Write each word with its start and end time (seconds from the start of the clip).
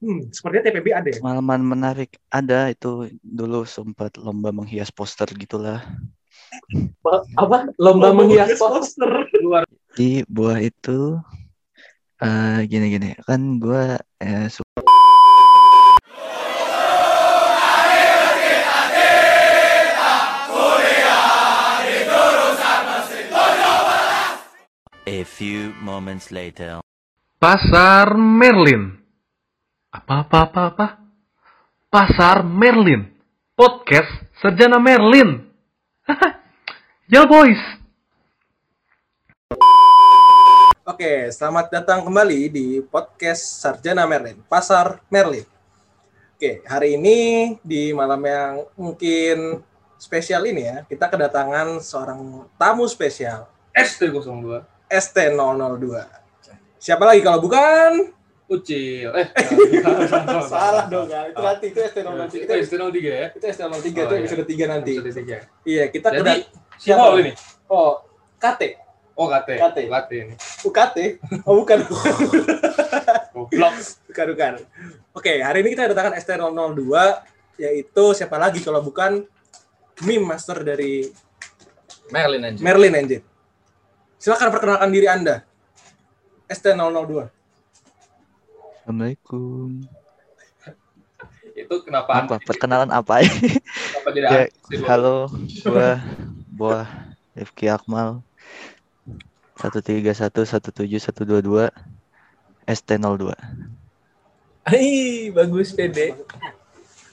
Hmm, 0.00 0.32
sepertinya 0.32 0.72
TPB 0.72 0.86
ada 0.96 1.08
ya. 1.12 1.20
Pengalaman 1.20 1.60
menarik 1.60 2.16
ada 2.32 2.72
itu 2.72 3.12
dulu 3.20 3.68
sempat 3.68 4.16
lomba 4.16 4.48
menghias 4.48 4.88
poster 4.88 5.28
gitulah. 5.36 5.84
Apa? 7.36 7.68
Lomba 7.76 8.16
menghias 8.16 8.56
poster. 8.56 9.28
Luar. 9.44 9.68
Di 9.92 10.24
buah 10.24 10.56
itu 10.64 11.20
eh 12.16 12.64
gini-gini 12.64 13.12
kan 13.28 13.60
gua 13.60 14.00
eh, 14.20 14.48
su- 14.48 14.64
A 25.06 25.24
few 25.24 25.74
moments 25.82 26.30
later. 26.30 26.80
Pasar 27.40 28.14
Merlin. 28.14 28.99
Apa 29.90 30.22
apa 30.22 30.38
apa 30.46 30.60
apa? 30.70 30.86
Pasar 31.90 32.46
Merlin. 32.46 33.10
Podcast 33.58 34.06
Sarjana 34.38 34.78
Merlin. 34.78 35.42
ya 37.10 37.26
boys. 37.26 37.58
Oke, 40.86 41.34
selamat 41.34 41.74
datang 41.74 42.06
kembali 42.06 42.40
di 42.54 42.66
podcast 42.86 43.58
Sarjana 43.58 44.06
Merlin, 44.06 44.38
Pasar 44.46 45.02
Merlin. 45.10 45.42
Oke, 46.38 46.62
hari 46.70 46.94
ini 46.94 47.18
di 47.58 47.90
malam 47.90 48.22
yang 48.22 48.62
mungkin 48.78 49.58
spesial 49.98 50.46
ini 50.46 50.70
ya, 50.70 50.76
kita 50.86 51.10
kedatangan 51.10 51.82
seorang 51.82 52.46
tamu 52.54 52.86
spesial, 52.86 53.50
ST02. 53.74 54.62
ST002. 54.86 55.86
Siapa 56.78 57.02
lagi 57.02 57.26
kalau 57.26 57.42
bukan? 57.42 58.19
Ucil. 58.50 59.10
Eh, 59.14 59.26
Salah 60.50 60.90
dong, 60.90 61.06
ya. 61.06 61.30
itu 61.30 61.38
nanti 61.38 61.66
itu 61.70 61.78
ST003. 61.78 62.26
Itu, 62.26 62.36
Itu 62.42 62.52
ST03 62.66 62.96
ya? 62.98 63.26
itu 63.30 63.46
ST003 63.46 63.70
Oh, 63.70 63.78
itu 63.78 63.94
iya. 63.94 64.18
episode 64.26 64.44
3 64.44 64.72
nanti. 64.74 64.92
Episode. 64.98 65.36
Iya, 65.62 65.84
kita 65.94 66.08
Jadi, 66.10 66.50
siapa 66.74 67.14
ini? 67.22 67.32
Oh, 67.70 68.02
KT. 68.42 68.62
Oh, 69.14 69.28
Kate. 69.28 69.54
Kate. 69.60 69.82
Kate 69.86 70.16
ini. 70.16 70.34
UKT. 70.64 70.96
Oh, 71.46 71.60
bukan. 71.62 71.78
Goblok. 73.36 73.74
bukan, 74.10 74.26
bukan. 74.34 74.52
Oke, 75.14 75.32
hari 75.44 75.62
ini 75.62 75.76
kita 75.76 75.86
kedatangan 75.86 76.18
ST002 76.18 76.82
yaitu 77.60 78.04
siapa 78.16 78.40
lagi 78.40 78.64
kalau 78.64 78.80
bukan 78.80 79.20
meme 80.02 80.24
master 80.24 80.64
dari 80.64 81.06
Merlin 82.08 82.42
aja. 82.48 82.58
Merlin 82.64 82.94
Engine. 82.96 83.24
Silakan 84.16 84.48
perkenalkan 84.50 84.90
diri 84.90 85.06
Anda. 85.06 85.44
ST002. 86.48 87.39
Assalamualaikum. 88.90 89.86
Itu 91.54 91.74
kenapa 91.86 92.10
Apa 92.10 92.42
perkenalan 92.42 92.90
apa 92.90 93.20
ya? 93.24 93.30
kenapa 93.86 94.08
Ya, 94.26 94.42
ST02? 94.66 94.82
halo, 94.90 95.30
gua 95.62 96.02
buah 96.50 96.90
Rifki 97.38 97.70
Akmal 97.70 98.26
1311712 99.54 101.70
ST02. 102.66 103.30
Hai, 104.64 105.30
bagus 105.34 105.74
Dede. 105.76 106.14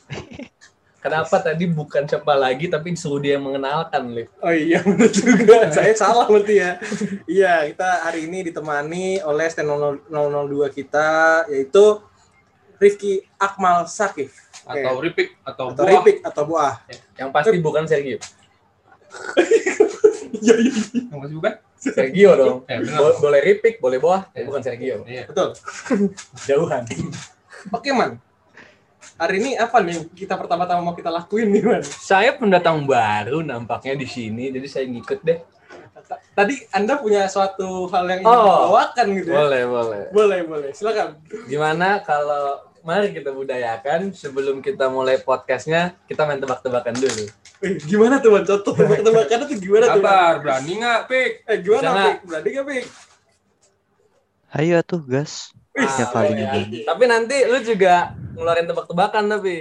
Kenapa 1.08 1.40
tadi 1.40 1.64
bukan 1.66 2.04
siapa 2.04 2.36
lagi 2.36 2.68
tapi 2.68 2.92
disuruh 2.92 3.24
dia 3.24 3.40
yang 3.40 3.48
mengenalkan, 3.48 4.12
Lip? 4.12 4.28
Oh 4.44 4.52
iya, 4.52 4.84
benar 4.86 5.08
juga. 5.08 5.72
Saya 5.72 5.96
salah 5.96 6.28
berarti 6.28 6.60
ya. 6.60 6.72
Iya, 7.24 7.54
kita 7.72 8.04
hari 8.04 8.28
ini 8.28 8.52
ditemani 8.52 9.24
oleh 9.24 9.48
ST002 9.48 10.12
kita 10.76 11.08
yaitu 11.48 12.04
Rifki 12.76 13.24
Akmal 13.40 13.88
Sakif. 13.88 14.36
Oke. 14.68 14.84
Atau 14.84 14.94
Ripik 15.00 15.30
atau, 15.48 15.66
atau 15.72 15.80
Buah. 15.80 15.92
Ripik 15.96 16.18
atau 16.28 16.44
Buah. 16.44 16.74
Yang 17.16 17.30
pasti 17.40 17.58
bukan 17.58 17.84
Sergio. 17.88 18.20
Iya, 20.38 20.54
iya. 20.60 20.72
Yang 21.08 21.20
masih 21.24 21.36
bukan? 21.40 21.54
Sergio 21.80 22.32
dong. 22.36 22.58
Ya. 22.68 22.84
Bo- 22.84 23.16
boleh 23.24 23.40
Ripik, 23.40 23.80
boleh 23.80 23.96
Boah, 23.96 24.28
Ya. 24.36 24.44
bukan 24.44 24.60
Sergio. 24.60 25.08
Iya. 25.08 25.24
Betul. 25.24 25.56
Jauhan. 26.44 26.84
Oke, 27.72 27.96
Man. 27.96 28.20
Hari 29.18 29.36
ini 29.42 29.52
apa 29.58 29.82
nih 29.82 29.98
yang 29.98 30.06
kita 30.14 30.38
pertama-tama 30.38 30.80
mau 30.80 30.94
kita 30.94 31.10
lakuin 31.10 31.50
nih, 31.50 31.64
Man? 31.66 31.82
Saya 31.82 32.38
pendatang 32.38 32.86
baru 32.86 33.42
nampaknya 33.42 33.98
di 33.98 34.06
sini, 34.06 34.54
jadi 34.54 34.68
saya 34.70 34.86
ngikut 34.86 35.20
deh. 35.22 35.42
Tadi 36.32 36.54
Anda 36.70 37.02
punya 37.02 37.26
suatu 37.26 37.90
hal 37.90 38.06
yang 38.08 38.22
ingin 38.22 38.30
Oh. 38.30 38.46
dibawakan 38.70 39.06
gitu 39.18 39.30
ya? 39.34 39.38
Boleh, 39.42 39.64
boleh. 39.66 40.04
Boleh, 40.14 40.40
boleh. 40.46 40.70
Silakan. 40.70 41.18
Gimana 41.50 42.00
kalau 42.00 42.62
mari 42.86 43.10
kita 43.10 43.34
budayakan 43.34 44.14
sebelum 44.14 44.62
kita 44.62 44.88
mulai 44.88 45.18
podcastnya 45.18 45.98
kita 46.06 46.24
main 46.24 46.38
tebak-tebakan 46.38 46.94
dulu. 46.96 47.26
Eh, 47.60 47.74
gimana 47.82 48.22
tuh, 48.22 48.38
Man? 48.38 48.46
Contoh 48.46 48.78
tebak-tebakannya 48.78 49.46
tuh 49.50 49.58
gimana 49.58 49.86
tuh? 49.90 49.98
Man? 49.98 50.06
Sabar, 50.06 50.34
berani 50.40 50.72
nggak, 50.78 51.02
Pik? 51.10 51.32
Eh, 51.44 51.58
gimana? 51.60 51.90
Pik? 51.90 52.18
Berarti 52.24 52.50
nggak, 52.54 52.66
Pik? 52.70 52.86
Ayo 54.54 54.78
tuh, 54.86 55.02
gas. 55.02 55.52
Ya 55.74 55.90
Ah, 55.90 56.08
paling 56.08 56.38
boleh. 56.38 56.62
ini. 56.64 56.80
Tapi 56.86 57.04
nanti 57.06 57.38
lu 57.44 57.58
juga 57.60 58.14
ngeluarin 58.38 58.66
tebak-tebakan 58.66 59.26
tapi 59.28 59.56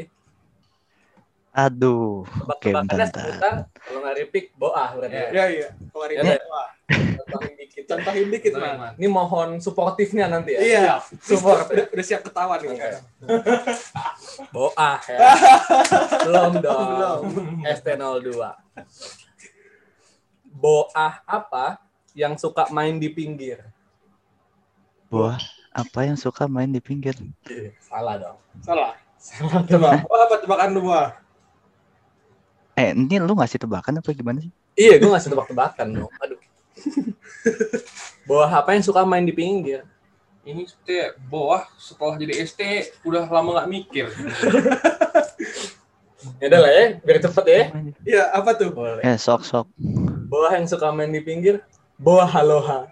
Aduh. 1.51 2.29
Oke, 2.45 2.69
tebak-tebakannya 2.69 2.85
bentar, 2.85 3.01
bentar. 3.01 3.25
seputar 3.25 3.55
kalau 3.81 3.99
nggak 4.05 4.17
ripik 4.19 4.45
boah 4.55 4.89
berarti. 4.93 5.17
Ya. 5.17 5.29
Iya, 5.33 5.45
iya. 5.49 5.69
Kalau 5.89 6.05
Ya, 6.05 6.21
ini, 6.21 6.29
deh. 6.29 6.41
wah, 6.47 6.69
Contohin 7.17 7.55
dikit. 7.57 7.83
contohin 7.89 8.27
dikit, 8.29 8.53
Man. 8.55 8.77
Ini 8.95 9.09
mohon 9.09 9.49
suportifnya 9.57 10.29
nanti 10.29 10.53
ya. 10.53 10.61
Iya, 10.61 10.81
Support. 11.17 11.73
Udah, 11.73 11.87
udah 11.91 12.05
siap 12.05 12.23
ketawa 12.23 12.61
nih. 12.61 12.69
Oke. 12.71 12.89
Boah 14.53 15.01
ya. 15.03 15.19
Belum 16.29 16.53
dong. 16.61 16.87
Belum. 16.93 17.21
ST02. 17.65 18.31
Boah 20.47 21.25
apa 21.25 21.81
yang 22.13 22.37
suka 22.37 22.69
main 22.69 22.97
di 22.97 23.09
pinggir? 23.09 23.65
Buah 25.09 25.41
apa 25.77 26.09
yang 26.09 26.17
suka 26.17 26.49
main 26.49 26.73
di 26.73 26.81
pinggir? 26.81 27.13
Salah 27.85 28.17
dong. 28.17 28.39
Salah. 28.65 28.97
Salah 29.21 29.61
tebak. 29.69 30.09
Oh, 30.09 30.17
apa 30.17 30.41
tebakan 30.41 30.69
lu, 30.73 30.81
Buah? 30.89 31.13
Eh, 32.81 32.97
ini 32.97 33.21
lu 33.21 33.37
ngasih 33.37 33.61
tebakan 33.61 34.01
apa 34.01 34.09
gimana 34.17 34.41
sih? 34.41 34.53
Iya, 34.73 34.97
gue 34.97 35.09
ngasih 35.13 35.37
tebak-tebakan 35.37 35.87
dong. 35.93 36.13
Aduh. 36.25 36.41
Boah 38.29 38.49
apa 38.49 38.73
yang 38.73 38.85
suka 38.85 39.05
main 39.05 39.25
di 39.29 39.37
pinggir? 39.37 39.85
Ini 40.49 40.65
seperti 40.65 41.21
Boah 41.29 41.69
setelah 41.77 42.17
jadi 42.17 42.41
ST 42.45 42.61
udah 43.05 43.29
lama 43.29 43.61
nggak 43.61 43.71
mikir. 43.71 44.07
Ya 46.43 46.51
udah 46.51 46.59
lah 46.59 46.73
ya, 46.75 46.85
biar 47.07 47.19
cepet 47.23 47.45
ya. 47.47 47.63
Iya, 48.03 48.23
apa 48.35 48.51
tuh? 48.59 48.75
Boleh. 48.75 48.99
Eh, 48.99 49.15
sok 49.15 49.47
sok. 49.47 49.71
Boah 50.27 50.59
yang 50.59 50.67
suka 50.67 50.91
main 50.91 51.15
di 51.15 51.23
pinggir, 51.23 51.63
boah 52.03 52.27
haloha. 52.27 52.91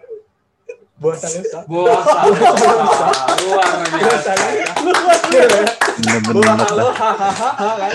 Luar 0.95 1.19
biasa. 3.91 4.31
Bener-bener 5.99 6.43
kan? 6.55 7.93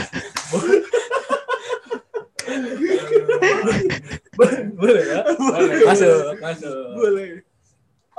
Boleh 4.76 5.04
ya? 5.04 5.20
Boleh. 5.36 5.76
Masuk, 5.88 6.36
masuk. 6.40 6.84
Boleh. 6.96 7.28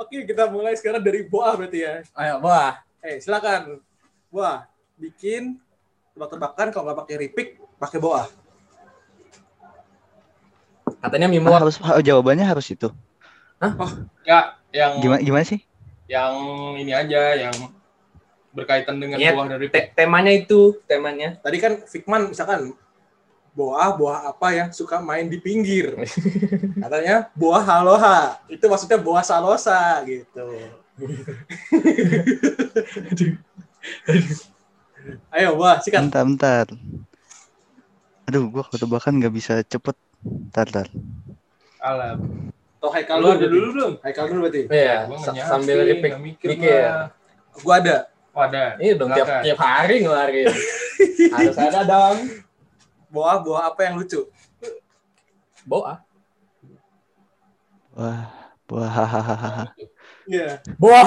Oke, 0.02 0.26
kita 0.26 0.50
mulai 0.50 0.74
sekarang 0.74 1.02
dari 1.02 1.22
Boah 1.30 1.54
berarti 1.54 1.78
ya. 1.86 2.02
Ayo, 2.18 2.42
boah. 2.42 2.82
Eh, 3.02 3.22
silakan. 3.22 3.78
Boah, 4.34 4.66
bikin 4.98 5.62
tebak-tebakan 6.14 6.74
kalau 6.74 6.90
nggak 6.90 6.98
pakai 7.06 7.16
ripik, 7.22 7.48
pakai 7.78 7.98
Boah. 8.02 8.26
Katanya 11.02 11.26
Mimo 11.30 11.50
harus 11.54 11.78
ah, 11.82 11.98
jawabannya 11.98 12.46
harus 12.46 12.66
itu. 12.70 12.90
Ya, 14.22 14.58
yang 14.72 14.92
Gimana 15.00 15.20
gimana 15.22 15.44
sih? 15.44 15.60
yang 16.10 16.34
ini 16.76 16.92
aja 16.92 17.48
yang 17.48 17.56
berkaitan 18.52 19.00
dengan 19.00 19.16
Iya, 19.16 19.32
buah 19.32 19.48
dari 19.56 19.72
te- 19.72 19.88
temanya 19.96 20.32
itu, 20.32 20.76
temanya. 20.84 21.40
Tadi 21.40 21.56
kan 21.56 21.72
Fikman 21.88 22.32
misalkan 22.32 22.76
Boah, 23.52 23.92
boah 23.92 24.32
apa 24.32 24.48
yang 24.56 24.72
suka 24.72 24.96
main 25.04 25.28
di 25.28 25.36
pinggir? 25.36 25.92
Katanya 26.82 27.28
boah 27.36 27.60
haloha. 27.60 28.40
Itu 28.48 28.64
maksudnya 28.64 28.96
boah 28.96 29.20
salosa 29.20 30.00
gitu. 30.08 30.40
Ayo, 35.36 35.56
Boah, 35.56 35.80
sikat. 35.84 36.00
Bentar, 36.08 36.24
bentar. 36.24 36.66
Aduh, 38.28 38.44
gua 38.52 38.62
kalau 38.66 38.78
tebakan 38.82 39.14
nggak 39.20 39.34
bisa 39.38 39.54
cepet. 39.72 39.96
Bentar, 40.24 40.66
bentar. 40.68 40.86
alam. 41.80 42.51
Atau 42.82 42.90
Haikal 42.98 43.22
Lu 43.22 43.30
ada 43.30 43.46
dulu 43.46 43.66
belum? 43.78 43.92
Haikal 44.02 44.26
dulu 44.26 44.50
berarti. 44.50 44.66
Iya, 44.66 45.06
sambil 45.46 45.86
nggak 45.86 46.18
mikir. 46.18 46.50
mikir. 46.50 46.82
gua. 46.82 47.14
Gua 47.62 47.74
ada. 47.78 48.10
Oh, 48.34 48.42
ada. 48.42 48.74
Iya 48.82 48.98
dong, 48.98 49.14
tiap, 49.14 49.28
tiap 49.38 49.58
hari 49.62 50.02
ngeluarin. 50.02 50.50
Harus 51.38 51.58
ada 51.62 51.86
dong. 51.86 52.26
Boah, 53.06 53.38
boah 53.38 53.70
apa 53.70 53.86
yang 53.86 54.02
lucu? 54.02 54.26
Boah. 55.62 56.02
Wah, 57.94 58.50
buah 58.66 58.90
hahaha. 58.90 59.70
Iya. 60.26 60.58
Boah. 60.74 61.06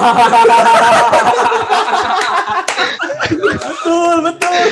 betul, 3.52 4.16
betul. 4.24 4.64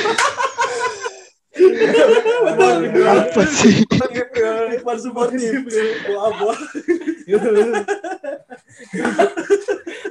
Betul. 1.55 2.75
Apa 3.07 3.41
sih? 3.47 3.87
Ipan 4.75 4.97
suportif. 4.99 5.63
Boa. 6.07 6.55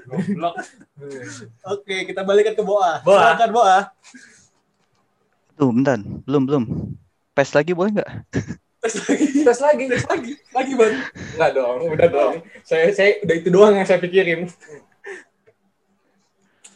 Goblok. 0.09 0.55
Oke, 1.69 2.09
kita 2.09 2.25
balikan 2.25 2.57
ke 2.57 2.65
Boa. 2.65 3.05
Boa. 3.05 3.37
Silakan 3.37 3.51
Boa. 3.53 3.77
Tuh, 5.55 5.71
bentar. 5.71 6.01
Belum, 6.27 6.43
belum. 6.49 6.65
Pes 7.35 7.55
lagi 7.55 7.75
boleh 7.75 7.99
nggak? 7.99 8.11
Tes 8.85 8.95
lagi. 9.05 9.27
Tes 9.43 9.59
lagi. 9.59 9.85
Tes 9.91 10.05
lagi. 10.07 10.33
Lagi, 10.55 10.73
Bang. 10.79 10.95
Enggak 11.35 11.51
dong, 11.57 11.79
udah 11.91 12.09
dong. 12.11 12.35
Saya 12.63 12.91
saya 12.95 13.19
udah 13.23 13.35
itu 13.35 13.49
doang 13.51 13.75
yang 13.75 13.87
saya 13.87 13.99
pikirin. 13.99 14.47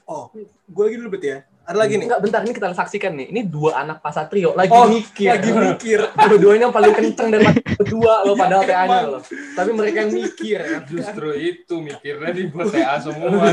Oh, 0.09 0.33
gue 0.67 0.83
lagi 0.89 0.97
dulu 0.97 1.15
bet 1.15 1.25
ya. 1.25 1.39
Ada 1.69 1.85
lagi 1.85 2.01
nih. 2.01 2.09
Enggak, 2.09 2.21
bentar 2.25 2.41
ini 2.49 2.53
kita 2.57 2.73
saksikan 2.73 3.13
nih. 3.13 3.29
Ini 3.29 3.41
dua 3.45 3.85
anak 3.85 4.01
pasatrio 4.01 4.57
lagi 4.57 4.73
Oh, 4.73 4.89
mikir. 4.89 5.29
Lagi 5.29 5.53
mikir. 5.53 6.01
Dua-duanya 6.33 6.73
paling 6.73 6.97
kenceng 6.97 7.29
dari 7.29 7.45
mereka 7.45 7.77
berdua 7.77 8.25
loh 8.25 8.33
padahal 8.33 8.65
TA-nya 8.65 9.01
loh. 9.05 9.21
Tapi 9.53 9.71
mereka 9.77 10.09
yang 10.09 10.13
mikir 10.17 10.59
ya. 10.65 10.81
Justru 10.89 11.29
itu 11.37 11.75
mikirnya 11.85 12.33
dibuat 12.33 12.73
TA 12.73 12.97
semua. 13.05 13.53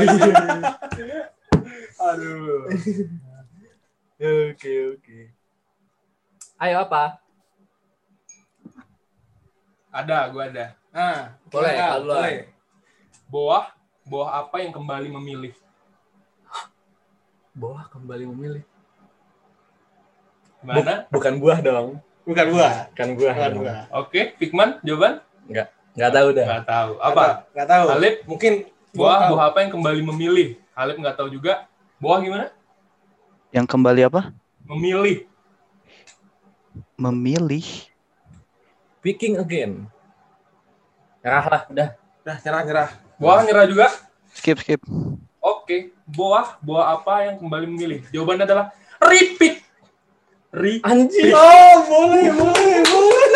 Aduh. 2.08 2.72
Oke, 4.16 4.72
oke. 4.96 5.18
Ayo 6.56 6.88
apa? 6.88 7.20
ada, 9.96 10.28
gua 10.28 10.44
ada. 10.48 10.76
Nah, 10.92 11.36
Boleh, 11.48 11.72
boleh. 12.04 12.36
Boah, 13.28 13.72
boah 14.04 14.44
apa 14.44 14.60
yang 14.60 14.72
kembali 14.72 15.08
memilih? 15.08 15.56
Boah 17.56 17.88
kembali 17.88 18.28
memilih. 18.28 18.64
Gimana? 20.60 21.08
Bukan 21.08 21.40
buah 21.40 21.58
dong. 21.64 21.88
Bukan 22.28 22.46
buah. 22.52 22.92
Bukan 22.92 23.08
buah. 23.16 23.32
Bukan 23.32 23.50
dong. 23.56 23.62
buah. 23.64 23.80
Oke, 23.96 24.36
Fikman, 24.36 24.76
jawaban? 24.84 25.24
Nggak 25.96 26.12
tahu 26.12 26.28
dah. 26.36 26.46
Nggak 26.52 26.66
tahu. 26.68 26.90
Apa? 27.00 27.24
Nggak 27.56 27.68
tahu. 27.72 27.84
Alip? 27.96 28.14
Mungkin 28.28 28.52
Boah, 28.92 29.18
tahu. 29.24 29.32
boah 29.32 29.44
apa 29.48 29.58
yang 29.64 29.70
kembali 29.72 30.00
memilih? 30.04 30.48
Halip 30.76 30.96
nggak 31.00 31.16
tahu 31.16 31.28
juga. 31.32 31.64
Boah 31.96 32.20
gimana? 32.20 32.52
Yang 33.56 33.66
kembali 33.72 34.00
apa? 34.04 34.36
Memilih. 34.68 35.24
Memilih. 37.00 37.64
Speaking 39.00 39.40
again. 39.40 39.88
Nyerah 41.24 41.46
lah, 41.48 41.62
udah. 41.72 41.88
Udah 42.20 42.36
nyerah-nyerah. 42.44 42.90
Boah 43.16 43.40
nyerah 43.48 43.64
juga. 43.64 43.88
Skip, 44.36 44.60
skip. 44.60 44.84
Oke, 45.66 45.90
boah, 46.06 46.54
boah 46.62 46.94
apa 46.94 47.26
yang 47.26 47.42
kembali 47.42 47.66
memilih? 47.66 47.98
Jawabannya 48.14 48.46
adalah 48.46 48.70
ripik. 49.02 49.66
Ri. 50.54 50.78
Anjing. 50.78 51.34
Oh, 51.34 51.74
boleh, 51.90 52.30
boleh, 52.38 52.78
boleh. 52.86 53.34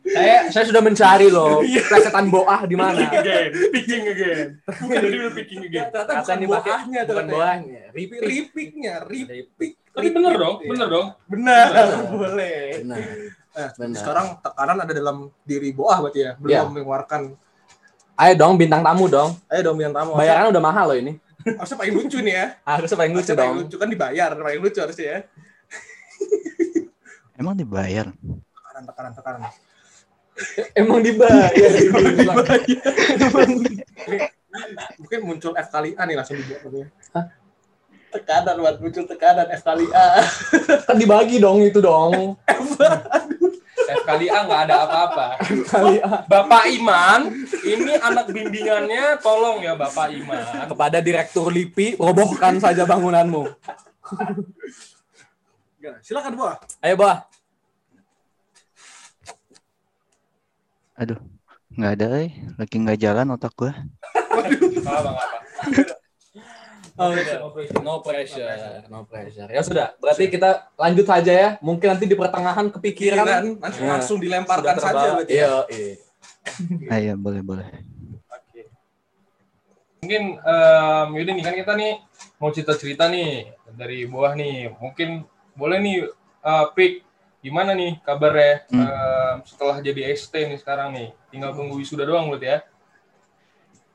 Saya 0.00 0.48
saya 0.48 0.64
sudah 0.64 0.80
mencari 0.80 1.28
loh. 1.28 1.60
Iya. 1.60 1.84
Plesetan 1.92 2.32
boah 2.32 2.64
di 2.64 2.72
mana? 2.72 3.04
again, 3.04 3.52
picking 3.68 4.04
again. 4.16 4.46
Bukan 4.64 4.96
jadi 4.96 5.16
udah 5.28 5.32
picking 5.36 5.60
again. 5.68 5.84
Ternyata 5.92 6.12
bukan 6.24 6.38
buahnya 6.48 7.00
bukan 7.04 7.26
boahnya. 7.28 7.82
Ripik. 7.92 8.18
Ripiknya, 8.24 8.94
ripik. 9.04 9.76
Tapi 9.92 10.08
bener 10.08 10.40
dong, 10.40 10.56
bener 10.64 10.88
dong. 10.88 11.06
Benar, 11.28 11.68
boleh. 12.16 12.80
Benar. 12.80 13.00
Nah, 13.52 13.68
sekarang 13.92 14.40
tekanan 14.40 14.88
ada 14.88 14.92
dalam 14.96 15.28
diri 15.44 15.68
Boah 15.76 16.00
berarti 16.00 16.24
ya, 16.24 16.32
belum 16.40 16.48
Iya. 16.48 16.64
mengeluarkan. 16.64 17.49
Ayo 18.20 18.36
dong 18.36 18.60
bintang 18.60 18.84
tamu 18.84 19.08
dong. 19.08 19.32
Ayo 19.48 19.60
dong 19.64 19.80
bintang 19.80 19.96
tamu. 20.04 20.12
Bayaran 20.12 20.52
udah 20.52 20.60
mahal 20.60 20.92
loh 20.92 20.98
ini. 21.00 21.16
Harusnya 21.56 21.80
paling 21.80 21.94
lucu 21.96 22.18
nih 22.20 22.34
ya. 22.36 22.46
Harusnya 22.68 22.96
paling 23.00 23.12
lucu 23.16 23.32
Harusnya 23.32 23.40
paling 23.40 23.56
dong. 23.56 23.64
lucu 23.64 23.76
kan 23.80 23.88
dibayar, 23.88 24.30
paling 24.36 24.60
lucu 24.60 24.78
harusnya 24.84 25.06
ya. 25.08 25.18
Emang 27.40 27.56
dibayar? 27.56 28.12
Tekanan, 28.12 28.84
tekanan, 28.84 29.12
tekanan. 29.16 29.40
Emang 30.76 31.00
dibayar. 31.08 31.70
Mungkin 35.00 35.20
muncul 35.24 35.56
F 35.56 35.68
kali 35.72 35.96
A 35.96 36.04
nih 36.04 36.16
langsung 36.20 36.36
dibuat 36.36 36.60
namanya. 36.68 36.88
Tekanan, 38.12 38.56
buat 38.60 38.76
muncul 38.84 39.04
tekanan 39.08 39.48
F 39.48 39.64
kali 39.64 39.88
A. 39.96 40.20
kan 40.84 40.96
dibagi 41.00 41.40
dong 41.40 41.64
itu 41.64 41.80
dong. 41.80 42.36
F 42.44 42.68
kali 44.06 44.26
A 44.30 44.46
nggak 44.46 44.62
ada 44.68 44.76
apa-apa. 44.86 45.26
Bapak 46.30 46.64
Iman, 46.70 47.20
ini 47.64 47.92
anak 47.98 48.30
bimbingannya 48.30 49.18
tolong 49.18 49.62
ya 49.62 49.74
Bapak 49.74 50.14
Iman. 50.14 50.68
Kepada 50.70 50.98
Direktur 51.02 51.50
LIPI, 51.50 51.98
robohkan 51.98 52.58
saja 52.62 52.86
bangunanmu. 52.86 53.48
Silakan 56.04 56.34
Boah. 56.36 56.56
Ayo, 56.84 56.94
Bah. 57.00 57.24
Aduh, 61.00 61.16
nggak 61.72 61.92
ada, 61.96 62.06
eh. 62.20 62.30
lagi 62.60 62.76
nggak 62.76 63.00
jalan 63.00 63.32
otak 63.32 63.56
gua. 63.56 63.72
Nggak 63.72 64.84
apa 64.84 65.10
nggak 65.16 65.24
apa. 65.24 65.99
Oh, 67.00 67.16
no 67.16 67.48
pressure, 68.04 68.84
no 68.92 69.00
pressure. 69.08 69.48
Ya 69.48 69.62
sudah, 69.64 69.96
berarti 69.96 70.28
kita 70.28 70.68
lanjut 70.76 71.08
saja 71.08 71.32
ya. 71.32 71.48
Mungkin 71.64 71.96
nanti 71.96 72.04
di 72.04 72.12
pertengahan 72.12 72.68
kepikiran 72.68 73.24
Pikiran 73.24 73.44
langsung, 73.56 73.84
Nah, 73.88 73.92
langsung 73.96 74.18
dilemparkan 74.20 74.76
sudah 74.76 74.84
saja 74.84 75.06
berarti 75.16 75.32
ya. 75.32 75.48
Iya, 75.48 75.52
iya. 75.72 75.94
Ah, 76.92 76.98
iya, 77.00 77.14
boleh, 77.16 77.40
boleh. 77.40 77.64
Oke. 78.28 78.68
Mungkin 80.04 80.24
em 80.44 81.08
yaudah 81.16 81.34
nih 81.40 81.44
kan 81.48 81.54
kita 81.56 81.72
nih 81.80 81.92
mau 82.36 82.52
cerita-cerita 82.52 83.08
nih 83.08 83.48
dari 83.80 84.04
bawah 84.04 84.36
nih. 84.36 84.68
Mungkin 84.76 85.24
boleh 85.56 85.78
nih 85.80 85.96
eh, 86.44 86.66
Pik 86.76 86.92
gimana 87.40 87.72
nih 87.72 87.96
kabarnya 88.04 88.68
Hmm. 88.68 88.84
em, 88.84 89.36
setelah 89.48 89.80
jadi 89.80 90.12
ST 90.12 90.36
nih 90.36 90.60
sekarang 90.60 90.92
nih. 90.92 91.16
Tinggal 91.32 91.56
tunggu 91.56 91.80
wisuda 91.80 92.04
doang 92.04 92.28
berarti 92.28 92.48
ya. 92.52 92.58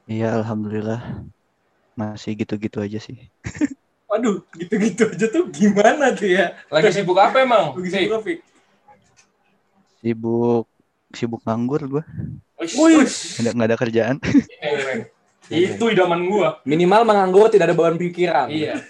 Iya, 0.10 0.42
alhamdulillah. 0.42 1.30
Masih 1.95 2.36
gitu-gitu 2.36 2.83
aja 2.83 3.00
sih. 3.00 3.31
Waduh, 4.06 4.44
gitu-gitu 4.56 5.09
aja 5.12 5.27
tuh 5.31 5.47
gimana 5.50 6.12
tuh 6.12 6.27
ya? 6.30 6.56
Lagi 6.68 6.92
sibuk 6.92 7.15
apa 7.18 7.42
emang? 7.42 7.71
Pik? 7.75 7.92
juga, 8.07 8.19
Fik. 8.21 8.39
Sibuk 10.03 10.68
sibuk 11.15 11.42
nganggur 11.47 11.81
gua. 11.88 12.03
Wih, 12.59 13.03
Nggak 13.03 13.39
ada, 13.42 13.51
nggak 13.56 13.69
ada 13.71 13.77
kerjaan. 13.80 14.15
keren. 14.19 15.00
Itu 15.45 15.94
idaman 15.94 16.25
gua. 16.25 16.57
Minimal 16.65 17.06
menganggur 17.06 17.47
tidak 17.47 17.69
ada 17.71 17.75
beban 17.77 17.95
pikiran. 17.95 18.50
Iya. 18.50 18.81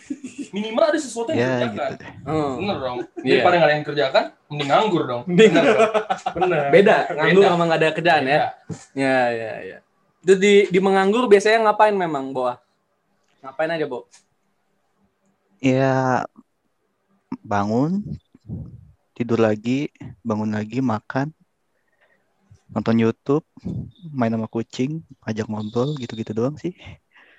Minimal 0.56 0.88
ada 0.88 1.00
sesuatu 1.00 1.36
yang 1.36 1.40
ya 1.44 1.48
dikerjakan. 1.68 1.76
gitu 1.76 1.94
deh. 2.00 2.12
Hmm. 2.24 2.54
Bener 2.58 2.78
dong. 2.80 2.98
Iya. 3.22 3.32
Daripada 3.36 3.56
nggak 3.60 3.68
ada 3.68 3.76
yang 3.76 3.86
kerjakan, 3.86 4.24
mending 4.48 4.70
nganggur 4.72 5.04
dong. 5.04 5.22
Bener 5.28 5.64
dong. 5.68 5.92
Bener. 6.40 6.64
Beda, 6.72 6.98
nganggur 7.12 7.42
Beda. 7.44 7.52
sama 7.52 7.64
nggak 7.68 7.80
ada 7.84 7.90
kerjaan 7.92 8.24
ya. 8.24 8.40
Beda. 8.40 8.48
Ya, 8.96 9.18
ya, 9.30 9.52
ya. 9.62 9.78
Itu 10.26 10.34
di, 10.40 10.54
di 10.72 10.80
menganggur 10.82 11.28
biasanya 11.28 11.70
ngapain 11.70 11.94
memang, 11.94 12.32
Boa? 12.32 12.56
Ngapain 13.46 13.70
aja, 13.70 13.86
Bo? 13.86 14.10
Ya 15.62 16.26
bangun, 17.46 18.02
tidur 19.14 19.38
lagi, 19.38 19.94
bangun 20.26 20.50
lagi, 20.50 20.82
makan, 20.82 21.30
nonton 22.74 22.98
YouTube, 22.98 23.46
main 24.10 24.34
sama 24.34 24.50
kucing, 24.50 25.06
ajak 25.22 25.46
ngobrol 25.46 25.94
gitu-gitu 26.02 26.34
doang 26.34 26.58
sih. 26.58 26.74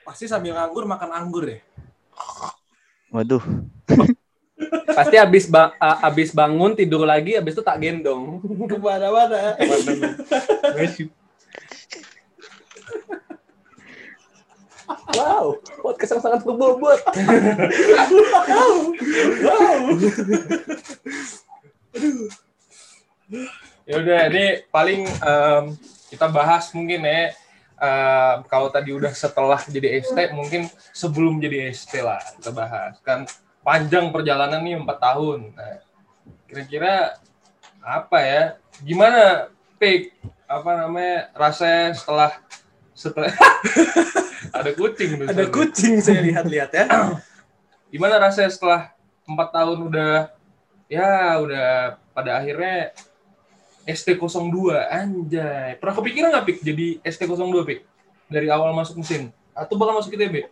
pasti 0.07 0.31
sambil 0.31 0.55
nganggur 0.55 0.87
makan 0.87 1.11
anggur 1.11 1.51
ya. 1.51 1.59
Waduh, 3.11 3.43
Pasti 4.87 5.19
habis 5.19 5.51
ba- 5.51 5.75
a- 5.83 6.07
habis 6.07 6.31
bangun 6.31 6.79
tidur 6.79 7.03
lagi, 7.03 7.35
habis 7.35 7.59
itu 7.59 7.67
tak 7.67 7.83
gendong. 7.83 8.39
Ke 8.71 8.79
mana-mana. 8.79 9.59
Wow, 14.87 15.59
podcast 15.83 16.19
yang 16.19 16.23
sangat 16.23 16.41
berbobot. 16.47 17.01
Ya 23.87 23.95
udah, 24.03 24.21
ini 24.31 24.47
paling 24.71 25.07
em, 25.07 25.65
kita 26.11 26.27
bahas 26.31 26.71
mungkin 26.75 27.07
ya. 27.07 27.35
em, 27.77 28.37
kalau 28.49 28.71
tadi 28.71 28.91
udah 28.95 29.11
setelah 29.15 29.61
jadi 29.67 30.01
ST, 30.03 30.19
mungkin 30.33 30.71
sebelum 30.91 31.39
jadi 31.39 31.71
ST 31.75 32.03
lah 32.03 32.23
kita 32.39 32.51
bahas. 32.55 32.99
Kan 33.03 33.27
panjang 33.67 34.15
perjalanan 34.15 34.63
nih 34.63 34.79
empat 34.79 34.99
tahun. 35.03 35.51
Nah, 35.55 35.83
kira-kira 36.47 37.19
apa 37.83 38.19
ya? 38.23 38.43
Gimana, 38.83 39.51
Pik? 39.79 40.15
Apa 40.47 40.87
namanya 40.87 41.31
rasanya 41.35 41.95
setelah 41.99 42.31
setelah 42.95 43.35
ada 44.51 44.71
kucing 44.73 45.11
tuh 45.15 45.27
Ada 45.27 45.43
sorry. 45.43 45.53
kucing 45.53 45.95
saya 45.99 46.21
lihat-lihat 46.21 46.71
ya. 46.71 46.85
gimana 47.93 48.19
rasanya 48.19 48.51
setelah 48.51 48.81
empat 49.25 49.49
tahun 49.51 49.79
udah 49.85 50.13
ya 50.87 51.09
udah 51.39 51.69
pada 52.11 52.39
akhirnya 52.39 52.95
ST02 53.85 54.57
anjay 54.85 55.79
pernah 55.79 55.95
kepikiran 55.95 56.29
nggak 56.31 56.45
Pik 56.45 56.59
jadi 56.61 56.87
ST02 57.01 57.39
Pik 57.63 57.81
dari 58.27 58.51
awal 58.51 58.71
masuk 58.71 58.99
mesin 58.99 59.31
atau 59.51 59.75
bakal 59.75 59.97
masuk 59.97 60.13
ITB 60.13 60.51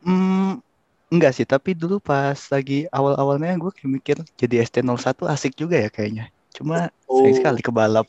Hmm, 0.00 0.62
enggak 1.10 1.34
sih, 1.34 1.42
tapi 1.42 1.74
dulu 1.74 1.98
pas 1.98 2.38
lagi 2.46 2.86
awal-awalnya 2.88 3.58
gue 3.58 3.74
kayak 3.74 3.90
mikir 3.90 4.16
jadi 4.38 4.62
ST01 4.62 4.94
asik 5.26 5.58
juga 5.58 5.76
ya 5.76 5.90
kayaknya. 5.90 6.30
Cuma 6.54 6.94
Oh. 7.06 7.22
sayang 7.22 7.36
sekali 7.36 7.58
kebalap. 7.58 8.06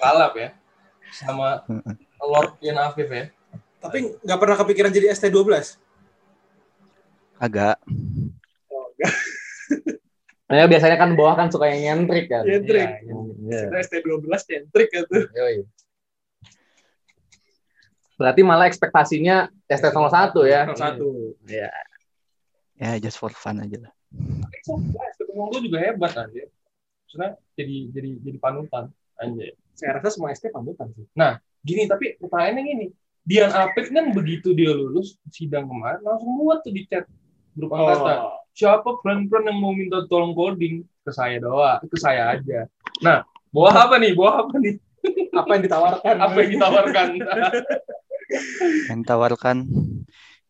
Kalap 0.00 0.32
ya. 0.34 0.56
Sama 1.12 1.60
Heeh. 1.68 1.94
Lord 2.26 2.50
Ian 2.64 2.78
Afif 2.80 3.08
ya. 3.08 3.30
Tapi 3.80 4.16
nggak 4.24 4.38
pernah 4.40 4.56
kepikiran 4.56 4.90
jadi 4.92 5.12
ST12. 5.12 5.76
Agak. 7.38 7.76
Nah, 10.44 10.68
biasanya 10.68 11.00
kan 11.00 11.16
bawah 11.16 11.34
kan 11.40 11.48
suka 11.48 11.72
yang 11.72 12.04
nyentrik 12.04 12.28
kan. 12.28 12.44
Nyentrik. 12.44 12.86
Iya, 12.86 13.00
iya. 13.00 13.14
Iya. 13.48 13.60
Kita 13.64 13.76
ST12 13.90 14.28
centrik 14.44 14.88
gitu. 14.92 15.16
Yoi. 15.32 15.64
Berarti 18.14 18.40
malah 18.46 18.70
ekspektasinya 18.70 19.50
ST01 19.66 20.36
ya. 20.46 20.60
Satu. 20.76 21.34
Iya. 21.48 21.72
Ya 22.78 22.90
just 23.00 23.18
for 23.18 23.32
fun 23.34 23.62
aja 23.62 23.88
lah. 23.88 23.92
Ketemu 25.18 25.42
gue 25.50 25.60
juga 25.66 25.78
hebat 25.82 26.12
aja. 26.14 26.42
Maksudnya 27.04 27.30
jadi 27.58 27.76
jadi 27.90 28.10
jadi 28.22 28.38
panutan 28.38 28.84
anjay. 29.18 29.54
Saya 29.74 29.98
rasa 29.98 30.14
semua 30.14 30.30
ST 30.30 30.50
panutan 30.54 30.90
sih. 30.94 31.06
Gini 31.64 31.88
tapi 31.88 32.14
pertanyaannya 32.20 32.62
gini. 32.62 32.86
Dian 33.24 33.48
Apik 33.48 33.88
kan 33.88 34.12
begitu 34.12 34.52
dia 34.52 34.68
lulus 34.76 35.16
sidang 35.32 35.64
kemarin 35.64 36.04
langsung 36.04 36.36
buat 36.36 36.60
tuh 36.60 36.76
di 36.76 36.84
chat 36.84 37.08
grup 37.56 37.72
angkatan. 37.72 38.36
Siapa 38.52 39.00
friend-friend 39.00 39.48
yang 39.48 39.58
mau 39.58 39.72
minta 39.72 40.04
tolong 40.06 40.36
coding 40.36 40.84
ke 41.02 41.10
saya 41.10 41.40
doang, 41.40 41.80
ke 41.88 41.96
saya 41.96 42.36
aja. 42.36 42.68
Nah, 43.00 43.24
bawa 43.48 43.88
apa 43.88 43.96
nih? 43.96 44.12
Bawa 44.12 44.44
apa 44.44 44.60
nih? 44.60 44.76
Apa 45.32 45.50
yang 45.56 45.62
ditawarkan? 45.64 46.14
Apa 46.20 46.36
yang 46.44 46.50
ditawarkan? 46.52 47.08
Yang 48.88 49.00
tawarkan 49.04 49.56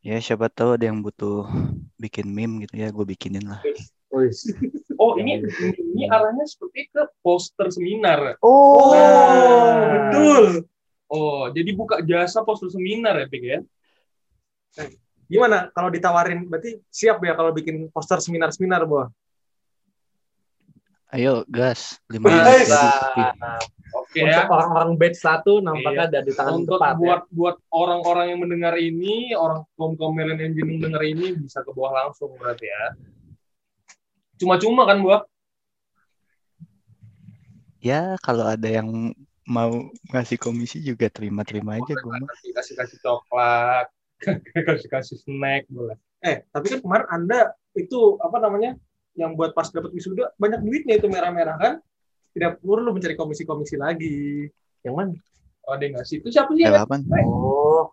ya 0.05 0.17
siapa 0.23 0.47
tahu 0.47 0.79
ada 0.79 0.87
yang 0.87 1.03
butuh 1.03 1.49
bikin 1.99 2.31
meme 2.31 2.65
gitu 2.65 2.75
ya, 2.79 2.89
gue 2.95 3.05
bikinin 3.05 3.51
lah. 3.51 3.61
Oh, 4.95 5.19
ini 5.19 5.43
ini 5.43 6.07
arahnya 6.07 6.47
seperti 6.47 6.87
ke 6.95 7.03
poster 7.19 7.67
seminar. 7.75 8.39
Oh, 8.47 8.95
Oh, 8.95 9.75
betul. 9.91 10.45
Oh, 11.15 11.47
jadi 11.55 11.71
buka 11.79 12.03
jasa 12.03 12.43
poster 12.43 12.75
seminar 12.75 13.15
ya, 13.15 13.27
Pik 13.31 13.45
ya? 13.47 13.61
Gimana 15.31 15.71
kalau 15.71 15.87
ditawarin? 15.87 16.51
Berarti 16.51 16.83
siap 16.91 17.23
ya 17.23 17.39
kalau 17.39 17.55
bikin 17.55 17.87
poster 17.95 18.19
seminar-seminar, 18.19 18.83
Bo? 18.83 19.07
Ayo 21.15 21.47
gas, 21.47 22.03
lima 22.11 22.27
jadi. 22.27 22.67
Oke 23.95 24.27
Untuk 24.27 24.47
ya. 24.47 24.51
orang-orang 24.51 24.99
batch 24.99 25.23
satu 25.23 25.63
nampaknya 25.63 26.11
Iya. 26.11 26.11
ada 26.11 26.19
di 26.27 26.33
tangan 26.35 26.55
Untuk 26.67 26.83
tepat 26.83 26.99
buat 26.99 27.23
buat 27.31 27.57
orang-orang 27.71 28.35
yang 28.35 28.41
mendengar 28.43 28.75
ini, 28.75 29.31
orang 29.39 29.63
kaum 29.79 29.95
kaum 29.95 30.11
milenial 30.11 30.51
engine 30.51 30.67
yang 30.67 30.83
mendengar 30.83 31.03
ini 31.07 31.39
bisa 31.39 31.63
ke 31.63 31.71
bawah 31.71 31.95
langsung 31.95 32.35
berarti 32.35 32.67
ya. 32.67 32.85
Cuma-cuma 34.43 34.83
kan, 34.91 34.99
buah? 34.99 35.23
Ya 37.79 38.19
kalau 38.19 38.51
ada 38.51 38.67
yang 38.67 39.15
mau 39.45 39.93
ngasih 40.09 40.41
komisi 40.41 40.81
juga 40.81 41.13
terima-terima 41.13 41.77
aja 41.77 41.93
gue 41.93 42.13
mah. 42.17 42.29
kasih 42.57 42.75
kasih 42.77 42.99
coklat, 43.05 43.87
kasih 44.69 44.89
kasih 44.89 45.17
snack 45.21 45.69
boleh. 45.69 45.97
Eh, 46.25 46.41
tapi 46.49 46.73
kan 46.73 46.81
kemarin 46.81 47.07
Anda 47.13 47.41
itu 47.77 48.17
apa 48.25 48.41
namanya? 48.41 48.77
Yang 49.15 49.31
buat 49.39 49.51
pas 49.55 49.69
dapat 49.71 49.93
wisuda 49.95 50.33
banyak 50.41 50.65
duitnya 50.65 50.97
itu 50.99 51.07
merah-merah 51.07 51.57
kan? 51.61 51.75
Tidak 52.35 52.65
perlu 52.65 52.91
mencari 52.91 53.15
komisi-komisi 53.15 53.79
lagi. 53.79 54.49
ya. 54.83 54.91
Yang 54.91 54.95
mana? 54.97 55.13
Oh, 55.65 55.73
ada 55.77 55.85
nggak 55.87 56.05
sih? 56.09 56.19
Itu 56.19 56.29
siapa 56.35 56.51
sih? 56.57 56.67
Ya? 56.67 56.83
apaan? 56.83 57.07
Oh, 57.25 57.93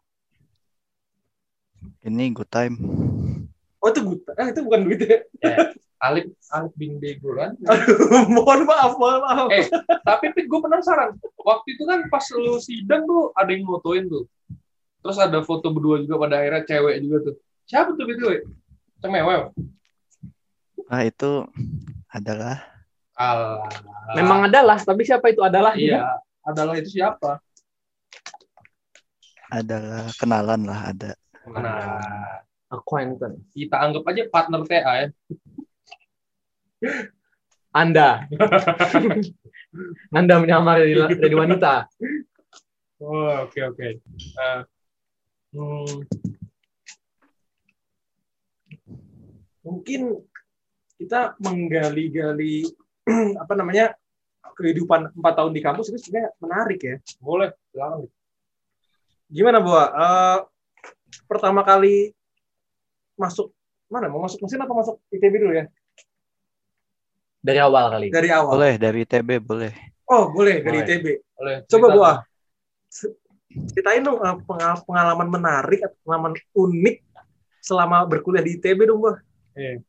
Ini 2.01 2.34
good 2.34 2.50
time. 2.50 2.75
Oh, 3.81 3.89
itu 3.89 4.01
gut. 4.01 4.22
Eh, 4.34 4.48
itu 4.50 4.60
bukan 4.65 4.79
duitnya. 4.86 5.27
Alif 6.01 6.34
Alif 6.50 6.74
bin 6.74 6.98
Bego 6.98 7.38
kan. 7.38 7.53
Aduh, 7.72 8.25
mohon 8.25 8.65
maaf, 8.65 8.98
mohon 8.98 9.22
maaf. 9.22 9.48
Eh, 9.53 9.70
Tapi 10.01 10.34
Pik, 10.34 10.50
gue 10.50 10.60
penasaran. 10.60 11.13
Waktu 11.38 11.77
itu 11.77 11.84
kan 11.86 12.10
pas 12.10 12.25
lu 12.34 12.58
sidang 12.58 13.05
tuh 13.05 13.29
ada 13.38 13.53
yang 13.53 13.70
motoin 13.70 14.10
tuh. 14.10 14.25
Terus 15.01 15.17
ada 15.22 15.41
foto 15.46 15.70
berdua 15.70 16.01
juga 16.01 16.25
pada 16.25 16.41
akhirnya 16.41 16.65
cewek 16.65 16.96
juga 17.05 17.17
tuh. 17.29 17.36
Siapa 17.70 17.93
tuh 17.93 18.05
BTW? 18.10 18.31
Cemewew. 19.01 19.41
Ah 20.89 21.05
itu 21.05 21.46
adalah 22.10 22.58
Alah. 23.15 23.63
memang 24.17 24.50
adalah, 24.50 24.81
tapi 24.81 25.05
siapa 25.05 25.29
itu 25.29 25.46
adalah? 25.46 25.77
Iya. 25.77 26.17
Adalah 26.41 26.74
itu 26.81 26.98
siapa? 26.98 27.38
adalah 29.51 30.08
kenalan 30.15 30.63
lah 30.63 30.96
ada. 30.96 31.12
Nah, 31.43 32.00
Acquaintance. 32.72 33.51
kita 33.51 33.84
anggap 33.84 34.08
aja 34.08 34.24
partner 34.31 34.63
TA 34.63 34.93
ya. 35.03 35.08
Anda. 37.71 38.27
Anda 40.17 40.35
menyamar 40.43 40.83
jadi, 40.83 41.15
jadi 41.15 41.35
wanita. 41.35 41.73
Oh, 43.01 43.47
oke 43.47 43.59
oke. 43.71 43.88
Eh, 44.03 44.61
hmm, 45.55 46.05
Mungkin 49.61 50.17
kita 50.97 51.38
menggali-gali 51.41 52.65
apa 53.41 53.53
namanya 53.57 53.93
kehidupan 54.57 55.13
empat 55.17 55.33
tahun 55.38 55.53
di 55.53 55.61
kampus 55.61 55.89
itu 55.89 55.97
sebenarnya 56.01 56.31
menarik 56.38 56.79
ya. 56.81 56.95
boleh, 57.21 57.50
silakan. 57.73 58.05
Gimana, 59.31 59.57
Bu? 59.63 59.71
Eh, 59.73 60.39
pertama 61.25 61.63
kali 61.63 62.11
masuk 63.15 63.53
mana? 63.88 64.11
Mau 64.11 64.21
masuk 64.21 64.43
mesin 64.43 64.61
apa 64.61 64.73
masuk 64.75 65.00
ITB 65.13 65.33
dulu 65.39 65.53
ya? 65.55 65.65
Dari 67.41 67.57
awal 67.57 67.86
kali. 67.89 68.07
Dari 68.13 68.29
awal. 68.29 68.53
Boleh 68.53 68.74
dari 68.77 69.01
TB 69.01 69.29
boleh. 69.41 69.74
Oh, 70.05 70.29
boleh 70.29 70.62
dari 70.62 70.79
Boleh. 70.79 70.86
ITB. 70.86 71.05
Boleh. 71.33 71.55
Coba. 71.65 72.21
Se- 72.86 73.17
Ceritain 73.51 74.00
dong 74.00 74.21
eh, 74.24 74.38
pengal- 74.48 74.79
pengalaman 74.88 75.27
menarik 75.27 75.83
atau 75.83 75.98
pengalaman 76.07 76.33
unik 76.55 76.98
selama 77.60 78.07
berkuliah 78.07 78.39
di 78.45 78.55
ITB 78.55 78.88
dong, 78.88 79.03
Bu. 79.03 79.12
Iya. 79.57 79.83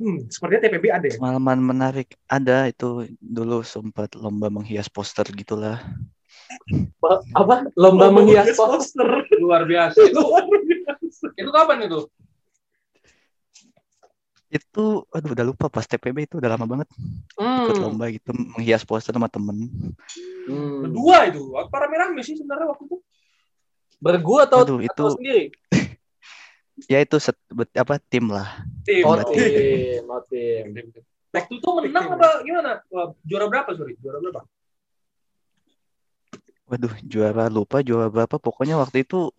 Hmm, 0.00 0.24
sepertinya 0.32 0.64
TPB 0.64 0.84
ada 0.88 1.06
ya? 1.12 1.20
Pengalaman 1.20 1.60
menarik 1.60 2.16
ada 2.24 2.64
itu 2.64 3.04
dulu 3.20 3.60
sempat 3.60 4.16
lomba 4.16 4.48
menghias 4.48 4.88
poster 4.88 5.28
gitulah. 5.36 5.76
Apa? 7.36 7.68
Lomba 7.76 8.08
menghias 8.08 8.56
poster. 8.56 9.04
poster. 9.04 9.36
Luar 9.36 9.68
biasa. 9.68 10.00
Itu, 10.08 10.24
itu 11.36 11.50
kapan 11.52 11.84
itu? 11.84 12.08
Itu 14.50 15.06
aduh 15.14 15.30
udah 15.30 15.46
lupa 15.46 15.70
pas 15.70 15.86
TPB 15.86 16.26
itu 16.26 16.42
udah 16.42 16.50
lama 16.58 16.66
banget 16.66 16.88
ikut 17.38 17.74
Hmm. 17.78 17.82
lomba 17.86 18.10
gitu 18.10 18.34
menghias 18.34 18.82
poster 18.82 19.14
sama 19.14 19.30
temen. 19.30 19.70
Hmm. 20.50 20.90
Berdua 20.90 21.30
itu. 21.30 21.54
Apa 21.54 21.86
rame-rame 21.86 22.18
sih 22.26 22.34
sebenarnya 22.34 22.74
waktu 22.74 22.90
itu? 22.90 22.98
Bergua 24.02 24.48
atau, 24.50 24.66
Aduh, 24.66 24.78
atau 24.82 25.06
itu- 25.06 25.14
sendiri? 25.16 25.44
Ya 26.88 26.96
itu 27.04 27.20
set, 27.20 27.36
bet- 27.52 27.76
apa 27.76 28.00
tim 28.00 28.32
lah. 28.32 28.64
Tim. 28.88 29.04
Oh, 29.04 29.12
tim. 29.28 30.00
Oh, 30.08 30.24
tim. 30.24 30.64
Tim, 30.72 30.86
tim. 30.96 31.04
Waktu 31.30 31.52
itu 31.60 31.68
menang 31.76 32.16
apa 32.16 32.40
gimana? 32.40 32.80
Juara 33.20 33.46
berapa, 33.52 33.70
sorry? 33.76 34.00
Juara 34.00 34.16
berapa? 34.18 34.40
Waduh 36.70 36.94
juara 37.02 37.50
lupa 37.50 37.82
juara 37.82 38.06
berapa 38.08 38.38
pokoknya 38.38 38.78
waktu 38.78 39.02
itu 39.02 39.34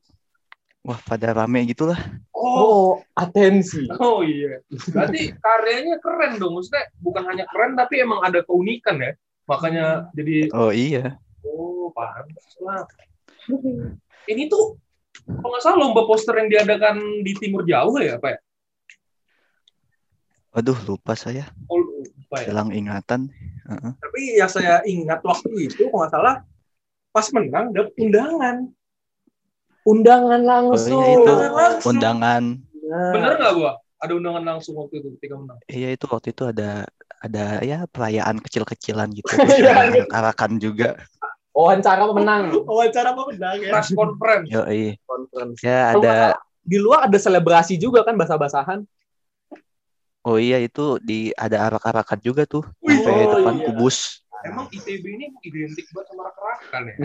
wah 0.81 0.99
pada 1.05 1.33
rame 1.33 1.65
gitulah. 1.69 1.97
Oh, 2.33 2.99
atensi. 3.13 3.85
Oh 4.01 4.25
iya. 4.25 4.61
Berarti 4.69 5.31
karyanya 5.45 6.01
keren 6.01 6.41
dong. 6.41 6.57
Maksudnya 6.57 6.89
bukan 6.99 7.23
hanya 7.29 7.45
keren 7.49 7.77
tapi 7.77 8.01
emang 8.01 8.21
ada 8.25 8.41
keunikan 8.41 8.97
ya. 8.97 9.13
Makanya 9.45 10.09
jadi 10.17 10.49
Oh 10.53 10.73
iya. 10.73 11.17
oh 11.45 11.89
pantas 11.93 12.57
lah. 12.61 12.85
Ini 14.29 14.45
tuh 14.49 14.77
kalau 15.27 15.49
nggak 15.53 15.63
salah 15.63 15.77
lomba 15.77 16.01
poster 16.05 16.33
yang 16.37 16.49
diadakan 16.49 17.21
di 17.21 17.33
Timur 17.37 17.65
Jauh 17.65 17.97
ya, 18.01 18.17
apa 18.17 18.37
ya? 18.37 18.39
Waduh 20.51 20.79
lupa 20.83 21.15
saya. 21.15 21.47
Oh, 21.71 21.79
lupa 21.79 22.43
ya. 22.43 22.51
Hilang 22.51 22.75
ingatan. 22.75 23.31
Heeh. 23.69 23.91
Tapi 23.95 24.21
yang 24.35 24.51
saya 24.51 24.83
ingat 24.83 25.23
waktu 25.23 25.71
itu, 25.71 25.87
kalau 25.87 26.03
nggak 26.03 26.11
salah, 26.11 26.35
pas 27.15 27.27
menang 27.31 27.71
dapat 27.71 27.93
undangan. 27.95 28.55
Undangan 29.81 30.41
Oh 30.41 30.47
langsung. 30.47 31.01
iya 31.01 31.11
itu 31.11 31.21
Undangan 31.25 31.51
langsung. 31.57 31.89
undangan. 31.89 32.43
Nah, 32.85 33.11
Bener 33.15 33.31
nggak, 33.37 33.51
Bu? 33.55 33.61
Ada 34.01 34.11
undangan 34.17 34.43
langsung 34.45 34.73
waktu 34.77 34.93
itu 34.99 35.07
ketika 35.17 35.35
menang. 35.37 35.57
Iya 35.65 35.89
itu 35.93 36.05
waktu 36.05 36.27
itu 36.33 36.43
ada 36.45 36.69
ada 37.21 37.45
ya 37.61 37.85
perayaan 37.85 38.41
kecil-kecilan 38.41 39.09
gitu. 39.13 39.29
Iya. 39.61 39.73
Arak-arakan 40.05 40.57
juga. 40.57 40.97
Wawancara 41.51 42.07
pemenang. 42.07 42.43
Wawancara 42.69 43.13
apa 43.13 43.21
menang 43.29 43.55
ya? 43.61 43.71
Press 43.73 43.89
conference. 43.93 44.47
Yo 44.49 44.61
Conference. 45.05 45.57
ya 45.61 45.93
ada. 45.93 46.13
Di 46.61 46.77
luar 46.77 47.09
ada 47.09 47.17
selebrasi 47.17 47.77
juga 47.77 48.05
kan 48.05 48.13
basah-basahan. 48.13 48.85
Oh 50.21 50.37
iya 50.37 50.61
itu 50.61 51.01
di 51.01 51.33
ada 51.33 51.65
arak-arakan 51.65 52.21
juga 52.21 52.45
tuh 52.45 52.61
Wih, 52.85 53.01
sampai 53.01 53.25
oh 53.25 53.29
depan 53.41 53.55
iya. 53.57 53.65
kubus. 53.73 54.21
Emang 54.41 54.65
ITB 54.73 55.05
ini 55.05 55.25
identik 55.45 55.85
banget 55.93 56.07
sama 56.09 56.21
rak-rakan 56.29 56.81
ya. 56.89 56.95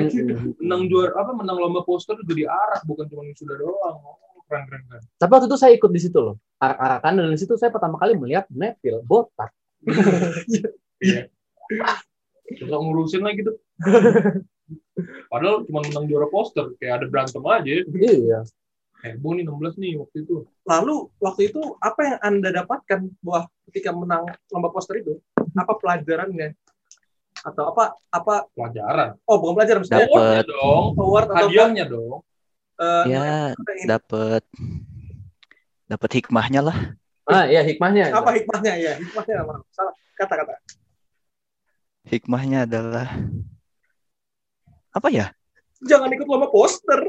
Menang 0.62 0.83
juara 0.88 1.12
apa 1.16 1.33
menang 1.37 1.57
lomba 1.61 1.85
poster 1.85 2.16
itu 2.16 2.25
jadi 2.33 2.49
arak 2.49 2.85
bukan 2.88 3.05
cuma 3.12 3.23
sudah 3.37 3.57
doang. 3.61 3.97
Oh, 4.02 4.43
keren 4.49 4.64
keren 4.69 4.83
keren. 4.88 5.02
Tapi 5.21 5.31
waktu 5.33 5.47
itu 5.49 5.59
saya 5.61 5.73
ikut 5.76 5.90
di 5.93 6.00
situ 6.00 6.19
loh. 6.21 6.37
Arak-arakan 6.57 7.12
dan 7.21 7.33
di 7.33 7.40
situ 7.40 7.55
saya 7.61 7.69
pertama 7.69 8.00
kali 8.00 8.16
melihat 8.16 8.49
Neville 8.49 9.05
botak. 9.05 9.52
Iya. 10.97 11.28
Susah 12.57 12.78
ngurusin 12.78 13.21
lagi 13.21 13.45
tuh. 13.45 13.57
Padahal 15.28 15.66
cuma 15.69 15.85
menang 15.85 16.09
juara 16.09 16.26
poster, 16.33 16.73
kayak 16.81 17.05
ada 17.05 17.07
berantem 17.07 17.43
aja. 17.45 17.73
Iya. 17.93 18.40
Heboh 19.05 19.37
nih 19.37 19.45
16 19.45 19.76
nih 19.76 19.93
waktu 20.00 20.16
itu. 20.25 20.49
Lalu 20.64 21.12
waktu 21.21 21.52
itu 21.52 21.61
apa 21.85 22.00
yang 22.00 22.19
anda 22.25 22.49
dapatkan 22.49 23.12
bahwa 23.21 23.45
ketika 23.69 23.93
menang 23.93 24.25
lomba 24.49 24.73
poster 24.73 25.05
itu? 25.05 25.21
Apa 25.52 25.76
pelajarannya? 25.76 26.57
Atau 27.47 27.71
apa 27.71 27.85
apa? 28.11 28.35
Pelajaran. 28.53 29.15
Oh 29.23 29.38
bukan 29.38 29.55
pelajaran 29.55 29.81
maksudnya 29.81 30.03
Dapet. 30.03 30.45
Dong. 30.50 30.85
award 30.99 31.26
atau 31.31 31.47
Hadiahnya 31.47 31.85
dong. 31.87 32.19
eh, 32.76 33.03
Ya, 33.09 33.23
apa 33.55 33.73
dapat 33.87 34.43
dapat 35.87 36.11
hikmahnya 36.12 36.61
lah. 36.61 36.76
Ah, 37.25 37.47
iya 37.47 37.62
hikmahnya. 37.62 38.11
apa 38.11 38.35
hikmahnya 38.35 38.73
ya? 38.76 38.93
Hikmahnya 38.99 39.35
apa? 39.43 39.62
Salah 39.71 39.95
kata-kata. 40.15 40.59
Hikmahnya 42.05 42.67
adalah 42.67 43.07
apa 44.91 45.09
ya? 45.09 45.31
Jangan 45.83 46.09
ikut 46.09 46.25
lomba 46.25 46.49
poster. 46.49 47.00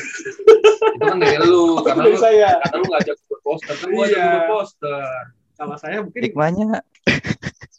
itu 0.96 1.02
kan 1.02 1.18
dari 1.18 1.38
lu, 1.40 1.80
karena 1.80 2.02
Dari 2.04 2.12
lu, 2.12 2.20
saya. 2.20 2.50
karena 2.60 2.76
lu 2.76 2.86
ngajak 2.90 3.16
buat 3.26 3.40
poster. 3.42 3.74
Kan 3.74 3.88
gua 3.90 4.04
ajak 4.04 4.18
Iya. 4.18 4.26
buat 4.28 4.46
poster. 4.48 5.22
Kalau 5.56 5.76
saya 5.80 5.96
mungkin 6.04 6.20
Hikmahnya 6.22 6.66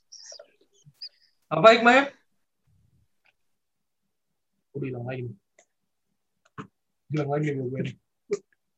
Apa 1.48 1.80
hikmahnya? 1.80 2.12
Udah 4.75 4.88
hilang 4.88 5.06
lagi. 5.08 5.22
nih. 5.25 5.36
Hilang 7.08 7.30
lagi 7.32 7.48
nih 7.56 7.66
gue. 7.72 7.82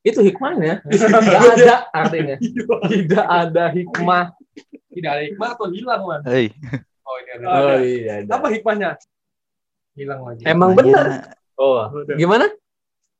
Itu 0.06 0.20
hikmahnya. 0.22 0.74
Tidak 0.92 1.10
ada 1.58 1.76
artinya. 1.92 2.36
Tidak 2.38 3.26
ada 3.26 3.64
hikmah. 3.74 4.26
Tidak 4.94 5.10
ada 5.10 5.24
hikmah 5.26 5.50
atau 5.58 5.68
hilang, 5.74 6.02
Man? 6.06 6.22
hei, 6.30 6.54
Oh, 7.10 7.16
ini 7.18 7.30
ada. 7.34 7.46
Ada. 7.50 7.58
Oh 7.58 7.78
iya. 7.82 8.14
ada. 8.22 8.32
apa 8.38 8.48
hikmahnya? 8.54 8.90
Hilang 9.98 10.22
lagi. 10.22 10.42
Emang 10.46 10.78
hikmahnya 10.78 10.94
benar. 10.94 11.06
Oh, 11.58 11.90
gimana? 12.16 12.46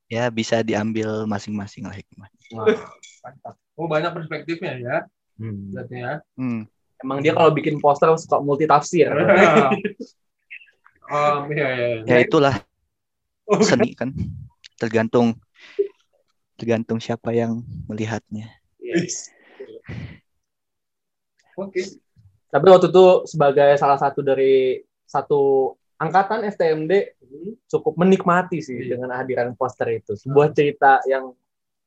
Ya 0.06 0.30
bisa 0.30 0.62
diambil 0.62 1.26
masing-masing 1.26 1.90
lah 1.90 1.94
hikmah. 1.98 2.30
Mantap. 2.54 3.54
Oh, 3.74 3.90
banyak 3.90 4.14
perspektifnya 4.14 4.72
ya. 4.78 4.96
Hmm. 5.42 5.74
Berarti 5.74 5.96
ya. 5.98 6.12
Hmm. 6.38 6.70
Emang 7.00 7.24
dia 7.24 7.32
kalau 7.32 7.48
bikin 7.50 7.80
poster 7.80 8.12
suka 8.20 8.38
multi 8.40 8.68
tafsir. 8.68 9.08
um, 11.08 11.48
iya, 11.48 11.68
iya, 11.74 11.88
iya. 12.04 12.04
Ya 12.04 12.16
itulah 12.20 12.56
Oh, 13.50 13.58
seni 13.66 13.98
kan. 13.98 14.14
Tergantung 14.78 15.34
tergantung 16.54 17.02
siapa 17.02 17.34
yang 17.34 17.66
melihatnya. 17.90 18.46
Oke. 21.58 21.82
Tapi 22.50 22.66
waktu 22.70 22.94
itu 22.94 23.04
sebagai 23.26 23.74
salah 23.74 23.98
satu 23.98 24.22
dari 24.22 24.78
satu 25.02 25.74
angkatan 25.98 26.46
STMD 26.46 27.18
cukup 27.66 27.98
menikmati 27.98 28.62
sih 28.62 28.78
Iya. 28.86 28.94
dengan 28.96 29.18
hadiran 29.18 29.50
poster 29.58 29.98
itu. 29.98 30.14
Sebuah 30.14 30.54
cerita 30.54 31.02
yang 31.10 31.34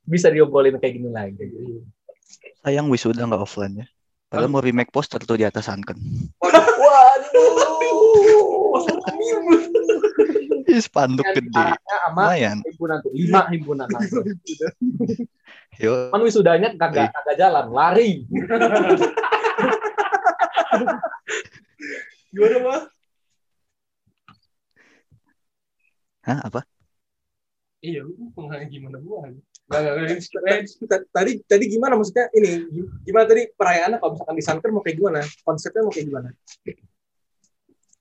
bisa 0.03 0.27
diobrolin 0.27 0.75
kayak 0.79 0.93
gini 1.00 1.10
lagi. 1.12 1.48
Sayang 2.60 2.91
wisuda 2.91 3.24
nggak 3.24 3.39
offline 3.39 3.84
ya. 3.84 3.88
Padahal 4.33 4.49
mau 4.49 4.65
remake 4.65 4.89
poster 4.89 5.21
tuh 5.21 5.37
di 5.37 5.45
atas 5.45 5.69
Sunken. 5.69 5.93
Ih, 10.65 10.81
Spanduk 10.81 11.21
gede. 11.37 11.77
Lumayan. 12.09 12.65
himpunan 12.65 12.97
tuh, 13.05 13.13
lima 13.13 13.45
himpunan 13.53 13.85
langsung. 13.93 14.25
Yo, 15.77 16.09
Cuman 16.09 16.25
wisudanya 16.25 16.73
kagak 16.73 17.13
kagak 17.13 17.37
jalan, 17.37 17.69
lari. 17.69 18.25
Gimana, 22.33 22.57
Pak? 22.57 22.81
Hah, 26.25 26.39
apa? 26.50 26.65
Iya, 27.85 28.01
lu 28.01 28.33
gimana 28.74 28.98
gua? 28.98 29.29
Tadi 29.69 31.31
tadi 31.47 31.65
gimana 31.71 31.95
maksudnya 31.95 32.27
ini 32.35 32.67
gimana 33.07 33.25
tadi 33.25 33.47
perayaannya 33.55 33.97
kalau 33.97 34.11
misalkan 34.13 34.35
di 34.35 34.43
Sunker 34.43 34.69
mau 34.75 34.83
kayak 34.83 34.97
gimana? 34.99 35.19
Konsepnya 35.41 35.81
mau 35.87 35.93
kayak 35.93 36.07
gimana? 36.11 36.29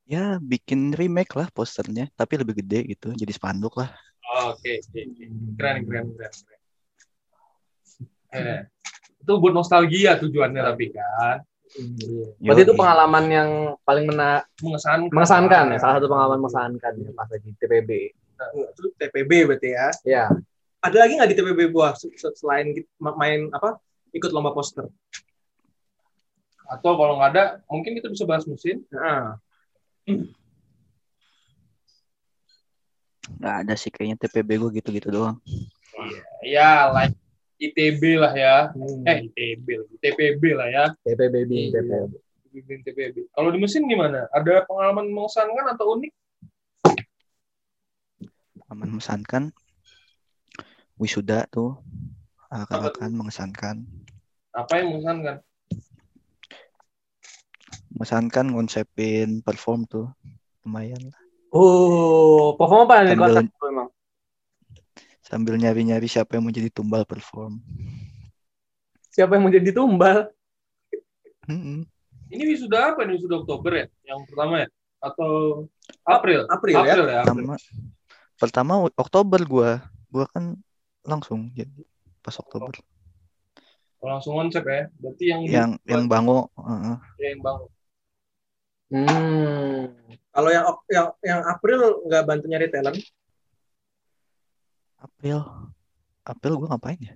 Ya, 0.03 0.37
bikin 0.43 0.93
remake 0.93 1.33
lah 1.39 1.49
posternya, 1.55 2.11
tapi 2.19 2.37
lebih 2.37 2.61
gede 2.61 2.85
gitu, 2.85 3.15
jadi 3.15 3.33
spanduk 3.33 3.79
lah. 3.81 3.95
Oke, 4.51 4.83
oke, 4.83 5.01
oke. 5.09 5.25
Keren, 5.57 5.77
keren, 5.87 6.07
keren. 6.19 6.33
keren. 6.35 6.61
Eh, 8.33 8.61
itu 9.23 9.33
buat 9.39 9.55
nostalgia 9.55 10.19
tujuannya 10.19 10.61
tapi 10.61 10.91
kan. 10.93 11.41
Berarti 12.43 12.63
itu 12.69 12.75
pengalaman 12.77 13.25
yang 13.33 13.49
paling 13.87 14.05
mena 14.05 14.45
Mengesankan. 14.61 15.09
mengesankan 15.09 15.65
ya, 15.73 15.79
salah 15.81 15.95
satu 15.97 16.09
pengalaman 16.11 16.39
mengesankan 16.45 16.93
ya 17.01 17.11
pas 17.17 17.29
lagi 17.33 17.51
TPB. 17.57 17.91
Itu 18.77 18.93
TPB 18.99 19.31
berarti 19.49 19.69
ya. 19.73 19.89
Ya, 20.05 20.25
Ada 20.83 20.97
lagi 21.07 21.15
nggak 21.15 21.31
di 21.31 21.37
TPB 21.39 21.61
buah 21.71 21.95
se- 21.95 22.11
se- 22.19 22.35
selain 22.35 22.75
main 22.99 23.47
apa? 23.55 23.79
Ikut 24.11 24.35
lomba 24.35 24.51
poster. 24.51 24.91
Atau 26.67 26.99
kalau 26.99 27.23
nggak 27.23 27.31
ada, 27.39 27.45
mungkin 27.71 27.95
kita 27.95 28.11
bisa 28.11 28.27
bahas 28.27 28.45
mesin. 28.45 28.83
Nah, 28.91 29.39
Nggak 33.39 33.57
ada 33.67 33.75
sih 33.79 33.91
kayaknya 33.95 34.19
TPB 34.19 34.59
gue 34.59 34.71
gitu-gitu 34.83 35.09
doang. 35.15 35.39
Ya, 36.43 36.91
like 36.91 37.15
ITB 37.63 38.19
lah 38.19 38.35
ya. 38.35 38.57
hmm. 38.75 39.07
Eh, 39.07 39.31
ITB. 39.31 39.67
TPB 40.03 40.43
lah 40.59 40.67
ya. 40.67 40.85
TPB 41.07 41.47
Iya. 41.47 41.79
TPB. 41.79 42.13
Bimbing 42.53 42.81
TPB. 42.85 43.17
Kalau 43.33 43.49
di 43.49 43.59
mesin 43.63 43.87
gimana? 43.89 44.27
Ada 44.29 44.67
pengalaman 44.69 45.09
mengesankan 45.09 45.67
atau 45.73 45.97
unik? 45.97 46.13
Aman 48.69 48.99
mengesankan. 48.99 49.55
Wisuda 51.03 51.51
tuh. 51.51 51.75
Akan-akan 52.47 53.11
mengesankan. 53.11 53.83
Apa 54.55 54.79
yang 54.79 54.95
mengesankan? 54.95 55.43
Mengesankan 57.91 58.47
ngonsepin 58.55 59.43
perform 59.43 59.83
tuh. 59.91 60.07
Lumayan 60.63 61.11
lah. 61.11 61.19
Oh, 61.51 62.55
perform 62.55 62.87
apa 62.87 63.03
nih 63.03 63.19
Sambil- 63.19 63.51
emang? 63.69 63.89
Sambil 65.23 65.55
nyari-nyari 65.57 66.07
siapa 66.07 66.37
yang 66.37 66.45
mau 66.45 66.53
jadi 66.55 66.69
tumbal 66.69 67.09
perform. 67.09 67.59
Siapa 69.11 69.37
yang 69.37 69.49
mau 69.49 69.53
jadi 69.53 69.73
tumbal? 69.73 70.29
Mm-mm. 71.49 71.89
Ini 72.29 72.43
wisuda 72.49 72.93
apa 72.93 73.05
nih? 73.05 73.17
Wisuda 73.17 73.41
Oktober 73.41 73.73
ya? 73.77 73.87
Yang 74.05 74.29
pertama 74.29 74.55
ya? 74.65 74.69
Atau 75.01 75.33
April? 76.05 76.45
April 76.53 76.75
ya? 76.77 76.81
April 76.85 77.05
ya? 77.09 77.21
April. 77.25 77.33
Pertama, 77.33 77.55
pertama 78.37 78.73
Oktober 78.97 79.41
gua. 79.45 79.71
Gua 80.13 80.25
kan 80.29 80.61
langsung 81.03 81.51
jadi 81.55 81.83
pas 82.23 82.35
Oktober. 82.39 82.71
Oh, 84.03 84.09
langsung 84.11 84.35
konsep 84.35 84.63
ya? 84.67 84.91
Berarti 84.99 85.25
yang 85.31 85.41
Yang 85.47 85.71
yang 85.87 86.05
bango, 86.11 86.51
heeh. 86.59 86.97
yang 87.23 87.39
bangun. 87.43 87.71
Hmm. 88.93 89.89
Kalau 90.33 90.51
yang 90.53 90.65
Ok- 90.69 90.91
yang 90.91 91.07
yang 91.25 91.41
April 91.47 91.81
nggak 92.07 92.23
bantu 92.27 92.47
nyari 92.51 92.69
talent, 92.69 92.99
April. 94.99 95.39
April 96.23 96.55
gue 96.63 96.69
ngapain 96.71 97.01
ya? 97.03 97.15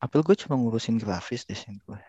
April 0.00 0.24
gue 0.24 0.36
cuma 0.40 0.56
ngurusin 0.56 0.96
grafis 0.96 1.44
desain 1.44 1.76
gue. 1.84 2.00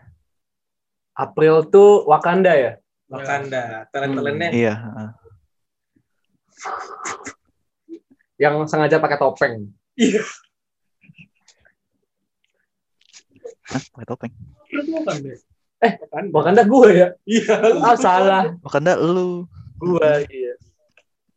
April 1.12 1.68
tuh 1.68 2.08
Wakanda 2.08 2.56
ya? 2.56 2.74
Wakanda, 3.12 3.84
talent-talentnya 3.92 4.50
Iya. 4.56 4.76
Yang 8.42 8.74
sengaja 8.74 8.98
pakai 8.98 9.22
topeng. 9.22 9.70
Hah, 13.70 13.82
pakai 13.94 14.08
topeng. 14.10 14.34
Tuh 14.66 14.98
apa 14.98 15.12
nih? 15.22 15.38
Wakanda 16.34 16.66
gue 16.66 16.90
ya? 16.90 17.08
Iya, 17.26 17.54
Ah 17.86 17.94
salah. 17.94 18.58
Wakanda 18.66 18.98
lu. 18.98 19.46
Gue 19.78 20.10
iya. 20.34 20.54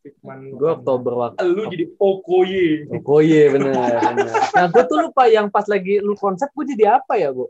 Fikman 0.05 0.53
Gue 0.53 0.69
Oktober 0.69 1.13
waktu. 1.17 1.45
Lu 1.45 1.69
jadi 1.69 1.85
Okoye. 1.97 2.89
Iya 2.89 3.45
bener. 3.53 3.73
bener. 4.01 4.33
Nah 4.53 4.65
gue 4.69 4.83
tuh 4.85 4.97
lupa 5.05 5.25
yang 5.25 5.49
pas 5.49 5.65
lagi 5.65 5.97
lu 6.01 6.13
konsep 6.17 6.49
gue 6.53 6.65
jadi 6.77 7.01
apa 7.01 7.17
ya 7.17 7.33
bu? 7.33 7.49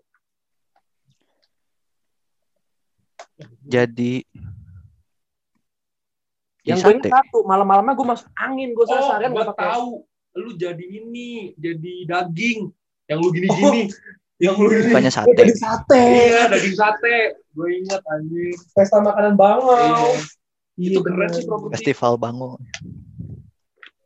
Jadi 3.67 4.23
Yang 6.65 6.77
gue 6.81 7.13
satu 7.13 7.45
malam-malamnya 7.45 7.93
gue 7.93 8.07
masuk 8.09 8.27
angin 8.35 8.73
gue 8.73 8.83
Oh, 8.83 8.89
seharian 8.89 9.31
gua 9.31 9.45
gue 9.45 9.55
tahu. 9.55 9.91
Lu 10.35 10.49
jadi 10.57 10.81
ini, 10.81 11.53
jadi 11.55 11.93
daging. 12.09 12.67
Yang 13.05 13.17
lu 13.21 13.29
gini-gini. 13.31 13.81
Yang 14.41 14.55
lu 14.59 14.67
gini. 14.67 14.89
Bukannya 14.91 15.11
Gue 15.13 15.15
sate. 15.15 15.37
jadi 15.37 15.53
sate. 15.55 16.03
Iya, 16.03 16.41
daging 16.49 16.75
sate. 16.75 17.17
Gue 17.53 17.67
ingat 17.79 18.01
anjing. 18.03 18.57
Pesta 18.73 18.97
makanan 18.99 19.37
bangau. 19.37 19.77
Iya. 19.77 20.19
Iya 20.75 20.89
Itu 20.91 20.99
keren 21.07 21.17
bener. 21.23 21.31
sih 21.31 21.45
properti. 21.47 21.71
Festival 21.79 22.13
Bango. 22.19 22.59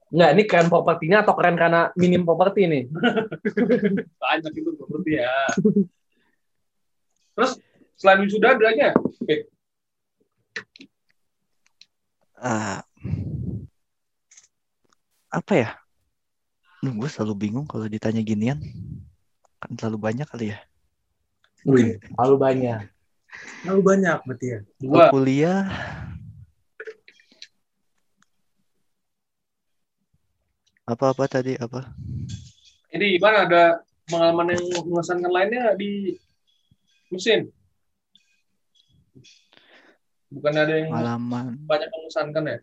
Enggak, 0.09 0.29
ini 0.37 0.43
keren 0.45 0.69
propertinya 0.69 1.17
atau 1.21 1.33
keren 1.33 1.57
karena 1.57 1.89
minim 1.97 2.21
properti 2.25 2.65
nih? 2.65 2.83
Banyak 4.21 4.53
itu 4.53 4.69
seperti 4.77 5.11
ya. 5.17 5.33
Terus 7.33 7.51
selain 7.95 8.21
wisuda 8.21 8.53
ada 8.53 8.63
lagi 8.69 8.81
ya? 8.83 8.93
Ah, 12.39 12.79
apa 15.27 15.53
ya? 15.53 15.69
Duh, 16.79 16.95
gue 16.95 17.09
selalu 17.11 17.35
bingung 17.35 17.67
kalau 17.67 17.83
ditanya 17.91 18.23
ginian. 18.23 18.63
Kan 19.59 19.75
terlalu 19.75 19.99
banyak 19.99 20.27
kali 20.31 20.55
ya. 20.55 20.59
Wih, 21.67 21.99
Terlalu 21.99 22.35
banyak. 22.39 22.79
terlalu 23.59 23.81
banyak 23.83 24.17
berarti 24.23 24.45
ya. 24.47 24.59
Dua. 24.79 25.11
Kuliah, 25.11 25.67
apa-apa 30.87 31.27
tadi 31.27 31.59
apa? 31.59 31.91
Ini 32.95 33.19
gimana 33.19 33.45
ada 33.45 33.63
pengalaman 34.07 34.55
yang 34.55 34.63
mengesankan 34.87 35.29
lainnya 35.29 35.75
di 35.75 36.15
mesin? 37.11 37.51
Bukan 40.29 40.53
ada 40.53 40.73
yang 40.77 40.93
Pengalaman 40.93 41.57
banyak 41.65 41.89
mengesankan 41.89 42.45
ya? 42.45 42.57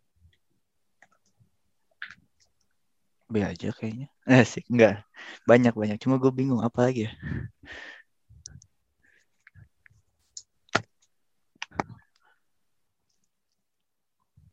B 3.26 3.42
aja 3.42 3.74
kayaknya. 3.74 4.07
Eh 4.22 4.46
sih, 4.46 4.62
enggak. 4.70 5.02
Banyak-banyak. 5.50 5.98
Cuma 5.98 6.22
gue 6.22 6.31
bingung 6.31 6.62
apa 6.62 6.87
lagi 6.87 7.11
ya. 7.11 7.12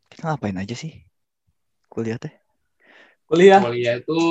Kita 0.10 0.34
ngapain 0.34 0.58
aja 0.58 0.74
sih? 0.74 1.06
Kuliah 1.86 2.18
teh. 2.18 2.34
Kuliah. 3.30 3.62
Kuliah 3.62 4.02
itu 4.02 4.22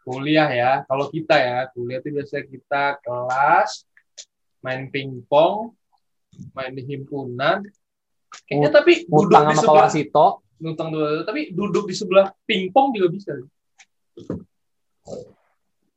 kuliah 0.00 0.48
ya. 0.48 0.72
Kalau 0.88 1.12
kita 1.12 1.36
ya, 1.36 1.68
kuliah 1.76 2.00
itu 2.00 2.08
biasanya 2.08 2.44
kita 2.48 2.84
kelas, 3.04 3.84
main 4.64 4.88
pingpong, 4.88 5.76
main 6.56 6.72
di 6.72 6.88
himpunan. 6.88 7.68
Kayaknya 8.48 8.70
tapi 8.72 8.92
duduk 9.08 9.30
di 9.30 9.54
sama 9.56 9.60
sebelah 9.60 9.88
Kawasito. 9.88 10.26
ngutang 10.62 10.94
dua, 10.94 11.26
tapi 11.26 11.50
duduk 11.50 11.90
di 11.90 11.94
sebelah 11.98 12.30
pingpong 12.46 12.94
juga 12.94 13.08
bisa. 13.10 13.34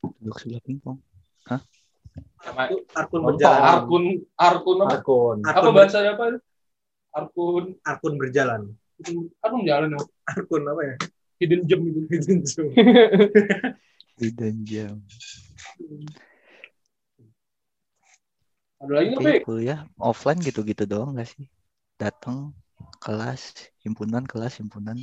Duduk 0.02 0.36
sebelah 0.41 0.63
pingpong. 0.65 0.98
Sama 2.41 2.69
Itu 2.69 2.86
Arkun 2.93 3.21
berjalan. 3.26 3.62
Arkun, 3.62 4.04
Arkun 4.38 4.78
apa? 4.86 4.95
Akun. 5.02 5.38
Apa 5.41 5.58
Arkun, 5.58 5.74
bahasanya 5.74 6.12
apa? 6.17 6.24
itu? 6.30 6.39
Arkun, 7.15 7.65
Arkun 7.82 8.13
berjalan. 8.21 8.62
Arkun 9.41 9.63
jalan 9.65 9.89
ya. 9.93 10.00
Arkun 10.30 10.63
apa 10.65 10.82
ya? 10.82 10.95
Hidden 11.41 11.62
gem 11.67 11.82
gitu. 11.89 12.00
Hidden 12.10 12.38
gem. 12.45 12.67
Hidden 14.15 14.56
jam. 14.63 14.95
Ada 18.76 18.91
lagi 18.91 19.17
nggak, 19.17 19.48
kuliah 19.48 19.88
offline 19.98 20.38
gitu-gitu 20.43 20.84
doang 20.86 21.15
gak 21.15 21.32
sih? 21.32 21.48
Datang 21.95 22.51
kelas, 22.99 23.55
himpunan, 23.88 24.27
kelas, 24.27 24.60
himpunan. 24.60 24.99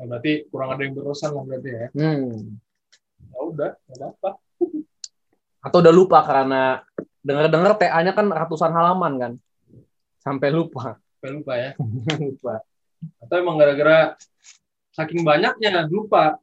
Nah, 0.00 0.04
berarti 0.08 0.48
kurang 0.48 0.72
ada 0.72 0.80
yang 0.80 0.96
berkesan 0.96 1.36
lah 1.36 1.44
berarti 1.44 1.70
ya. 1.70 1.86
Hmm. 1.92 2.56
Ya 3.28 3.40
udah, 3.44 3.70
nggak 3.76 3.98
apa-apa. 4.00 4.30
Atau 5.68 5.78
udah 5.84 5.92
lupa 5.92 6.24
karena 6.24 6.80
dengar-dengar 7.20 7.76
TA-nya 7.76 8.16
kan 8.16 8.32
ratusan 8.32 8.72
halaman 8.72 9.12
kan. 9.20 9.32
Sampai 10.24 10.48
lupa. 10.48 10.96
Sampai 11.20 11.30
lupa 11.36 11.52
ya. 11.60 11.70
lupa. 12.24 12.64
Atau 13.20 13.34
emang 13.36 13.60
gara-gara 13.60 14.16
saking 14.96 15.20
banyaknya 15.20 15.84
lupa. 15.92 16.40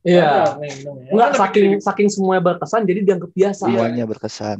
Iya. 0.00 0.56
Ya. 0.56 0.72
Enggak 1.12 1.30
Kan 1.36 1.40
saking 1.44 1.66
lebih- 1.76 1.84
saking 1.84 2.08
semuanya 2.08 2.40
berkesan 2.40 2.88
jadi 2.88 3.00
dianggap 3.04 3.30
biasa. 3.36 3.64
Semuanya 3.68 4.04
berkesan. 4.08 4.58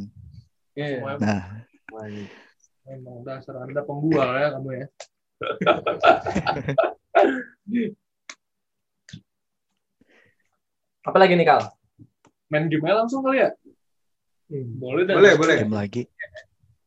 Iya. 0.77 1.01
Semuanya 1.01 1.19
Nah, 1.25 1.43
Memang 2.89 3.21
dasar 3.21 3.61
Anda 3.61 3.85
pembual 3.85 4.33
ya 4.33 4.57
kamu 4.57 4.71
ya. 4.73 4.89
Apa 11.05 11.17
lagi 11.21 11.37
nih 11.37 11.45
Kal? 11.45 11.69
Main 12.49 12.73
game 12.73 12.89
langsung 12.89 13.21
kali 13.21 13.45
ya? 13.45 13.53
Boleh 14.81 15.05
dah. 15.05 15.21
Boleh, 15.21 15.37
boleh. 15.37 15.61
game 15.61 15.77
lagi. 15.77 16.09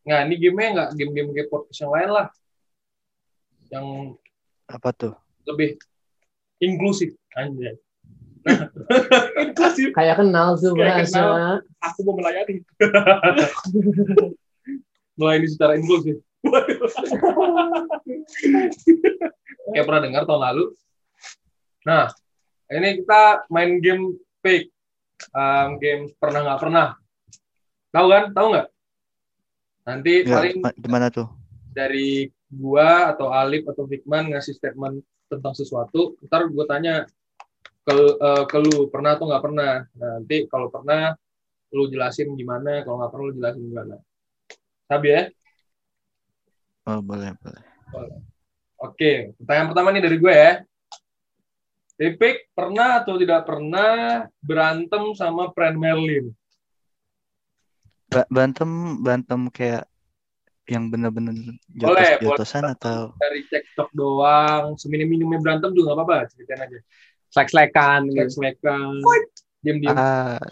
Nah, 0.02 0.26
ini 0.26 0.42
game-nya 0.42 0.70
nggak 0.74 0.90
game-game 0.98 1.30
kayak 1.38 1.54
podcast 1.54 1.86
yang 1.86 1.94
lain 1.94 2.10
lah. 2.10 2.34
Yang 3.70 4.18
Apa 4.66 4.90
tuh? 4.98 5.14
lebih 5.46 5.78
inklusif. 6.58 7.14
Anjay. 7.38 7.78
inklusif. 9.38 9.94
Kayak 9.94 10.18
kenal 10.18 10.58
tuh 10.58 10.74
Kayak 10.74 11.06
bahasa. 11.06 11.62
Aku 11.86 12.02
mau 12.10 12.18
melayani. 12.18 12.66
melayani 15.16 15.48
secara 15.48 15.76
inklusif. 15.78 16.20
Kayak 19.72 19.86
pernah 19.88 20.02
dengar 20.04 20.24
tahun 20.28 20.42
lalu. 20.52 20.66
Nah, 21.88 22.10
ini 22.70 23.02
kita 23.02 23.46
main 23.50 23.80
game 23.80 24.18
fake. 24.42 24.70
Um, 25.32 25.78
game 25.78 26.10
pernah 26.18 26.42
nggak 26.42 26.62
pernah. 26.62 26.88
Tahu 27.94 28.08
kan? 28.10 28.24
Tahu 28.34 28.48
nggak? 28.58 28.68
Nanti 29.86 30.14
Ya, 30.26 30.36
paling 30.38 30.56
ma- 30.62 30.78
gimana 30.78 31.08
tuh? 31.14 31.30
dari 31.72 32.28
gua 32.52 33.16
atau 33.16 33.32
Alif 33.32 33.64
atau 33.64 33.88
Fikman 33.88 34.36
ngasih 34.36 34.60
statement 34.60 35.00
tentang 35.32 35.56
sesuatu, 35.56 36.20
ntar 36.28 36.52
gua 36.52 36.68
tanya 36.68 37.08
ke 37.88 37.96
eh, 37.96 38.44
ke 38.50 38.58
lu 38.60 38.92
pernah 38.92 39.16
atau 39.16 39.30
nggak 39.30 39.44
pernah. 39.46 39.74
Nah, 39.96 40.10
nanti 40.20 40.50
kalau 40.52 40.68
pernah 40.68 41.16
lu 41.72 41.88
jelasin 41.88 42.36
gimana, 42.36 42.84
kalau 42.84 43.00
nggak 43.00 43.12
pernah 43.16 43.26
lu 43.30 43.36
jelasin 43.40 43.64
gimana. 43.64 43.96
Sabi 44.92 45.08
ya? 45.08 45.24
Oh, 46.84 47.00
boleh, 47.00 47.32
boleh. 47.40 47.64
Oke, 48.76 49.32
pertanyaan 49.40 49.72
pertama 49.72 49.96
nih 49.96 50.04
dari 50.04 50.18
gue 50.20 50.34
ya. 50.36 50.52
Tipik 51.96 52.52
pernah 52.52 53.00
atau 53.00 53.16
tidak 53.16 53.48
pernah 53.48 54.28
berantem 54.44 55.16
sama 55.16 55.48
friend 55.56 55.80
Merlin? 55.80 56.36
Ba- 58.12 58.28
Bantem, 58.28 59.00
bantem 59.00 59.48
kayak 59.48 59.88
yang 60.68 60.92
bener-bener 60.92 61.56
Boleh, 61.72 62.20
jotos-jotosan 62.20 62.64
atau 62.76 63.16
Dari 63.16 63.48
cekcok 63.48 63.96
doang, 63.96 64.76
seminim-minimnya 64.76 65.40
berantem 65.40 65.72
juga 65.72 65.96
nggak 65.96 66.00
apa-apa, 66.04 66.18
ceritain 66.36 66.68
aja. 66.68 66.80
Slek-slekan 67.32 68.00
gitu. 68.12 68.28
Slek-slekan, 68.44 68.92
diam-diam. 69.64 69.96
ah, 69.96 70.44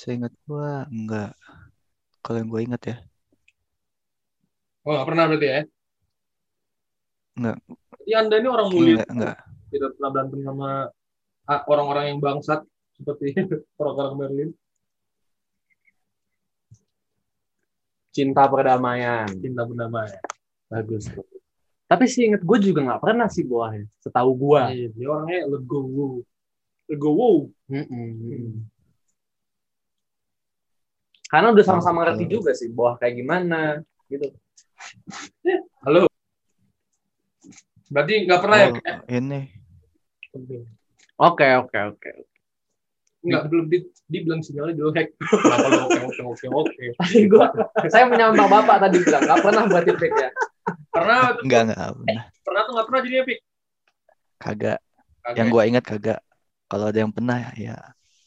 seingat 0.00 0.32
gua 0.48 0.88
enggak. 0.88 1.36
Kalau 2.24 2.36
yang 2.40 2.48
gua 2.48 2.62
inget 2.64 2.82
ya, 2.88 2.96
Oh, 4.82 4.90
nggak 4.98 5.06
pernah 5.06 5.24
berarti 5.30 5.46
ya? 5.46 5.60
Nggak. 7.38 7.56
Jadi 8.02 8.12
Anda 8.18 8.34
ini 8.42 8.48
orang 8.50 8.68
mulia, 8.74 8.94
enggak, 9.06 9.08
enggak. 9.14 9.36
tidak 9.70 9.90
pernah 9.94 10.10
berantem 10.10 10.40
sama 10.42 10.68
ah, 11.46 11.60
orang-orang 11.70 12.04
yang 12.10 12.18
bangsat 12.18 12.60
seperti 12.98 13.26
orang-orang 13.80 14.14
Berlin. 14.18 14.50
Cinta 18.12 18.44
perdamaian. 18.50 19.30
Cinta 19.38 19.62
bernama 19.64 20.04
ya. 20.04 20.20
Bagus. 20.68 21.08
Tapi 21.88 22.04
sih 22.08 22.28
inget 22.28 22.42
gue 22.42 22.58
juga 22.60 22.80
nggak 22.84 23.02
pernah 23.04 23.28
sih 23.30 23.46
buah 23.46 23.72
setahu 24.02 24.30
gue. 24.36 24.62
Iya, 24.74 24.88
Dia 24.92 25.06
orangnya 25.08 25.40
legowo. 25.46 26.26
Legowo. 26.90 27.54
Karena 31.30 31.48
udah 31.54 31.64
sama-sama 31.64 32.04
ngerti 32.04 32.24
juga 32.28 32.52
sih 32.52 32.68
buah 32.68 33.00
kayak 33.00 33.14
gimana 33.16 33.80
gitu. 34.10 34.28
Halo. 35.84 36.08
Berarti 37.92 38.14
nggak 38.24 38.40
pernah 38.40 38.58
ya? 38.58 38.68
Oh, 38.72 38.76
ini 39.12 39.40
Oke 41.20 41.46
oke 41.60 41.78
oke. 41.92 42.10
Nggak, 43.22 43.42
belum 43.54 43.66
di, 43.70 43.78
dibilang 44.10 44.42
sinyalnya 44.42 44.74
jelek. 44.82 45.14
Kenapa 45.42 45.66
lu 45.70 45.80
oke, 45.86 46.00
oke, 46.02 46.22
oke, 46.26 46.46
oke. 46.50 46.84
Tadi 46.98 47.20
gua 47.30 47.46
saya 47.86 48.04
menyamar 48.10 48.48
bapak 48.50 48.76
tadi 48.88 48.98
bilang 48.98 49.22
nggak 49.22 49.40
pernah 49.44 49.62
buat 49.70 49.84
tipik 49.86 50.12
ya. 50.16 50.30
Pernah, 50.90 51.20
enggak 51.38 51.60
enggak 51.70 51.90
pernah. 51.94 52.24
pernah 52.42 52.60
tuh 52.66 52.72
nggak 52.74 52.86
pernah 52.90 53.00
jadinya, 53.06 53.24
Pik? 53.28 53.38
Kagak. 54.42 54.78
Kagak. 55.22 55.36
Yang 55.38 55.46
gua 55.54 55.62
ingat 55.70 55.84
kagak. 55.86 56.20
Kalau 56.66 56.84
ada 56.90 56.98
yang 56.98 57.12
pernah 57.14 57.38
ya 57.54 57.76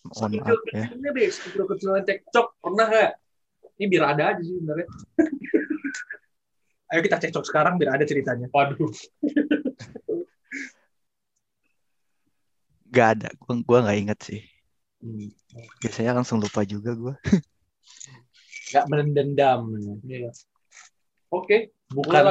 mohon 0.05 0.31
maaf 0.37 0.61
ya. 0.69 0.85
kecilnya 0.85 1.11
deh, 1.17 1.29
saking 1.33 1.65
kecilnya 1.65 2.01
cekcok, 2.05 2.47
pernah 2.61 2.85
nggak? 2.85 3.11
Ini 3.75 3.85
biar 3.89 4.03
ada 4.15 4.23
aja 4.31 4.41
sih 4.45 4.55
sebenarnya. 4.55 4.87
Ayo 6.93 7.01
kita 7.01 7.17
cekcok 7.17 7.45
sekarang 7.49 7.81
biar 7.81 7.97
ada 7.97 8.05
ceritanya. 8.05 8.45
Waduh. 8.53 8.93
Gak 12.93 13.07
ada. 13.19 13.29
Gua 13.41 13.57
gua 13.65 13.79
nggak 13.89 13.99
inget 13.99 14.19
sih. 14.21 14.41
Biasanya 15.81 16.21
langsung 16.21 16.37
lupa 16.37 16.61
juga 16.61 16.93
gua. 16.93 17.13
Nggak 18.69 18.85
mendendam. 18.89 19.61
Iya. 20.05 20.29
Oke. 21.33 21.73
Bukan. 21.89 22.21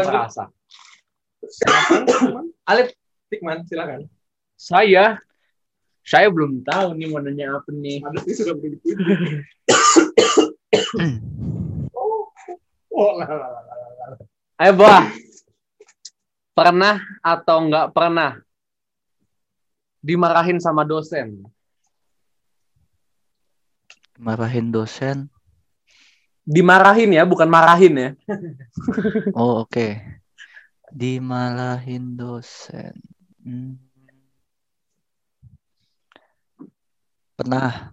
Silakan, 1.44 2.02
Fikman. 2.08 2.46
Alif 2.64 2.88
Fikman, 3.28 3.58
silakan. 3.68 4.08
Saya 4.56 5.20
saya 6.04 6.28
belum 6.28 6.64
tahu 6.64 6.96
nih 6.96 7.08
mau 7.12 7.20
nanya 7.20 7.58
apa 7.58 7.68
nih. 7.72 8.00
Ada 8.00 8.18
sih 8.24 8.34
sudah 8.38 8.54
berdiri. 8.54 8.78
Oh, 12.94 13.18
lah, 13.18 13.26
lah, 13.26 13.50
lah. 13.50 13.63
Ayo, 14.54 14.78
Bah. 14.78 15.10
Pernah 16.54 17.02
atau 17.18 17.66
nggak 17.66 17.90
pernah 17.90 18.38
dimarahin 19.98 20.62
sama 20.62 20.86
dosen? 20.86 21.42
Marahin 24.14 24.70
dosen. 24.70 25.26
Dimarahin 26.46 27.18
ya, 27.18 27.26
bukan 27.26 27.50
marahin 27.50 27.94
ya. 27.98 28.10
Oh, 29.34 29.66
oke. 29.66 29.98
Dimalahin 30.94 32.14
dosen. 32.14 32.94
Hmm. 33.42 33.74
Pernah. 37.34 37.90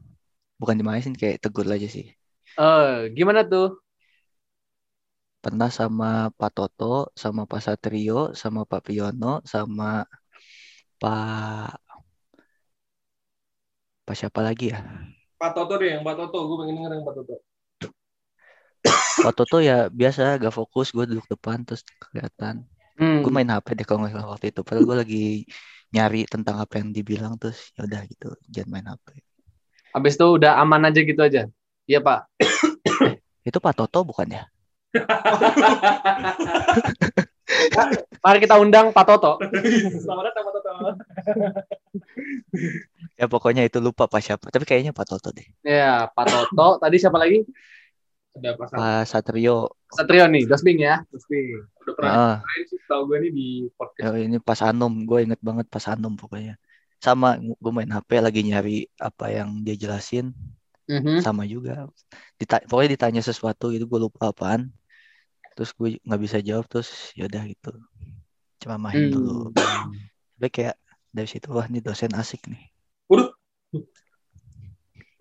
Bukan 0.62 0.78
dimarahin, 0.78 1.18
kayak 1.18 1.42
tegur 1.42 1.66
aja 1.66 1.90
sih. 1.90 2.14
Eh, 2.62 3.10
gimana 3.18 3.42
tuh? 3.42 3.81
Pernah 5.42 5.74
sama 5.74 6.30
Pak 6.38 6.52
Toto, 6.54 7.10
sama 7.18 7.50
Pak 7.50 7.62
Satrio, 7.66 8.38
sama 8.38 8.62
Pak 8.62 8.86
Piono, 8.86 9.42
sama 9.42 10.06
Pak... 11.02 11.82
Pak 14.06 14.16
siapa 14.18 14.46
lagi 14.46 14.70
ya? 14.70 14.86
Pak 15.42 15.58
Toto 15.58 15.82
deh, 15.82 15.98
yang 15.98 16.06
Pak 16.06 16.14
Toto. 16.14 16.46
Gue 16.46 16.58
pengen 16.62 16.78
denger 16.78 16.92
yang 16.94 17.06
Pak 17.10 17.16
Toto. 17.18 17.36
Pak 19.26 19.34
Toto 19.34 19.58
ya 19.58 19.90
biasa 19.90 20.38
gak 20.38 20.54
fokus, 20.54 20.94
gue 20.94 21.10
duduk 21.10 21.26
depan 21.26 21.66
terus 21.66 21.82
kelihatan. 21.98 22.62
Hmm. 23.02 23.26
Gue 23.26 23.34
main 23.34 23.50
HP 23.50 23.82
deh 23.82 23.86
kalau 23.86 24.06
nggak 24.06 24.14
salah 24.14 24.30
waktu 24.38 24.54
itu. 24.54 24.62
Padahal 24.62 24.86
gue 24.86 24.98
lagi 25.02 25.26
nyari 25.90 26.30
tentang 26.30 26.62
apa 26.62 26.78
yang 26.78 26.94
dibilang 26.94 27.34
terus 27.42 27.74
ya 27.74 27.90
udah 27.90 28.02
gitu, 28.06 28.30
jangan 28.46 28.70
main 28.70 28.88
HP. 28.94 29.08
Habis 29.98 30.14
itu 30.22 30.28
udah 30.38 30.62
aman 30.62 30.86
aja 30.86 31.02
gitu 31.02 31.22
aja. 31.26 31.50
Iya, 31.90 32.00
Pak. 32.06 32.30
Itu 33.42 33.58
Pak 33.58 33.74
Toto 33.74 34.06
bukan 34.06 34.30
ya? 34.30 34.46
Mari 38.22 38.38
kita 38.40 38.56
undang 38.60 38.92
Pak 38.92 39.06
Toto. 39.08 39.40
Selamat 39.98 40.24
datang, 40.32 40.44
Pak 40.46 40.54
Toto. 40.56 40.72
Ya 43.22 43.30
pokoknya 43.30 43.62
itu 43.70 43.78
lupa 43.78 44.10
Pak 44.10 44.18
siapa. 44.18 44.50
Tapi 44.50 44.66
kayaknya 44.66 44.98
Pak 44.98 45.06
Toto 45.06 45.30
deh. 45.30 45.46
Ya, 45.62 46.10
Pak 46.10 46.26
Toto. 46.26 46.82
Tadi 46.82 46.98
siapa 46.98 47.22
lagi? 47.22 47.46
Ada 48.34 48.58
Pak 48.58 48.66
Satrio. 48.72 48.82
Pak 48.82 49.06
Satrio. 49.06 49.58
Satrio 49.94 50.24
nih, 50.26 50.44
Dosbing 50.50 50.80
ya. 50.82 51.06
Udah 51.06 51.94
pernah 51.94 52.42
Ah, 52.42 52.66
sih, 52.66 52.82
tau 52.90 53.06
gue 53.06 53.18
nih 53.22 53.32
di 53.32 53.48
podcast. 53.78 54.02
ya 54.02 54.10
ini 54.18 54.42
Pas 54.42 54.58
Anom. 54.66 55.06
Gue 55.06 55.30
inget 55.30 55.38
banget 55.38 55.70
Pas 55.70 55.86
Anom 55.86 56.18
pokoknya. 56.18 56.58
Sama 56.98 57.38
gue 57.38 57.72
main 57.72 57.90
HP 57.90 58.10
lagi 58.18 58.42
nyari 58.42 58.90
apa 58.98 59.30
yang 59.30 59.62
dia 59.62 59.78
jelasin. 59.78 60.34
Mhm. 60.90 61.22
Sama 61.22 61.46
juga. 61.46 61.86
Dita- 62.42 62.66
pokoknya 62.66 62.98
ditanya 62.98 63.22
sesuatu 63.22 63.70
gitu 63.70 63.86
gue 63.86 64.00
lupa 64.02 64.34
apaan. 64.34 64.74
Terus 65.52 65.72
gue 65.74 65.90
nggak 66.02 66.22
bisa 66.22 66.38
jawab 66.40 66.66
terus 66.66 67.12
ya 67.14 67.28
udah 67.28 67.44
gitu. 67.46 67.72
Cuma 68.58 68.76
main 68.78 69.08
Hmm. 69.08 69.12
dulu. 69.12 69.38
Tapi 70.38 70.50
kayak 70.50 70.76
dari 71.10 71.28
situ 71.28 71.48
wah 71.50 71.66
ini 71.66 71.80
dosen 71.80 72.12
asik 72.14 72.48
nih. 72.48 72.64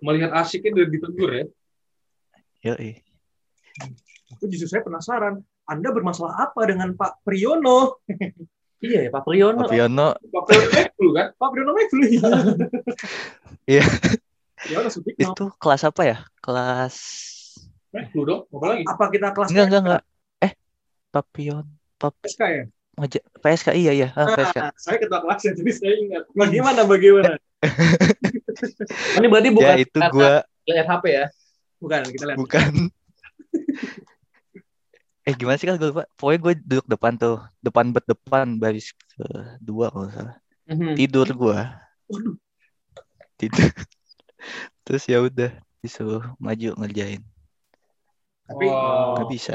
Melihat 0.00 0.32
asiknya 0.32 0.80
udah 0.80 0.86
ditegur 0.88 1.30
ya. 1.30 1.44
Yoi. 2.64 3.04
Aku 4.32 4.48
justru 4.48 4.68
saya 4.68 4.82
penasaran. 4.82 5.44
Anda 5.68 5.92
bermasalah 5.92 6.48
apa 6.48 6.60
dengan 6.66 6.94
Pak 6.94 7.22
Priyono? 7.22 7.98
Iya 8.80 9.04
ya, 9.04 9.10
Pak 9.12 9.28
Priyono. 9.28 9.60
Pak 9.60 9.76
Piono 9.76 10.16
Pak 10.32 10.42
Priyono 10.48 10.80
dulu 10.96 11.10
kan? 11.12 11.26
Pak 11.36 11.48
Priyono 11.52 11.72
Mevlu. 11.76 12.00
Iya. 13.68 13.84
Ya 14.72 14.76
udah 14.80 14.88
Sutikno. 14.88 15.36
itu 15.36 15.44
kelas 15.60 15.84
apa 15.84 16.02
ya? 16.02 16.16
Kelas 16.40 16.96
Mevlu 17.92 18.22
dong. 18.24 18.40
Apa 18.48 18.64
lagi? 18.72 18.82
Apa 18.88 19.04
kita 19.12 19.28
kelas 19.36 19.52
enggak 19.52 19.66
enggak 19.68 19.82
enggak. 19.84 20.02
Papion, 21.10 21.66
Pap 21.98 22.14
PSK 22.22 22.42
ya? 22.46 22.64
Maja- 22.94 23.26
PSK 23.42 23.68
iya 23.74 23.92
iya, 23.94 24.08
ah, 24.14 24.30
PSK. 24.30 24.58
Ah, 24.62 24.70
saya 24.78 24.96
ketua 25.02 25.20
kelasnya, 25.26 25.52
jadi 25.58 25.72
saya 25.74 25.94
ingat. 25.98 26.22
Bagaimana, 26.34 26.86
bagaimana? 26.86 27.34
Ini 29.18 29.26
berarti 29.28 29.50
bukan 29.52 29.74
Ya 29.76 29.82
itu 29.82 29.98
karena 29.98 30.14
gua 30.14 30.32
lihat 30.68 30.86
HP 30.86 31.04
ya. 31.10 31.24
Bukan, 31.80 32.00
kita 32.12 32.24
lihat. 32.28 32.38
bukan. 32.38 32.72
eh 35.28 35.34
gimana 35.36 35.56
sih 35.60 35.68
kan 35.68 35.76
gue 35.76 35.88
lupa. 35.92 36.04
Pokoknya 36.16 36.38
gue 36.40 36.52
duduk 36.64 36.86
depan 36.88 37.12
tuh, 37.16 37.40
depan 37.60 37.92
bet 37.92 38.04
depan 38.08 38.56
baris 38.60 38.92
kedua 39.16 39.92
kalau 39.92 40.08
nggak 40.08 40.16
salah. 40.16 40.36
Mhm. 40.70 40.94
Tidur 40.96 41.28
gue. 41.28 41.58
Tidur. 43.40 43.60
Terus 44.84 45.02
ya 45.08 45.18
udah 45.24 45.50
disuruh 45.80 46.24
maju 46.36 46.68
ngerjain. 46.80 47.22
Tapi 48.48 48.66
Oh. 48.66 49.16
Nggak 49.16 49.28
bisa. 49.30 49.54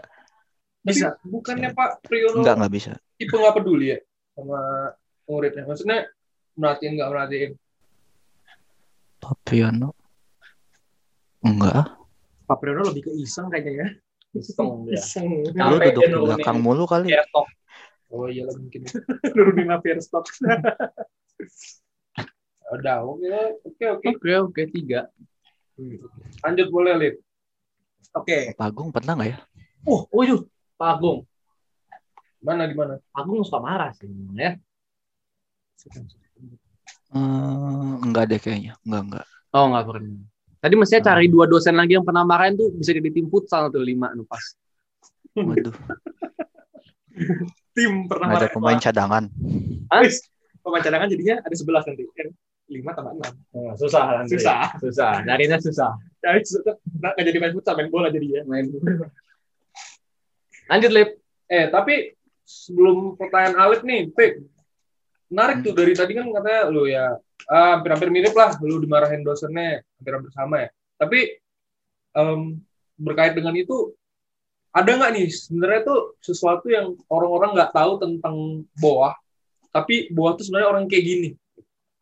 Bisa. 0.85 1.07
Bukannya 1.25 1.69
Pak 1.73 2.05
Priyono 2.05 2.45
Enggak 2.45 2.55
nggak 2.61 2.73
bisa. 2.73 2.91
tipe 3.17 3.35
nggak 3.35 3.55
peduli 3.57 3.95
ya 3.95 3.99
sama 4.35 4.59
muridnya? 5.25 5.63
Maksudnya 5.65 5.99
merhatiin 6.55 6.91
nggak 6.99 7.09
merhatiin? 7.09 7.51
Papiano. 9.19 9.89
Enggak. 11.41 11.97
Pak 12.45 12.57
Priyono 12.61 12.93
lebih 12.93 13.09
ke 13.09 13.11
iseng 13.17 13.49
kayaknya 13.49 13.73
ya. 13.73 13.87
Iseng. 14.37 14.85
Iseng. 14.93 15.27
Lu 15.49 15.75
duduk 15.81 16.03
di 16.05 16.13
belakang 16.13 16.59
mulu 16.61 16.85
kali. 16.85 17.09
Ya. 17.09 17.25
Oh 18.13 18.29
iya 18.29 18.45
lah 18.45 18.55
mungkin. 18.55 18.85
Nurunin 19.35 19.73
affair 19.73 19.97
stock. 19.99 20.29
Udah, 22.65 23.05
oke, 23.05 23.29
oke, 23.61 23.85
oke. 23.85 24.07
Oke, 24.17 24.31
oke, 24.41 24.61
tiga. 24.73 25.05
Lanjut 26.41 26.67
boleh, 26.73 26.93
Lid. 26.97 27.15
Oke. 28.17 28.57
Pak 28.57 28.65
Agung 28.65 28.89
pernah 28.89 29.13
nggak 29.13 29.29
ya? 29.29 29.37
Oh, 29.85 30.09
oh 30.09 30.23
yuk. 30.25 30.49
Pak 30.75 30.89
Agung. 30.99 31.19
Mana 32.43 32.67
di 32.67 32.75
mana? 32.75 32.99
Pak 32.99 33.19
Agung 33.23 33.41
suka 33.47 33.59
marah 33.63 33.91
sih, 33.95 34.07
ya. 34.35 34.53
Eh, 37.15 37.93
enggak 38.03 38.23
deh 38.29 38.39
kayaknya. 38.41 38.73
Enggak 38.83 39.01
enggak. 39.07 39.25
Oh, 39.55 39.65
nggak 39.71 39.85
pernah. 39.87 40.19
Tadi 40.59 40.73
mestinya 40.75 41.03
cari 41.13 41.25
dua 41.29 41.45
dosen 41.45 41.77
lagi 41.77 41.93
yang 41.93 42.03
pernah 42.03 42.25
marahin 42.25 42.57
tuh 42.57 42.73
bisa 42.73 42.89
jadi 42.91 43.09
tim 43.13 43.29
futsal 43.29 43.69
tuh 43.69 43.79
lima 43.85 44.11
nu 44.17 44.25
pas. 44.25 44.41
Waduh, 45.35 45.75
Tim 47.75 48.07
pernah 48.07 48.27
ada 48.35 48.47
marah. 48.47 48.51
pemain 48.51 48.79
cadangan. 48.79 49.23
Wis, 50.03 50.23
Pemain 50.63 50.81
cadangan 50.81 51.07
jadinya 51.11 51.35
ada 51.43 51.53
11 51.53 51.85
nanti. 51.91 52.03
Kan? 52.17 52.27
5 52.65 52.97
tambah 52.97 53.13
6. 53.13 53.77
susah 53.77 54.03
nanti. 54.17 54.31
Susah. 54.33 54.61
Susah. 54.81 55.11
Nyarinya 55.21 55.57
susah. 55.61 55.91
Jadi 56.23 56.41
nggak 56.97 57.13
jadi 57.21 57.37
main 57.37 57.53
futsal, 57.53 57.77
main 57.77 57.89
bola 57.93 58.09
jadi 58.09 58.27
ya. 58.27 58.41
Main. 58.49 58.73
Lanjut, 60.65 60.91
Lip. 60.91 61.09
Eh, 61.45 61.69
tapi 61.69 62.15
sebelum 62.45 63.17
pertanyaan 63.17 63.57
Alif 63.57 63.81
nih, 63.85 64.09
Pip. 64.13 64.41
Menarik 65.29 65.65
tuh 65.65 65.73
dari 65.73 65.93
tadi 65.97 66.13
kan 66.13 66.29
katanya 66.29 66.69
lu 66.69 66.85
ya 66.85 67.17
ah, 67.49 67.77
hampir-hampir 67.77 68.13
mirip 68.13 68.37
lah 68.37 68.53
lu 68.61 68.77
dimarahin 68.77 69.25
dosennya 69.25 69.81
hampir-hampir 69.97 70.31
sama 70.31 70.55
ya. 70.65 70.69
Tapi 71.01 71.19
em, 72.13 72.61
berkait 72.95 73.33
dengan 73.33 73.57
itu 73.57 73.91
ada 74.69 74.91
nggak 74.91 75.11
nih 75.15 75.27
sebenarnya 75.31 75.81
tuh 75.87 75.99
sesuatu 76.21 76.67
yang 76.67 76.93
orang-orang 77.09 77.55
nggak 77.55 77.73
tahu 77.73 77.91
tentang 77.99 78.35
boah, 78.77 79.15
tapi 79.71 80.11
boah 80.11 80.35
tuh 80.35 80.45
sebenarnya 80.45 80.69
orang 80.69 80.85
kayak 80.85 81.05
gini. 81.05 81.29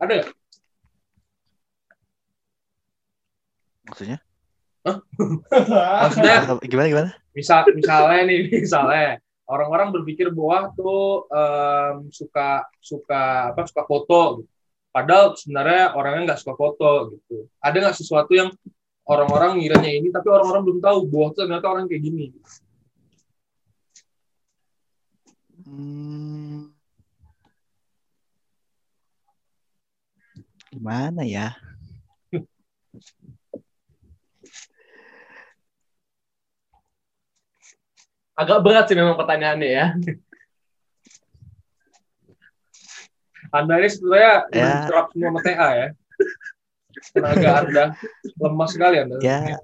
Ada 0.01 0.13
nggak? 0.19 0.29
Maksudnya? 3.87 4.17
Maksudnya 4.83 6.37
Gimana 6.67 6.87
gimana? 6.91 7.09
misal 7.31 7.63
misalnya 7.71 8.19
nih 8.27 8.39
misalnya 8.67 9.17
orang-orang 9.47 9.89
berpikir 9.95 10.27
bahwa 10.29 10.69
tuh 10.75 11.25
em, 11.31 11.95
suka 12.11 12.67
suka 12.77 13.51
apa 13.55 13.63
suka 13.65 13.83
foto 13.87 14.43
gitu. 14.43 14.51
padahal 14.91 15.33
sebenarnya 15.39 15.95
orangnya 15.97 16.21
nggak 16.31 16.41
suka 16.43 16.53
foto 16.53 17.15
gitu 17.15 17.47
ada 17.57 17.75
nggak 17.79 17.97
sesuatu 17.97 18.31
yang 18.35 18.49
orang-orang 19.03 19.59
ngiranya 19.59 19.91
ini 19.99 20.07
tapi 20.11 20.27
orang-orang 20.29 20.61
belum 20.67 20.79
tahu 20.83 20.99
bahwa 21.09 21.27
tuh 21.31 21.39
ternyata 21.47 21.67
orang 21.71 21.85
kayak 21.87 22.03
gini 22.03 22.25
Hmm. 25.63 26.67
Gimana 30.71 31.23
ya? 31.23 31.55
Agak 38.33 38.65
berat 38.65 38.85
sih 38.89 38.97
memang 38.97 39.13
pertanyaannya 39.13 39.69
ya. 39.69 39.85
anda 43.53 43.77
ini 43.77 43.85
sebenarnya 43.85 44.33
Ya. 44.49 44.89
terap 44.89 45.13
semua 45.13 45.29
sama 45.29 45.39
TA 45.45 45.69
ya 45.77 45.87
tenaga 47.13 47.49
anda 47.61 47.83
lemah 48.41 48.67
sekali 48.71 48.97
anda 48.97 49.21
Ya 49.21 49.61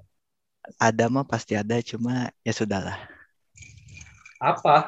ada 0.78 1.10
mah 1.10 1.26
pasti 1.26 1.58
ada, 1.58 1.74
cuma 1.82 2.30
ya 2.46 2.52
sudahlah. 2.54 2.94
apa 4.38 4.86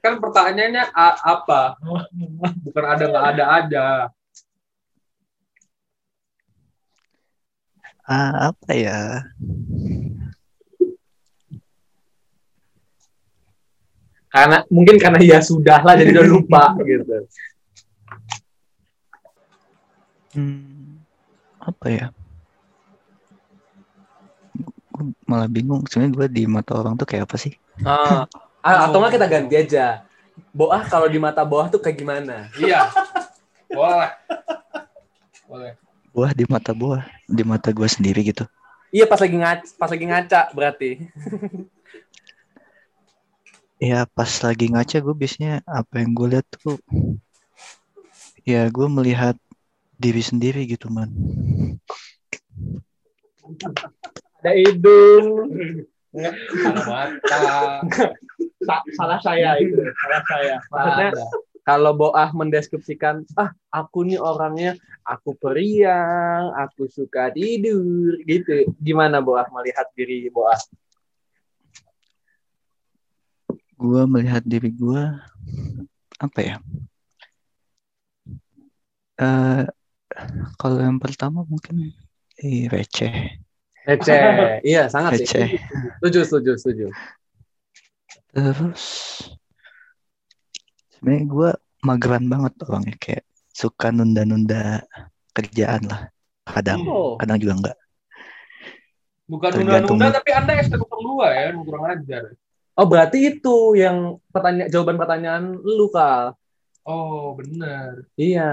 kan 0.00 0.16
pertanyaannya 0.16 0.84
a- 0.90 1.20
apa? 1.28 1.76
Bukan 2.64 2.84
ada 2.88 3.04
nggak 3.06 3.26
ada 3.36 3.44
aja. 3.60 3.86
Ah, 8.02 8.50
apa 8.50 8.70
ya? 8.74 9.22
Karena 14.32 14.64
mungkin 14.72 14.96
karena 14.96 15.20
ya 15.20 15.38
sudah 15.44 15.84
lah 15.84 15.92
jadi 15.92 16.16
udah 16.16 16.24
lupa 16.24 16.72
gitu. 16.88 17.28
Hmm, 20.32 21.04
apa 21.60 21.86
ya? 21.92 22.06
Gue 24.88 25.12
malah 25.28 25.44
bingung. 25.52 25.84
Sebenarnya 25.84 26.12
gue 26.16 26.26
di 26.32 26.42
mata 26.48 26.72
orang 26.72 26.96
tuh 26.96 27.04
kayak 27.04 27.28
apa 27.28 27.36
sih? 27.36 27.52
Ah, 27.84 28.24
ah, 28.64 28.88
atau 28.88 29.04
nggak 29.04 29.20
kita 29.20 29.26
ganti 29.28 29.54
aja. 29.60 30.08
Boah 30.56 30.80
kalau 30.88 31.12
di 31.12 31.20
mata 31.20 31.44
bawah 31.44 31.68
tuh 31.68 31.84
kayak 31.84 32.00
gimana? 32.00 32.48
Iya. 32.56 32.88
Boleh. 33.68 34.12
Boleh. 35.44 35.72
Buah 36.12 36.32
di 36.32 36.44
mata 36.48 36.72
buah, 36.72 37.04
di 37.28 37.44
mata 37.44 37.68
gue 37.68 37.88
sendiri 37.88 38.24
gitu. 38.24 38.48
Iya 38.92 39.08
pas 39.08 39.20
lagi 39.20 39.36
ngaca, 39.36 39.68
pas 39.76 39.88
lagi 39.92 40.04
ngaca 40.08 40.40
berarti. 40.56 40.90
Ya 43.82 44.06
pas 44.06 44.30
lagi 44.46 44.70
ngaca 44.70 45.02
gue 45.02 45.10
biasanya 45.10 45.58
apa 45.66 45.98
yang 45.98 46.14
gue 46.14 46.38
lihat 46.38 46.46
tuh, 46.54 46.78
ya 48.46 48.70
gue 48.70 48.86
melihat 48.86 49.34
diri 49.98 50.22
sendiri 50.22 50.62
gitu 50.70 50.86
man. 50.86 51.10
Ada 54.38 54.54
hidung. 54.54 55.50
Mata. 56.62 57.82
Sa- 58.62 58.86
salah 58.94 59.18
saya 59.18 59.58
itu, 59.58 59.74
salah 59.98 60.22
saya. 60.30 60.54
Maksudnya 60.70 61.10
kalau 61.66 61.90
Boah 61.98 62.30
mendeskripsikan, 62.30 63.26
ah 63.34 63.50
aku 63.74 64.06
nih 64.06 64.22
orangnya, 64.22 64.78
aku 65.02 65.34
periang, 65.34 66.54
aku 66.54 66.86
suka 66.86 67.34
tidur, 67.34 68.14
gitu. 68.30 68.62
Gimana 68.78 69.18
Boah 69.18 69.50
melihat 69.50 69.90
diri 69.98 70.30
Boah? 70.30 70.62
Gue 73.82 74.02
melihat 74.06 74.46
diri 74.46 74.70
gue 74.70 75.02
apa 76.22 76.38
ya? 76.38 76.56
Eh 79.18 79.66
kalau 80.54 80.78
yang 80.78 81.02
pertama 81.02 81.42
mungkin 81.42 81.90
eh, 82.38 82.70
receh, 82.70 83.42
Receh, 83.82 84.22
iya 84.70 84.86
sangat 84.86 85.18
sih. 85.18 85.26
receh. 85.26 85.48
Setuju, 85.98 86.20
setuju, 86.22 86.50
setuju. 86.62 86.86
Terus 88.30 88.84
sebenarnya 90.94 91.24
gue 91.26 91.50
mageran 91.82 92.24
banget 92.30 92.54
orangnya 92.62 92.94
kayak 93.02 93.24
suka 93.50 93.90
nunda-nunda 93.90 94.86
kerjaan 95.34 95.90
lah. 95.90 96.00
Kadang, 96.46 96.86
Oh. 96.86 97.18
kadang 97.18 97.38
juga 97.42 97.54
enggak. 97.58 97.76
Bukan 99.26 99.50
nunda-nunda 99.58 100.14
tapi 100.14 100.30
Anda 100.34 100.52
ST02 100.62 101.10
ya, 101.26 101.50
kurang 101.58 101.84
ajar. 101.90 102.22
Oh 102.72 102.88
berarti 102.88 103.36
itu 103.36 103.76
yang 103.76 104.16
pertanyaan 104.32 104.68
jawaban 104.68 104.96
pertanyaan 104.96 105.44
lu 105.56 105.92
kal. 105.92 106.32
Oh, 106.82 107.36
benar. 107.36 108.02
Iya. 108.16 108.50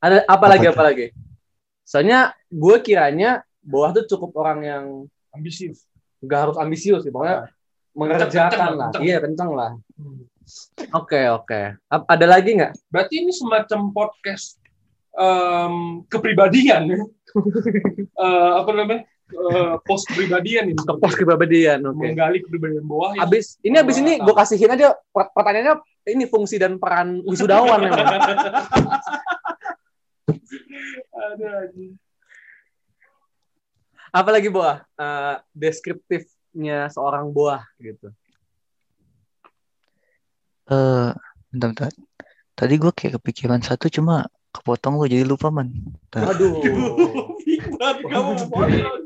Ada 0.00 0.22
apa 0.24 0.46
lagi 0.46 0.66
Apa 0.70 0.82
lagi? 0.86 1.06
Soalnya 1.82 2.30
gue 2.48 2.76
kiranya 2.80 3.42
Boah 3.60 3.90
tuh 3.90 4.06
cukup 4.06 4.30
orang 4.38 4.60
yang 4.62 4.84
Ambisius. 5.34 5.82
nggak 6.22 6.40
harus 6.48 6.56
ambisius 6.56 7.02
sih, 7.02 7.12
pokoknya 7.12 7.50
mengerjakan 7.92 8.30
Kenceng, 8.32 8.72
lah. 8.78 8.88
kenceng. 8.88 9.02
Iya 9.04 9.16
kenceng 9.20 9.50
lah. 9.52 9.70
Hmm. 9.98 10.22
Oke 10.94 11.20
oke. 11.28 11.60
Ap- 11.90 12.06
Ada 12.06 12.26
lagi 12.30 12.54
nggak? 12.56 12.72
Berarti 12.88 13.14
ini 13.20 13.32
semacam 13.34 13.80
podcast 13.90 14.56
em, 15.12 16.06
kepribadian 16.06 16.82
ya. 16.88 16.98
Eh, 18.16 18.50
apa 18.56 18.70
namanya? 18.72 19.04
Eh, 19.26 19.74
post 19.82 20.06
kepribadian 20.06 20.70
ini. 20.70 20.78
Ke 20.78 20.94
pos 21.02 21.18
kepribadian. 21.18 21.82
Oke. 21.82 21.98
Menggali 21.98 22.38
kepribadian 22.46 22.86
bawah 22.86 23.18
yang 23.18 23.26
Abis 23.26 23.58
ini 23.66 23.74
abis 23.74 23.98
ini 23.98 24.22
gue 24.22 24.34
kasihin 24.34 24.70
aja 24.70 24.94
per- 25.10 25.34
pertanyaannya 25.34 25.82
ini 26.14 26.30
fungsi 26.30 26.62
dan 26.62 26.78
peran 26.78 27.26
wisudawan 27.26 27.82
memang. 27.82 28.06
ada 31.10 31.48
aja. 31.66 31.86
Apa 34.14 34.30
lagi 34.30 34.46
Boah? 34.46 34.86
Eh, 34.94 35.36
deskriptifnya 35.50 36.86
seorang 36.94 37.34
Boah 37.34 37.66
gitu. 37.82 38.14
Eh, 40.70 41.10
bentar, 41.50 41.68
bentar. 41.74 41.90
Tadi 42.54 42.74
gue 42.78 42.92
kayak 42.94 43.18
kepikiran 43.18 43.58
satu 43.58 43.90
cuma 43.90 44.30
kepotong 44.56 44.96
lo 44.96 45.04
jadi 45.04 45.24
lupa 45.24 45.48
man. 45.48 45.68
Aduh. 46.12 46.56
Kamu 48.10 48.32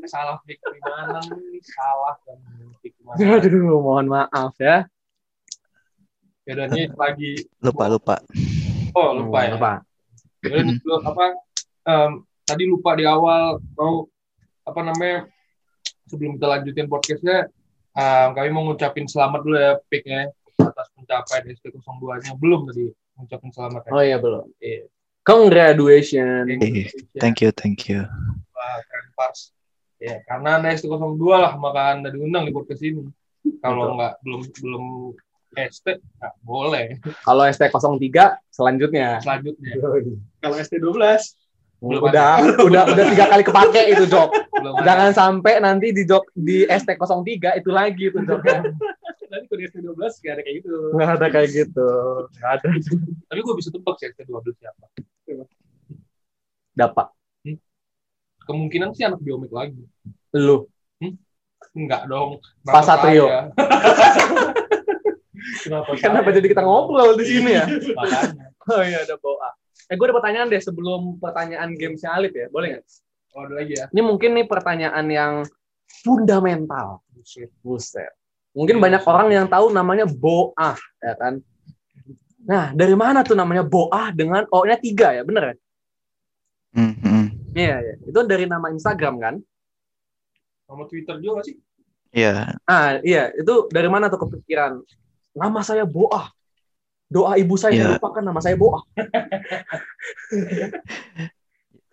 salah 0.07 0.39
pick 0.47 0.57
di 0.63 0.79
mana 0.81 1.19
nih? 1.27 1.59
Salah 1.61 2.15
kan 2.23 2.37
pick. 2.81 2.93
Aduh, 3.19 3.81
mohon 3.83 4.07
maaf 4.07 4.55
ya. 4.57 4.87
Ya 6.41 6.53
dan 6.57 6.73
ini 6.73 6.89
lagi 6.97 7.45
Lupa 7.61 7.85
lupa. 7.85 8.15
oh 8.97 9.09
lupa 9.13 9.39
ya. 9.45 9.53
Lupa. 9.55 9.71
Ya, 10.41 10.55
ini 10.57 10.73
lu- 10.81 11.03
apa 11.05 11.37
em, 11.85 12.11
tadi 12.43 12.63
lupa 12.65 12.97
di 12.97 13.05
awal 13.05 13.61
mau 13.77 14.09
apa 14.65 14.79
namanya 14.81 15.29
sebelum 16.09 16.41
kita 16.41 16.47
lanjutin 16.49 16.89
podcastnya 16.89 17.45
em, 17.93 18.27
kami 18.33 18.49
mau 18.49 18.65
ngucapin 18.65 19.05
selamat 19.05 19.39
dulu 19.45 19.53
ya 19.55 19.77
picknya 19.85 20.33
atas 20.57 20.89
pencapaian 20.97 21.45
ST02-nya 21.53 22.33
belum 22.41 22.65
tadi 22.73 22.89
ngucapin 23.21 23.51
selamat 23.53 23.81
ya. 23.85 23.91
Oh 23.93 24.01
iya 24.01 24.17
belum. 24.17 24.45
Iya. 24.57 24.89
Congratulations. 25.21 26.49
Thank 27.21 27.45
you, 27.45 27.53
thank 27.53 27.85
you. 27.85 28.09
Wah, 28.57 28.77
keren 28.89 29.09
pars. 29.13 29.53
Ya, 30.01 30.17
karena 30.25 30.57
Anda 30.57 30.73
ST02 30.73 31.21
lah 31.37 31.53
maka 31.61 31.93
Anda 31.93 32.09
diundang 32.09 32.49
di 32.49 32.53
podcast 32.53 32.81
ini. 32.81 33.05
Kalau 33.61 33.97
nggak 34.01 34.17
belum 34.25 34.41
belum 34.49 34.85
ST 35.53 36.01
nggak 36.01 36.33
boleh. 36.41 36.85
Kalau 37.21 37.45
ST03 37.45 38.09
selanjutnya. 38.49 39.21
Selanjutnya. 39.21 39.71
Kalau 40.41 40.55
ST12 40.57 40.97
Belum 41.81 42.13
udah 42.13 42.37
udah 42.69 42.83
udah 42.93 43.05
tiga 43.09 43.25
kali 43.25 43.41
kepake 43.41 43.81
itu 43.89 44.05
jok. 44.05 44.29
Belum 44.53 44.73
ada. 44.77 44.85
Jangan 44.85 45.09
sampai 45.17 45.53
nanti 45.65 45.89
di 45.89 46.05
jok 46.05 46.29
di 46.37 46.61
ST03 46.69 47.57
itu 47.57 47.69
lagi 47.73 48.13
itu 48.13 48.21
joknya. 48.21 48.69
nanti 49.31 49.45
kalau 49.47 49.61
ST12 49.63 49.95
gak 49.95 50.33
ada 50.35 50.41
kayak 50.43 50.55
gitu. 50.59 50.75
Nggak 50.91 51.11
ada 51.15 51.27
kayak 51.31 51.49
gitu. 51.55 51.87
Nggak 52.35 52.51
ada. 52.59 52.67
Tapi 53.31 53.39
gue 53.39 53.55
bisa 53.55 53.69
tebak 53.71 53.95
sih 53.97 54.07
ST12 54.11 54.47
siapa. 54.59 54.85
Dapat. 56.75 57.07
Kemungkinan 58.43 58.91
sih 58.91 59.07
anak 59.07 59.23
biomik 59.23 59.51
lagi. 59.55 59.79
Lu. 60.35 60.67
Enggak 61.71 62.11
dong. 62.11 62.43
Pak 62.67 62.83
Satrio. 62.83 63.31
Kenapa? 65.61 65.89
Kenapa 65.97 66.29
jadi 66.35 66.47
kita 66.51 66.61
ngobrol 66.65 67.15
di 67.15 67.25
sini 67.25 67.51
ya? 67.55 67.65
Makanya. 67.95 68.45
Oh 68.69 68.77
iya 68.85 69.01
ada 69.01 69.17
boa. 69.17 69.49
Eh 69.89 69.97
gue 69.97 70.05
ada 70.05 70.13
pertanyaan 70.13 70.45
deh 70.45 70.61
sebelum 70.61 71.17
pertanyaan 71.17 71.73
gamesnya 71.73 72.13
Alip 72.13 72.29
ya. 72.37 72.45
Boleh 72.53 72.77
nggak? 72.77 72.85
Oh, 73.33 73.41
ada 73.49 73.53
lagi 73.57 73.73
ya. 73.73 73.89
Ini 73.89 74.01
mungkin 74.05 74.37
nih 74.37 74.45
pertanyaan 74.45 75.05
yang 75.09 75.33
fundamental. 76.05 77.01
Buset. 77.09 77.49
Buset. 77.65 78.20
Mungkin 78.51 78.83
banyak 78.83 79.03
orang 79.07 79.27
yang 79.31 79.47
tahu 79.47 79.71
namanya 79.71 80.03
Boah, 80.03 80.75
ya 80.99 81.13
kan? 81.15 81.39
Nah, 82.41 82.73
dari 82.75 82.95
mana 82.97 83.23
tuh 83.23 83.37
namanya 83.37 83.63
Boah 83.63 84.11
dengan 84.11 84.43
O-nya 84.51 84.75
tiga 84.75 85.15
ya, 85.15 85.23
bener 85.23 85.43
ya? 85.43 85.55
Hmm, 86.75 86.95
hmm. 86.99 87.25
Iya, 87.51 87.75
iya. 87.79 87.95
Itu 88.03 88.19
dari 88.27 88.47
nama 88.47 88.71
Instagram 88.71 89.15
kan? 89.19 89.35
Sama 90.67 90.87
Twitter 90.87 91.19
juga 91.19 91.43
sih? 91.43 91.55
Ya, 92.11 92.55
Ah, 92.67 92.99
iya. 93.03 93.31
Itu 93.31 93.71
dari 93.71 93.87
mana 93.87 94.11
tuh 94.11 94.27
kepikiran? 94.27 94.83
Nama 95.31 95.59
saya 95.63 95.83
Boah. 95.87 96.31
Doa 97.07 97.35
ibu 97.35 97.55
saya 97.55 97.75
Iya. 97.75 97.87
lupakan 97.99 98.23
nama 98.23 98.39
saya 98.39 98.55
Boah. 98.55 98.83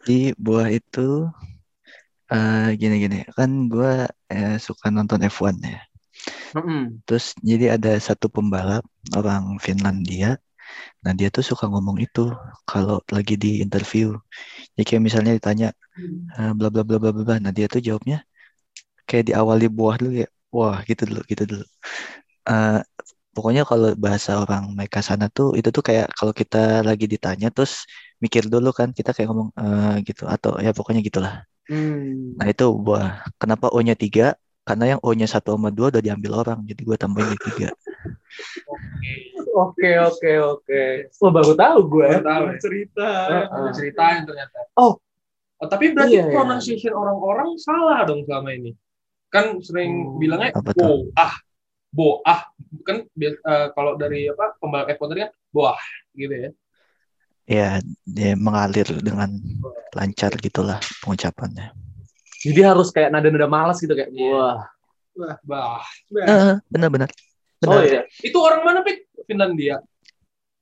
di 0.06 0.32
buah 0.38 0.72
itu 0.72 1.28
eh 2.28 2.68
gini-gini 2.76 3.24
kan 3.34 3.68
gue 3.68 4.09
suka 4.59 4.88
nonton 4.88 5.20
F1 5.20 5.59
ya. 5.61 5.82
Mm-mm. 6.57 7.05
Terus 7.07 7.26
jadi 7.40 7.76
ada 7.76 7.90
satu 8.01 8.26
pembalap 8.34 8.84
orang 9.16 9.57
Finlandia. 9.64 10.36
Nah 11.05 11.12
dia 11.18 11.28
tuh 11.36 11.44
suka 11.51 11.64
ngomong 11.72 11.99
itu 12.05 12.20
kalau 12.68 13.01
lagi 13.16 13.34
di 13.40 13.61
interview. 13.64 14.16
Jadi 14.76 14.84
kayak 14.88 15.03
misalnya 15.09 15.32
ditanya 15.38 15.68
eh, 16.38 16.53
bla 16.59 16.68
bla 16.74 16.82
bla 16.88 16.99
bla 17.03 17.11
bla. 17.14 17.36
Nah 17.44 17.53
dia 17.57 17.66
tuh 17.72 17.80
jawabnya 17.86 18.24
kayak 19.09 19.24
di 19.28 19.32
awal 19.40 19.57
di 19.64 19.68
buah 19.70 19.96
dulu 20.01 20.12
ya. 20.24 20.28
Wah 20.55 20.78
gitu 20.88 21.03
dulu 21.11 21.20
gitu 21.30 21.44
dulu. 21.51 21.64
Eh, 22.51 22.78
pokoknya 23.34 23.62
kalau 23.70 23.88
bahasa 24.05 24.30
orang 24.42 24.64
mereka 24.78 25.01
sana 25.09 25.26
tuh 25.36 25.49
itu 25.59 25.68
tuh 25.76 25.84
kayak 25.88 26.07
kalau 26.18 26.32
kita 26.40 26.82
lagi 26.88 27.07
ditanya 27.14 27.49
terus 27.55 27.86
mikir 28.24 28.44
dulu 28.53 28.68
kan 28.78 28.88
kita 28.99 29.11
kayak 29.16 29.28
ngomong 29.30 29.51
eh, 29.62 29.94
gitu 30.09 30.22
atau 30.34 30.51
ya 30.64 30.70
pokoknya 30.76 31.01
gitulah. 31.09 31.34
Hmm. 31.68 32.36
Nah 32.38 32.46
itu 32.53 32.64
buah. 32.86 33.24
Kenapa 33.40 33.66
O-nya 33.76 33.94
tiga? 33.99 34.36
Karena 34.68 34.84
yang 34.96 35.00
O-nya 35.00 35.24
satu 35.24 35.56
sama 35.56 35.72
dua 35.72 35.88
udah 35.88 36.04
diambil 36.04 36.44
orang, 36.44 36.60
jadi 36.68 36.76
gue 36.84 36.96
tambahin 37.00 37.32
jadi 37.32 37.40
tiga. 37.48 37.68
Oke 39.56 39.96
oke 39.96 40.32
oke. 40.44 40.82
Wah 41.24 41.30
baru 41.32 41.52
tahu 41.56 41.78
gue. 41.88 42.08
Baru 42.20 42.24
tahu 42.28 42.44
ya. 42.52 42.58
cerita. 42.60 43.08
Ada 43.48 43.70
ceritain 43.72 44.22
ternyata. 44.28 44.58
Oh. 44.76 45.00
Oh, 45.58 45.66
tapi 45.66 45.90
berarti 45.90 46.20
Iya, 46.20 46.30
iya. 46.30 46.34
pronunciation 46.36 46.94
orang-orang 46.94 47.58
salah 47.58 48.06
dong 48.06 48.22
selama 48.28 48.54
ini. 48.54 48.76
Kan 49.32 49.58
sering 49.64 49.90
Hmm. 50.14 50.20
bilangnya 50.20 50.54
Apa 50.54 50.70
tuh? 50.70 51.10
boah, 51.10 51.32
boah. 51.90 52.40
Kan 52.86 53.08
eh, 53.18 53.66
kalau 53.74 53.98
dari 53.98 54.28
apa 54.30 54.54
pembalap 54.62 54.92
F1 54.94 55.08
tadi 55.10 55.20
kan 55.26 55.32
boah 55.50 55.80
gitu 56.14 56.34
ya. 56.36 56.50
Ya, 57.48 57.68
dia 58.04 58.36
mengalir 58.36 58.84
dengan 59.00 59.32
lancar 59.96 60.36
gitulah 60.36 60.78
pengucapannya. 61.00 61.72
Jadi 62.39 62.61
harus 62.62 62.89
kayak 62.95 63.11
nada-nada 63.11 63.51
malas 63.51 63.82
gitu 63.82 63.95
kayak. 63.99 64.14
Iya. 64.14 64.70
Wah. 65.18 65.36
Bah. 65.43 65.82
Eh, 66.14 66.55
benar-benar. 66.70 67.11
Oh 67.66 67.74
Benar. 67.74 67.84
iya. 67.91 68.03
Itu 68.22 68.39
orang 68.39 68.62
mana, 68.62 68.80
Pik? 68.86 69.11
Finlandia. 69.26 69.82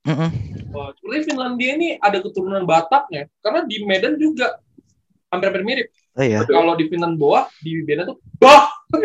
Mm-mm. 0.06 0.30
Oh, 0.72 0.88
sebenarnya 0.96 1.24
Finlandia 1.28 1.70
ini 1.76 1.88
ada 1.98 2.22
keturunan 2.22 2.62
Bataknya, 2.64 3.26
karena 3.42 3.66
di 3.66 3.82
Medan 3.84 4.14
juga 4.16 4.62
hampir-hampir 5.28 5.66
mirip. 5.66 5.88
Oh 6.16 6.24
iya. 6.24 6.40
Kalau 6.46 6.72
di 6.78 6.88
Finland 6.88 7.20
boah, 7.20 7.50
di 7.60 7.84
Medan 7.84 8.14
tuh 8.14 8.18
bah. 8.40 8.70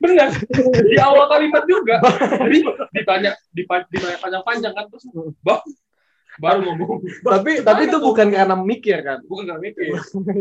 Benar. 0.00 0.28
Di 0.84 0.96
awal 1.00 1.26
kalimat 1.28 1.64
juga. 1.68 2.00
Jadi 2.44 2.58
ditanya 2.96 3.32
ditanya 3.52 4.18
panjang-panjang 4.20 4.72
kan 4.72 4.84
terus 4.88 5.04
bah 5.42 5.60
baru 6.38 6.58
ngomong. 6.66 6.98
Tapi 7.22 7.50
tapi 7.62 7.82
itu 7.86 7.98
bukan 8.02 8.26
karena 8.30 8.56
mikir 8.58 8.98
kan. 9.02 9.18
Bukan 9.26 9.44
karena 9.50 9.62
mikir, 9.62 9.84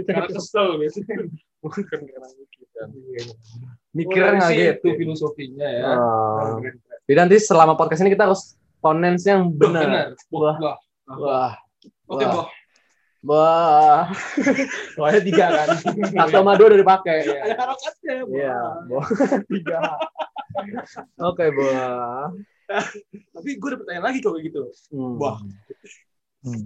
karena 0.10 0.28
kesel 0.30 0.68
biasanya. 0.82 1.16
Bukan 1.62 1.84
karena 1.90 2.28
mikir 2.34 2.66
kan. 2.74 2.88
Mikirnya 3.94 4.32
nggak 4.42 4.52
dari 4.52 4.64
gitu. 4.66 4.88
situ 4.90 4.90
filosofinya 4.98 5.68
ya. 5.70 5.86
Oh. 5.98 6.58
Jadi 7.06 7.18
nanti 7.20 7.36
selama 7.38 7.78
podcast 7.78 8.02
ini 8.02 8.12
kita 8.16 8.26
harus 8.26 8.58
ponens 8.82 9.24
yang 9.28 9.48
benar. 9.54 9.86
Benar. 9.86 10.08
Wah. 10.34 10.56
Wah. 10.60 10.78
Wah. 11.20 11.54
Oke, 12.10 12.26
Wah. 12.26 12.48
Wah. 13.24 14.04
Soalnya 14.98 15.22
tiga 15.24 15.46
kan. 15.48 15.68
Satu 16.12 16.32
sama 16.36 16.60
dua 16.60 16.76
udah 16.76 16.80
dipakai. 16.84 17.18
Ada 17.24 17.56
harokatnya. 17.56 18.16
Iya. 18.28 18.60
Tiga. 19.52 19.82
Oke, 21.24 21.46
Wah. 21.56 22.28
Tapi 23.34 23.50
gue 23.60 23.68
ada 23.70 23.78
pertanyaan 23.80 24.06
lagi 24.12 24.20
kalau 24.24 24.36
kayak 24.40 24.48
gitu. 24.50 24.62
Hmm. 24.94 25.16
Wah. 25.20 25.38
Hmm. 26.44 26.64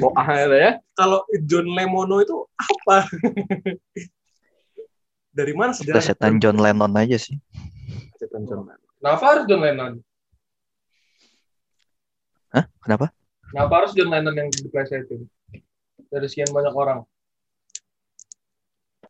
Boah 0.00 0.26
itu 0.32 0.56
ya. 0.56 0.72
Kalau 0.96 1.20
John 1.44 1.66
Lemono 1.76 2.24
itu 2.24 2.36
apa? 2.56 3.04
Dari 5.30 5.52
mana 5.54 5.76
sejarah? 5.76 6.00
Plesetan 6.00 6.40
John 6.40 6.58
Lennon 6.58 6.92
aja 6.96 7.20
sih. 7.20 7.36
Kenapa 9.00 9.24
harus 9.28 9.44
John 9.44 9.60
Lennon? 9.60 9.92
Hah? 12.50 12.64
Kenapa? 12.82 13.12
Kenapa 13.52 13.72
harus 13.82 13.92
John 13.94 14.10
Lennon 14.10 14.34
yang 14.34 14.48
diplesetin? 14.50 15.28
Dari 16.10 16.26
sekian 16.26 16.50
banyak 16.50 16.74
orang. 16.74 17.06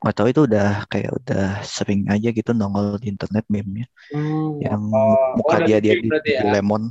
Gak 0.00 0.14
tau 0.16 0.26
itu 0.32 0.48
udah 0.48 0.88
kayak 0.88 1.12
udah 1.12 1.60
sering 1.60 2.08
aja 2.08 2.32
gitu 2.32 2.56
nongol 2.56 2.96
di 2.96 3.12
internet 3.12 3.44
meme-nya. 3.52 3.84
Hmm. 4.08 4.56
Yang 4.56 4.82
Oh, 4.96 5.36
muka 5.36 5.56
oh, 5.60 5.66
dia 5.68 5.76
dia 5.76 6.00
di, 6.00 6.08
ya? 6.08 6.40
di 6.40 6.46
lemon. 6.48 6.88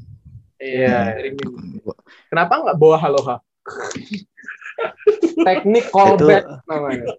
Iya. 0.62 1.18
Meme. 1.18 1.90
Kenapa 2.30 2.54
nggak 2.62 2.78
bawa 2.78 2.98
haloha? 3.02 3.36
Teknik 5.46 5.90
callback 5.90 6.46
namanya. 6.70 7.18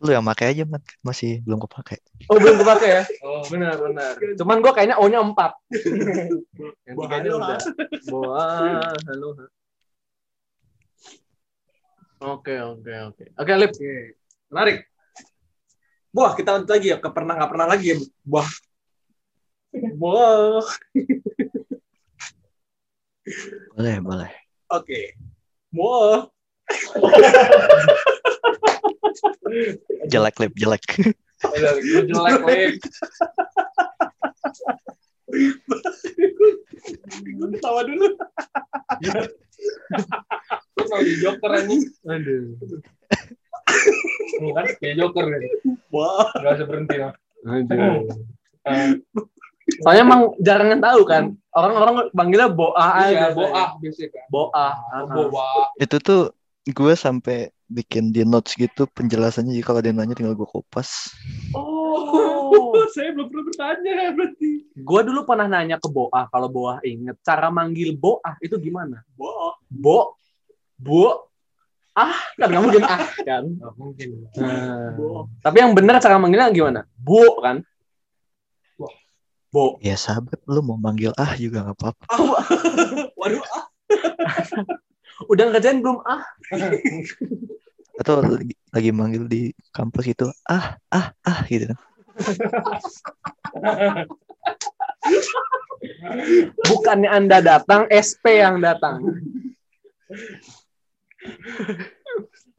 Lu 0.00 0.10
yang 0.12 0.24
pakai 0.24 0.56
aja 0.56 0.64
man 0.64 0.80
masih 1.00 1.40
belum 1.44 1.60
kepake. 1.64 2.00
Oh 2.28 2.36
belum 2.36 2.60
kepake 2.60 2.86
ya? 2.88 3.02
Oh, 3.24 3.44
Benar 3.48 3.76
benar. 3.80 4.16
Cuman 4.36 4.60
gue 4.60 4.72
kayaknya 4.72 4.96
O-nya 5.00 5.20
empat. 5.24 5.56
Yang 6.88 6.96
tiganya 7.00 7.30
udah. 7.36 7.58
Bawa 8.08 8.44
haloha. 9.08 9.44
Oke 12.20 12.52
oke 12.60 12.92
oke. 13.08 13.24
Oke 13.32 13.52
Lip. 13.56 13.72
Menarik. 14.52 14.84
Wah, 16.12 16.36
kita 16.36 16.52
lanjut 16.52 16.68
lagi 16.68 16.92
ya 16.92 17.00
ke 17.00 17.08
pernah 17.08 17.32
nggak 17.32 17.48
pernah 17.48 17.64
lagi 17.64 17.96
ya. 17.96 17.96
Wah. 18.28 18.50
Wah. 19.96 20.68
Boleh, 23.72 23.96
boleh. 24.04 24.30
Oke. 24.68 25.16
Wah. 25.72 26.28
Jelek 30.12 30.36
lip, 30.44 30.52
jelek. 30.60 30.84
jelek, 32.04 32.42
Lip. 32.44 32.76
Gue 37.20 37.48
ketawa 37.56 37.80
dulu. 37.86 38.06
Lu 40.76 40.82
mau 40.88 41.00
di 41.04 41.14
Joker 41.20 41.50
anjing. 41.54 41.82
Aduh. 42.08 42.56
Ini 44.40 44.50
kan 44.56 44.66
kayak 44.80 44.94
Joker 44.98 45.24
kan. 45.28 45.40
Wah. 45.94 46.28
Gak 46.40 46.52
usah 46.58 46.66
berhenti 46.66 46.96
lah. 46.98 47.12
Aduh. 47.46 48.08
Soalnya 49.86 50.02
emang 50.02 50.34
jarang 50.42 50.68
yang 50.74 50.82
tahu 50.82 51.02
kan. 51.06 51.24
Orang-orang 51.54 52.10
panggilnya 52.14 52.50
boa 52.50 53.10
iya, 53.10 53.30
aja. 53.30 53.34
boah 53.34 53.74
biasanya 53.78 54.08
kan. 54.14 54.26
Boa. 54.30 54.66
Boah. 55.10 55.70
Itu 55.78 55.96
tuh 56.02 56.34
gue 56.66 56.94
sampai 56.94 57.50
bikin 57.70 58.10
di 58.10 58.26
notes 58.26 58.58
gitu 58.58 58.90
penjelasannya 58.90 59.54
jadi 59.54 59.64
kalau 59.64 59.78
dia 59.78 59.94
nanya 59.94 60.18
tinggal 60.18 60.34
gue 60.34 60.48
kopas. 60.48 61.14
Oh. 61.54 61.79
Saya 62.94 63.14
belum 63.14 63.26
pernah 63.30 63.44
bertanya 63.46 63.94
berarti. 64.14 64.52
Gue 64.74 65.00
dulu 65.06 65.20
pernah 65.26 65.46
nanya 65.46 65.76
ke 65.78 65.88
Boa, 65.90 66.26
kalau 66.30 66.48
Boa 66.50 66.82
inget, 66.82 67.16
cara 67.22 67.48
manggil 67.48 67.94
Boa 67.94 68.36
itu 68.42 68.56
gimana? 68.58 69.02
Wah. 69.14 69.54
Bo, 69.70 70.18
Bo, 70.80 71.30
ah, 71.94 72.16
kan 72.34 72.48
nggak 72.50 72.62
mungkin 72.64 72.82
ah, 72.88 73.00
kan? 73.22 73.44
Gak 73.46 73.74
mungkin. 73.76 74.08
Nah, 74.40 74.96
tapi 75.44 75.56
yang 75.60 75.72
benar 75.76 76.00
cara 76.00 76.16
manggilnya 76.16 76.50
gimana? 76.50 76.80
Bo, 76.96 77.38
kan? 77.38 77.62
Wah. 78.80 78.94
Bo. 79.52 79.76
Ya 79.84 79.94
sahabat 79.94 80.40
lu 80.48 80.64
mau 80.64 80.80
manggil 80.80 81.14
ah 81.20 81.36
juga 81.36 81.68
nggak 81.68 81.76
apa-apa. 81.78 82.04
Waduh. 83.20 83.44
ah. 83.44 83.64
Udah 85.30 85.52
ngerjain 85.52 85.84
belum? 85.84 86.00
Ah, 86.08 86.24
Atau 87.98 88.22
lagi, 88.22 88.54
lagi 88.70 88.90
manggil 88.94 89.24
di 89.26 89.42
kampus 89.74 90.06
itu 90.12 90.26
ah 90.46 90.78
ah 90.92 91.10
ah 91.26 91.40
gitu. 91.48 91.72
bukannya 96.68 97.10
Anda 97.10 97.40
datang, 97.40 97.88
SP 97.90 98.44
yang 98.44 98.60
datang. 98.60 99.00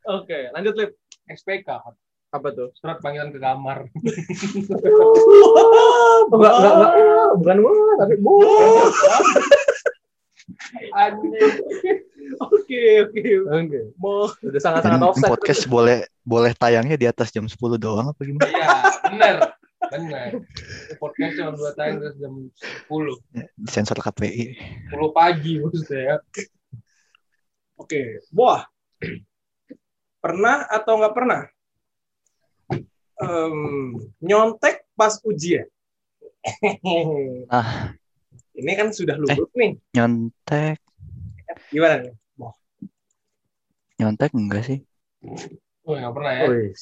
Oke, 0.10 0.50
lanjut 0.52 0.74
Lip. 0.76 0.92
SPK. 1.32 1.70
Apa 2.32 2.48
tuh? 2.56 2.72
Surat 2.80 3.00
panggilan 3.04 3.32
ke 3.36 3.40
kamar. 3.40 3.88
Enggak, 6.32 6.54
enggak, 6.60 6.74
enggak. 6.76 7.32
Bukan 7.40 7.58
gua, 7.60 7.94
tapi 8.00 8.16
Bo. 8.20 8.36
Oke, 12.42 12.82
oke. 13.04 13.24
Oke. 13.52 13.80
Mau 14.00 14.32
Udah 14.39 14.56
Dan 14.56 14.62
sangat-sangat 14.62 15.02
offset. 15.04 15.30
podcast 15.30 15.64
boleh 15.68 16.08
boleh 16.24 16.52
tayangnya 16.56 16.96
di 16.96 17.04
atas 17.10 17.28
jam 17.34 17.44
10 17.44 17.58
doang 17.76 18.16
apa 18.16 18.22
gimana? 18.24 18.48
Iya, 18.48 18.68
benar. 19.12 19.36
Benar. 19.92 20.30
Podcast 20.96 21.34
cuma 21.36 21.52
dua 21.58 21.72
tahun 21.76 22.00
terus 22.00 22.16
jam 22.22 22.34
10. 22.88 23.36
Ya, 23.36 23.46
di 23.52 23.70
sensor 23.70 23.98
KPI. 24.00 24.44
10 24.96 25.12
pagi 25.12 25.60
maksudnya 25.60 26.00
ya. 26.00 26.16
Oke, 27.76 28.24
Wah. 28.32 28.64
Pernah 30.22 30.70
atau 30.70 31.02
nggak 31.02 31.16
pernah? 31.18 31.42
Em, 33.22 33.58
nyontek 34.22 34.86
pas 34.94 35.18
ujian. 35.26 35.68
Ah. 37.52 37.94
Ini 38.62 38.74
kan 38.78 38.88
sudah 38.93 39.18
lulus 39.18 39.49
nih. 39.57 39.74
Nyontek, 39.97 40.78
Gimana 41.74 41.95
nih? 42.05 42.14
nyontek 43.97 44.32
enggak 44.38 44.64
sih? 44.66 44.80
Oh, 45.86 45.93
nggak 45.97 46.14
pernah 46.14 46.32
ya. 46.38 46.45
Wis. 46.49 46.82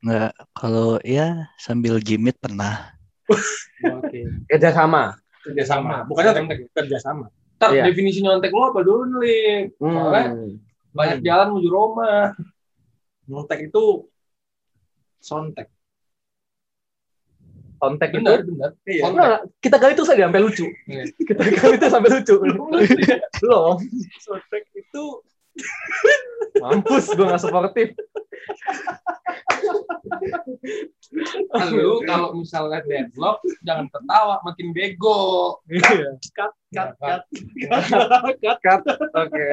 Enggak. 0.00 0.32
Kalau 0.56 0.96
ya 1.04 1.52
sambil 1.60 2.00
jimit 2.00 2.36
pernah. 2.40 2.96
Oke. 3.80 4.24
Kerja 4.50 4.72
sama. 4.72 5.16
Kerja 5.44 5.64
sama. 5.68 6.04
Bukannya 6.08 6.44
nyontek. 6.44 6.72
kerja 6.72 6.98
sama. 7.00 7.28
Ntar 7.60 7.76
Iya. 7.76 7.84
definisi 7.92 8.24
nyontek 8.24 8.52
lo 8.56 8.72
apa 8.72 8.80
dulu 8.80 9.20
nih? 9.20 9.68
Soalnya 9.76 10.24
Hmm. 10.32 10.50
banyak 10.96 11.18
jalan 11.24 11.46
menuju 11.52 11.68
Roma. 11.68 12.32
Nyontek 13.28 13.68
itu 13.68 14.08
sontek. 15.20 15.68
Kontak 17.82 18.14
itu. 18.14 18.22
Benar, 18.22 18.46
benar. 18.46 18.70
Iya. 18.86 19.02
Kontak. 19.02 19.18
Enggak, 19.18 19.40
kita 19.58 19.76
gali 19.82 19.92
itu 19.98 20.04
sampai 20.06 20.38
lucu. 20.38 20.66
Iya. 20.86 21.04
Kita 21.28 21.42
gali 21.42 21.74
itu 21.74 21.86
sampai 21.90 22.10
lucu. 22.14 22.34
Belum. 23.42 23.76
Sontek 24.22 24.64
itu 24.78 25.04
Mampus 26.62 27.12
gue 27.12 27.26
gak 27.28 27.42
sportif. 27.42 27.88
Lu 31.72 32.00
kalau 32.08 32.32
misalnya 32.38 32.80
deadlock 32.86 33.42
jangan 33.66 33.90
ketawa 33.90 34.40
makin 34.46 34.70
bego. 34.72 35.58
Iya. 35.68 36.16
Cut, 36.32 36.52
cut, 36.70 36.90
cut. 37.02 37.22
Cut, 38.40 38.58
cut. 38.62 38.82
Oke. 39.12 39.46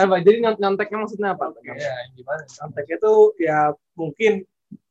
Apa 0.00 0.14
jadi 0.24 0.40
nyont- 0.42 0.58
nyonteknya 0.58 0.98
maksudnya 1.04 1.28
apa? 1.36 1.52
Ya, 1.62 1.94
gimana? 2.16 2.42
Conteknya 2.48 2.96
tuh 2.98 3.36
ya 3.38 3.76
mungkin 3.94 4.42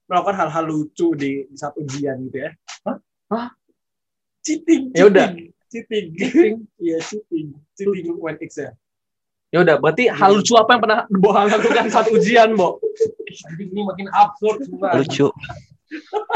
melakukan 0.08 0.36
hal-hal 0.40 0.64
lucu 0.68 1.08
di, 1.20 1.44
di 1.48 1.56
saat 1.60 1.76
ujian 1.76 2.16
gitu 2.28 2.38
ya. 2.48 2.52
Hah? 2.88 2.98
Hah? 3.32 3.48
Cheating. 4.42 4.96
Ya 4.96 5.12
udah. 5.12 5.28
Cheating. 5.68 6.06
Cheating. 6.16 6.54
Iya, 6.84 6.98
cheating. 7.04 7.48
Cheating 7.76 8.16
when 8.16 8.40
X 8.40 8.56
ya. 8.58 8.72
Ya 9.48 9.64
udah, 9.64 9.76
berarti 9.80 10.12
hal 10.12 10.40
lucu 10.40 10.60
apa 10.60 10.76
yang 10.76 10.82
pernah 10.84 11.00
Bo 11.24 11.32
lakukan 11.32 11.88
saat 11.88 12.12
ujian, 12.12 12.56
Bo? 12.56 12.80
Anjing 13.48 13.70
ini 13.72 13.82
makin 13.84 14.08
absurd 14.12 14.64
sumpah. 14.68 15.00
Lucu. 15.00 15.28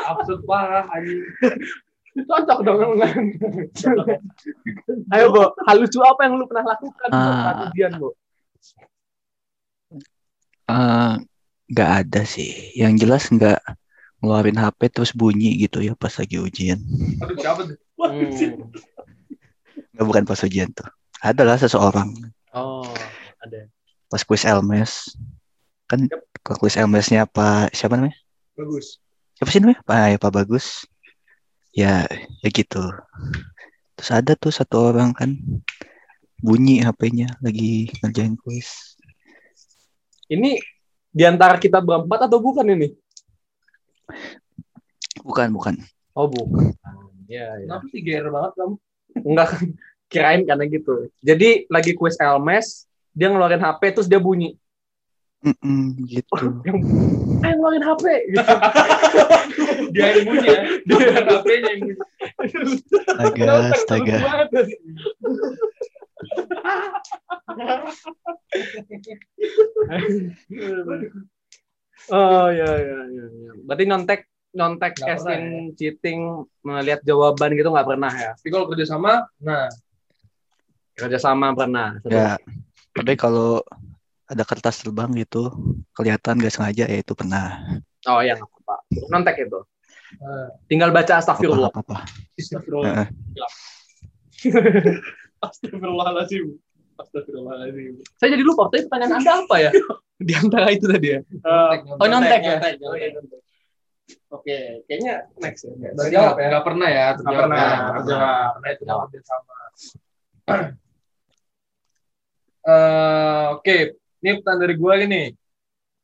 Absurd 0.07 0.41
parah 0.47 0.88
anjing. 0.95 1.24
Cocok 2.11 2.59
dong. 2.67 2.99
Ayo, 5.15 5.26
Bo. 5.32 5.55
Hal 5.67 5.76
lucu 5.80 5.99
apa 6.03 6.28
yang 6.28 6.36
lu 6.39 6.47
pernah 6.47 6.76
lakukan 6.76 7.07
Bo, 7.07 7.15
saat 7.19 7.55
Ah. 7.55 7.67
ujian, 7.72 7.91
Bo? 7.99 8.09
Eh, 10.72 11.13
nggak 11.72 11.89
ada 12.05 12.22
sih. 12.28 12.76
Yang 12.76 12.93
jelas 13.07 13.24
nggak 13.32 13.59
ngeluarin 14.22 14.59
HP 14.59 14.80
terus 14.91 15.11
bunyi 15.15 15.57
gitu 15.57 15.82
ya 15.82 15.95
pas 15.95 16.13
lagi 16.13 16.38
ujian. 16.38 16.78
Aduh, 17.24 17.36
siapa 17.39 17.61
tuh? 17.65 17.78
Hmm. 17.97 18.69
Nggak 19.95 20.05
bukan 20.05 20.24
pas 20.28 20.39
ujian 20.43 20.69
tuh. 20.72 20.88
Adalah 21.22 21.57
seseorang 21.57 22.11
Oh, 22.51 22.84
ada. 23.39 23.69
pas 24.11 24.22
kuis 24.22 24.43
Elmes. 24.43 25.15
Kan 25.88 26.11
ke 26.43 26.51
kuis 26.59 26.76
Elmesnya 26.76 27.24
Pak 27.26 27.72
siapa 27.72 27.95
namanya? 27.95 28.17
Bagus. 28.59 28.99
Siapa 29.39 29.49
sih 29.49 29.59
namanya? 29.63 29.80
Pak, 29.88 30.05
ya, 30.11 30.17
Pak 30.19 30.32
Bagus. 30.34 30.65
Ya, 31.72 32.03
ya 32.43 32.49
gitu. 32.51 32.84
Terus 33.95 34.11
ada 34.11 34.36
tuh 34.36 34.51
satu 34.51 34.91
orang 34.91 35.15
kan 35.15 35.39
bunyi 36.41 36.84
HP-nya 36.84 37.38
lagi 37.39 37.88
ngerjain 38.01 38.36
kuis. 38.36 38.97
Ini 40.28 40.57
di 41.12 41.24
antara 41.28 41.59
kita 41.59 41.84
berempat 41.84 42.32
atau 42.32 42.39
bukan 42.39 42.66
ini? 42.72 42.95
Bukan, 45.22 45.51
bukan. 45.51 45.76
Oh, 46.16 46.28
bukan. 46.32 46.72
Iya, 47.28 47.47
iya. 47.64 47.68
Kenapa 47.68 47.86
sih 47.91 47.99
GR 48.03 48.28
banget 48.28 48.51
kamu? 48.59 48.76
Enggak 49.24 49.49
kirain 50.12 50.41
karena 50.43 50.64
gitu. 50.68 51.12
Jadi 51.24 51.68
lagi 51.72 51.91
kuis 51.95 52.20
Elmes, 52.20 52.88
dia 53.12 53.28
ngeluarin 53.32 53.62
HP 53.62 53.82
terus 53.95 54.07
dia 54.07 54.20
bunyi. 54.20 54.55
Mm-mm, 55.41 55.97
gitu. 56.05 56.36
Yang, 56.68 56.78
eh 57.43 57.51
ngeluarin 57.55 57.84
HP 57.84 58.03
gitu. 58.32 58.45
Dia 59.91 60.16
yang 60.16 60.24
bunyi 60.24 60.47
ya. 60.47 60.62
Dia 60.88 61.24
HP-nya 61.28 61.70
yang 61.76 61.82
bunyi. 61.84 61.95
Astaga, 63.20 63.53
astaga. 63.76 64.18
Oh 72.09 72.49
iya 72.49 72.72
iya 72.82 72.99
iya. 73.13 73.26
iya. 73.30 73.51
Berarti 73.61 73.84
nyontek 73.86 74.22
Nggak 74.51 74.99
casting 75.07 75.72
cheating 75.80 76.43
melihat 76.65 76.99
jawaban 77.07 77.55
gitu 77.55 77.72
nggak 77.72 77.88
pernah 77.88 78.11
ya? 78.11 78.32
Tapi 78.36 78.49
kalau 78.51 78.67
kerja 78.67 78.86
sama, 78.89 79.24
nah 79.39 79.69
Kerja 80.91 81.17
sama 81.17 81.55
pernah. 81.55 81.95
Ya, 82.05 82.36
tapi 82.91 83.15
kalau 83.15 83.63
ada 84.28 84.43
kertas 84.43 84.84
terbang 84.84 85.11
gitu, 85.17 85.51
kelihatan 85.95 86.39
gak 86.39 86.53
sengaja 86.53 86.86
ya 86.88 86.97
itu 86.99 87.15
pernah. 87.15 87.80
Oh 88.07 88.19
iya 88.19 88.36
nggak 88.36 88.47
apa-apa. 88.47 88.76
Nyontek 89.09 89.36
itu. 89.47 89.59
eh, 90.19 90.47
Tinggal 90.67 90.91
baca 90.91 91.24
astagfirullah. 91.24 91.72
Apa-apa. 91.72 92.03
Astagfirullah. 92.36 92.91
Heeh. 92.91 93.07
Astagfirullahaladzim. 95.42 96.46
Astagfirullahaladzim. 97.02 97.94
Saya 98.18 98.30
jadi 98.38 98.44
lupa 98.46 98.70
tadi 98.70 98.86
pertanyaan 98.86 99.18
Anda 99.22 99.32
apa 99.42 99.56
ya? 99.58 99.72
Di 100.28 100.34
antara 100.38 100.70
itu 100.70 100.86
tadi 100.86 101.08
ya. 101.18 101.20
Oh 101.98 102.06
nyontek 102.06 102.42
ya. 102.46 102.58
Oke, 104.32 104.86
kayaknya 104.86 105.26
next 105.42 105.66
ya. 105.66 105.74
Nggak 105.76 106.38
nggak 106.38 106.66
pernah 106.66 106.88
ya? 106.88 107.08
Nggak 107.18 107.36
pernah. 107.42 107.66
Nggak 107.66 108.04
pernah. 108.06 108.70
Itu 108.70 108.84
nggak 108.86 109.00
kerja 109.10 109.22
sama. 109.26 109.56
Eh, 112.62 113.46
Oke, 113.58 113.98
ini 114.22 114.38
pertanyaan 114.38 114.62
dari 114.62 114.76
gue 114.78 114.94
gini. 115.02 115.24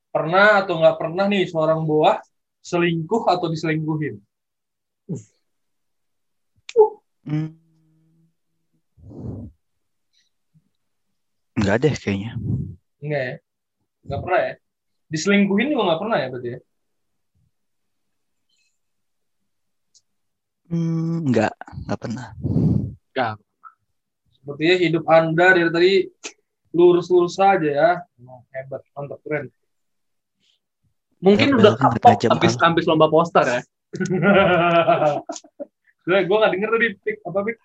Pernah 0.10 0.66
atau 0.66 0.82
nggak 0.82 0.98
pernah 0.98 1.30
nih 1.30 1.46
seorang 1.46 1.86
buah 1.86 2.18
selingkuh 2.66 3.30
atau 3.30 3.46
diselingkuhin? 3.46 4.18
Hmm. 7.30 7.67
Enggak 11.58 11.76
deh 11.82 11.94
kayaknya. 11.98 12.32
Enggak 13.02 13.22
ya? 13.22 13.36
Nggak 14.08 14.22
pernah 14.24 14.42
ya? 14.42 14.54
Diselingkuhin 15.08 15.72
juga 15.74 15.84
nggak 15.88 16.02
pernah 16.02 16.18
ya 16.18 16.28
berarti 16.30 16.50
ya? 16.50 16.60
Hmm, 20.68 21.24
enggak, 21.24 21.54
enggak 21.56 22.00
pernah. 22.00 22.28
Sepertinya 24.36 24.76
hidup 24.80 25.04
Anda 25.12 25.48
dari 25.56 25.72
tadi 25.72 25.94
lurus-lurus 26.72 27.36
saja 27.36 27.68
ya. 27.68 27.92
Emang 28.16 28.44
hebat, 28.56 28.80
mantap, 28.96 29.20
keren. 29.24 29.52
Mungkin 31.18 31.50
Ya, 31.52 31.56
udah 31.58 31.74
kapok 31.76 32.30
habis 32.30 32.54
habis 32.62 32.86
lomba 32.86 33.10
poster 33.10 33.44
ya. 33.44 33.62
gue 36.08 36.20
gue 36.24 36.38
nggak 36.40 36.52
denger 36.56 36.70
tadi 36.78 36.88
Pik. 37.04 37.18
apa 37.26 37.40
Pik? 37.44 37.58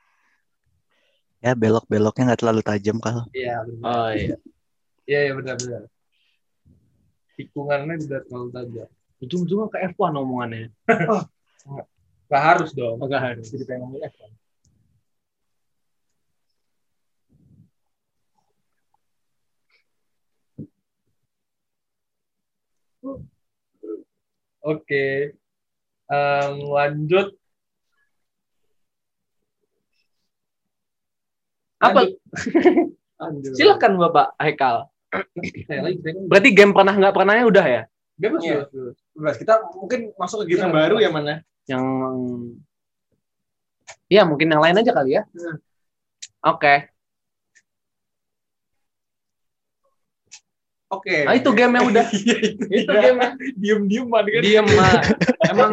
Ya 1.43 1.59
belok-beloknya 1.59 2.23
nggak 2.31 2.41
terlalu 2.41 2.63
tajam 2.63 3.03
kalau. 3.03 3.27
Iya 3.35 3.67
benar. 3.67 3.83
Oh 3.83 4.09
iya. 4.15 4.37
Iya 5.11 5.19
iya 5.27 5.33
benar 5.35 5.59
benar. 5.59 5.83
Tikungannya 7.35 7.99
tidak 7.99 8.23
terlalu 8.31 8.49
tajam. 8.55 8.89
Ujung-ujungnya 9.19 9.67
ke 9.75 9.79
F1 9.91 10.15
omongannya. 10.23 10.71
Gak 12.31 12.43
harus 12.47 12.71
dong. 12.79 13.03
Enggak 13.03 13.23
harus. 13.35 13.51
Jadi 13.51 13.67
pengen 13.67 13.91
ngomong 13.91 14.07
F1. 14.07 14.31
Oke. 24.63 25.35
Em, 26.07 26.55
lanjut. 26.71 27.35
Apa? 31.83 32.01
Silakan 33.59 33.99
Bapak 33.99 34.39
Haikal. 34.39 34.87
Berarti 36.31 36.49
game 36.55 36.73
pernah 36.73 36.95
nggak 36.95 37.15
pernahnya 37.15 37.45
udah 37.45 37.67
ya? 37.67 37.83
bebas 38.23 38.41
Iya. 38.45 38.69
bebas, 39.17 39.37
kita 39.41 39.55
mungkin 39.75 40.01
masuk 40.15 40.47
ke 40.47 40.55
game 40.55 40.69
yang 40.69 40.75
baru 40.75 40.97
ya 41.03 41.11
mana? 41.11 41.35
Yang 41.67 41.85
Iya, 44.13 44.23
mungkin 44.29 44.53
yang 44.53 44.61
lain 44.61 44.77
aja 44.77 44.93
kali 44.93 45.17
ya. 45.17 45.23
Hmm. 45.33 45.57
Oke. 46.45 46.92
Oke. 50.93 51.25
Ah, 51.25 51.33
itu 51.33 51.49
game 51.57 51.73
yang 51.81 51.89
udah. 51.89 52.05
Iya, 52.13 52.37
itu, 52.53 52.93
game 52.93 53.19
Diem-diem 53.57 54.07
kan. 54.13 54.25
Diem 54.29 54.67
mah. 54.77 55.01
Emang 55.53 55.73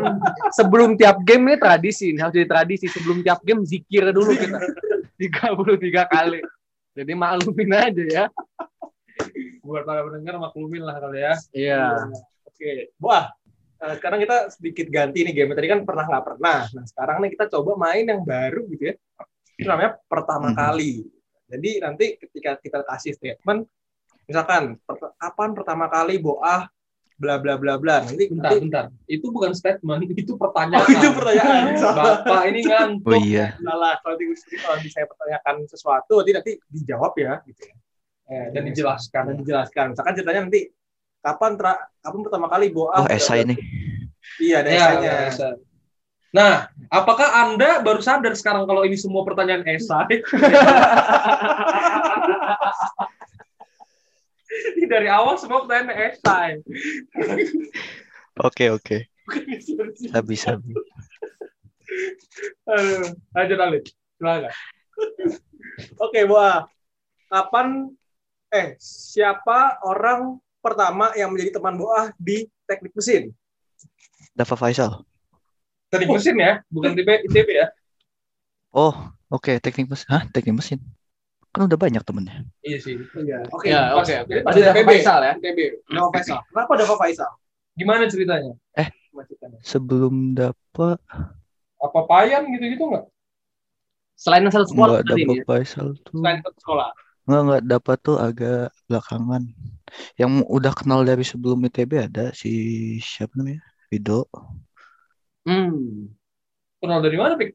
sebelum 0.55 0.95
tiap 0.95 1.19
game 1.27 1.51
ini 1.51 1.57
tradisi, 1.59 2.15
ini 2.15 2.23
harus 2.23 2.31
jadi 2.31 2.47
tradisi. 2.47 2.87
Sebelum 2.87 3.19
tiap 3.19 3.43
game 3.43 3.67
zikir 3.67 4.07
dulu 4.15 4.31
kita. 4.31 4.57
33 5.19 6.07
kali. 6.07 6.39
Jadi 6.95 7.11
maklumin 7.11 7.71
aja 7.75 8.03
ya. 8.07 8.25
Buat 9.59 9.83
para 9.83 10.07
pendengar 10.07 10.39
maklumin 10.39 10.87
lah 10.87 10.95
kali 11.03 11.19
ya. 11.19 11.33
Iya. 11.51 11.83
Oke. 12.47 12.95
Wah, 13.03 13.27
eh, 13.83 13.93
sekarang 13.99 14.23
kita 14.23 14.47
sedikit 14.55 14.87
ganti 14.87 15.27
nih 15.27 15.35
game. 15.35 15.51
Tadi 15.51 15.67
kan 15.67 15.83
pernah 15.83 16.07
nggak 16.07 16.23
pernah. 16.23 16.63
Nah, 16.71 16.85
sekarang 16.87 17.17
nih 17.27 17.35
kita 17.35 17.51
coba 17.51 17.75
main 17.75 18.07
yang 18.07 18.23
baru 18.23 18.63
gitu 18.71 18.95
ya. 18.95 18.95
Itu 19.59 19.67
namanya 19.67 19.99
pertama 20.07 20.55
Mhm. 20.55 20.55
kali. 20.55 20.93
Jadi 21.51 21.69
nanti 21.83 22.05
ketika 22.15 22.55
kita 22.63 22.79
kasih 22.87 23.11
statement, 23.19 23.67
misalkan 24.29 24.77
per- 24.85 25.17
kapan 25.17 25.49
pertama 25.57 25.89
kali 25.89 26.21
boah 26.21 26.69
bla 27.19 27.35
bla 27.35 27.59
bla 27.59 27.75
bla. 27.75 27.99
Nanti 27.99 28.31
Bentar, 28.31 28.55
nanti 28.55 28.63
bentar. 28.63 28.85
Itu 29.09 29.27
bukan 29.33 29.51
statement, 29.51 30.07
itu 30.07 30.33
Oh, 30.33 30.37
pertanyaan. 30.39 30.87
itu 30.87 31.07
pertanyaan. 31.11 31.63
Bapak 31.99 32.41
ini 32.47 32.59
ngantuk. 32.63 33.11
Oh 33.11 33.19
iya. 33.19 33.59
Salah. 33.59 33.93
Kalau 33.99 34.15
di 34.15 34.25
kalau 34.55 34.77
di 34.79 34.87
saya 34.87 35.05
pertanyakan 35.09 35.55
sesuatu, 35.67 36.13
nanti 36.21 36.31
nanti 36.31 36.51
dijawab 36.71 37.13
ya 37.19 37.33
gitu 37.43 37.61
ya. 37.67 37.75
Eh, 38.29 38.45
dan 38.53 38.61
dijelaskan. 38.69 39.23
Dan 39.27 39.35
dijelaskan. 39.41 39.85
Misalkan 39.91 40.13
ceritanya 40.15 40.41
nanti 40.47 40.61
kapan 41.19 41.51
tra- 41.59 41.83
kapan 41.99 42.21
pertama 42.23 42.47
kali 42.47 42.67
boah 42.71 43.03
Oh, 43.03 43.07
esai 43.11 43.43
nih. 43.43 43.57
Iya, 44.39 44.55
ada 44.63 44.69
Ya, 44.71 44.85
esainya. 45.27 45.59
Nah, 46.29 46.69
apakah 46.87 47.25
Anda 47.43 47.81
baru 47.81 47.99
sadar 47.99 48.37
sekarang 48.37 48.63
kalau 48.63 48.85
ini 48.85 48.95
semua 48.95 49.25
pertanyaan 49.25 49.65
esai? 49.65 50.21
dari 54.89 55.07
awal 55.07 55.37
semua 55.37 55.63
pertanyaan 55.63 56.17
esai. 56.17 56.51
Oke 58.47 58.71
oke. 58.71 59.03
Sabi 60.07 60.35
sabi. 60.39 60.71
Aduh, 62.63 63.11
lanjut 63.35 63.59
Alif. 63.59 63.83
Silakan. 64.15 64.53
Oke, 65.99 66.23
Boa. 66.23 66.63
Kapan 67.27 67.91
eh 68.55 68.79
siapa 68.79 69.83
orang 69.83 70.39
pertama 70.63 71.11
yang 71.19 71.35
menjadi 71.35 71.59
teman 71.59 71.75
Boa 71.75 72.15
di 72.15 72.47
teknik 72.63 72.95
mesin? 72.95 73.35
Dava 74.31 74.55
Faisal. 74.55 75.03
Teknik 75.91 76.15
mesin 76.15 76.39
ya, 76.39 76.63
bukan 76.71 76.95
ITB, 76.95 77.27
ITB 77.27 77.49
ya. 77.59 77.67
Oh 78.71 78.95
oke 79.27 79.59
teknik 79.59 79.91
mesin. 79.91 80.07
Hah 80.07 80.23
teknik 80.31 80.55
mesin? 80.63 80.79
Kan 81.49 81.65
udah 81.65 81.79
banyak 81.81 82.03
temennya. 82.05 82.45
Iya 82.61 82.77
sih. 82.77 82.95
Iya. 83.17 83.37
Oke. 83.49 83.67
Ya, 83.73 83.97
oke 83.97 84.13
oke. 84.25 84.33
pas 84.45 84.53
Tadi 84.53 84.61
Dava 84.61 84.81
ITB. 84.81 84.89
Faisal 84.89 85.19
ya. 85.25 85.33
ITB. 85.41 85.59
Dava 85.89 86.09
Faisal. 86.13 86.39
Kenapa 86.49 86.71
Dava 86.77 86.95
Faisal? 87.01 87.31
Gimana 87.79 88.03
ceritanya? 88.05 88.53
Eh. 88.77 88.89
Sebelum 89.65 90.37
dapat 90.37 90.99
Apa 91.79 91.99
payan 92.07 92.43
gitu-gitu 92.53 92.83
nggak? 92.91 93.05
Selain 94.19 94.43
satu 94.51 94.67
sekolah 94.69 94.99
nggak 94.99 95.07
tadi 95.07 95.23
Dava 95.25 95.33
ini. 95.33 95.41
ya. 95.41 95.45
Faisal 95.47 95.87
tuh 96.05 96.21
Selain 96.21 96.39
sekolah. 96.43 96.89
nggak 97.29 97.41
nggak 97.45 97.63
dapat 97.69 97.97
tuh 98.01 98.17
agak 98.17 98.69
belakangan. 98.89 99.43
Yang 100.21 100.31
udah 100.49 100.73
kenal 100.77 101.01
dari 101.01 101.25
sebelum 101.25 101.65
ITB 101.65 101.91
ada 101.97 102.29
si 102.33 102.51
siapa 103.01 103.33
namanya? 103.37 103.61
Vido. 103.89 104.29
Hmm. 105.47 106.13
Kenal 106.79 106.99
dari 107.03 107.17
mana, 107.17 107.33
Pik? 107.35 107.51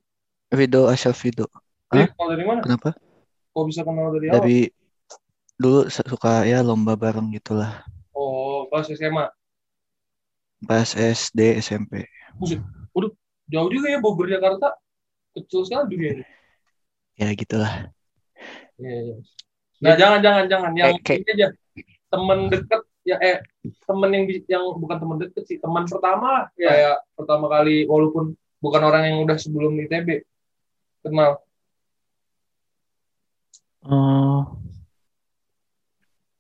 Vido 0.55 0.87
Asal 0.91 1.15
Vido. 1.15 1.47
Hah? 1.93 2.09
Kenal 2.11 2.29
dari 2.35 2.45
mana? 2.45 2.61
Kenapa? 2.65 2.91
Kok 3.55 3.65
bisa 3.71 3.87
kenal 3.87 4.11
dari 4.11 4.27
awal? 4.29 4.43
Dari 4.43 4.59
dulu 5.55 5.87
suka 5.87 6.43
ya 6.43 6.59
lomba 6.67 6.99
bareng 6.99 7.31
gitulah. 7.31 7.87
Oh, 8.11 8.67
pas 8.67 8.83
SMA. 8.91 9.31
Pas 10.67 10.91
SD 10.91 11.63
SMP. 11.63 12.03
Jauh 13.47 13.71
juga 13.71 13.87
ya 13.93 14.03
Bogor 14.03 14.27
Jakarta. 14.27 14.75
Kecil 15.39 15.63
sekali 15.63 15.95
dunia 15.95 16.11
ini. 16.19 16.25
Ya 17.15 17.31
gitulah. 17.31 17.95
Iya, 18.75 18.95
iya. 19.07 19.17
Nah, 19.79 19.95
jangan 19.95 20.19
jangan 20.19 20.45
jangan 20.51 20.71
yang 20.75 20.99
Kayak- 20.99 21.23
ini 21.23 21.31
aja. 21.39 21.49
Temen 22.11 22.39
deket 22.51 22.83
ya 23.05 23.17
eh 23.21 23.39
temen 23.85 24.11
yang 24.11 24.25
di- 24.27 24.47
yang 24.51 24.65
bukan 24.81 24.97
temen 24.99 25.19
deket 25.23 25.45
sih, 25.47 25.59
teman 25.63 25.87
pertama 25.87 26.27
lah. 26.27 26.45
Iya. 26.59 26.71
Kayak 26.71 26.97
pertama 27.15 27.47
kali 27.47 27.87
walaupun 27.87 28.35
bukan 28.59 28.83
orang 28.83 29.03
yang 29.15 29.19
udah 29.23 29.37
sebelum 29.39 29.79
ITB 29.79 30.27
kenal. 31.05 31.44
Oh. 33.85 34.57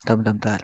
Bentar, 0.00 0.16
bentar, 0.16 0.32
bentar. 0.36 0.60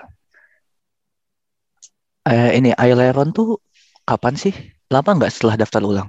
Eh, 2.29 2.51
ini 2.61 2.71
Aileron 2.77 3.33
tuh 3.33 3.61
kapan 4.05 4.37
sih? 4.37 4.53
Lama 4.93 5.17
nggak 5.17 5.33
setelah 5.33 5.57
daftar 5.61 5.83
ulang? 5.85 6.09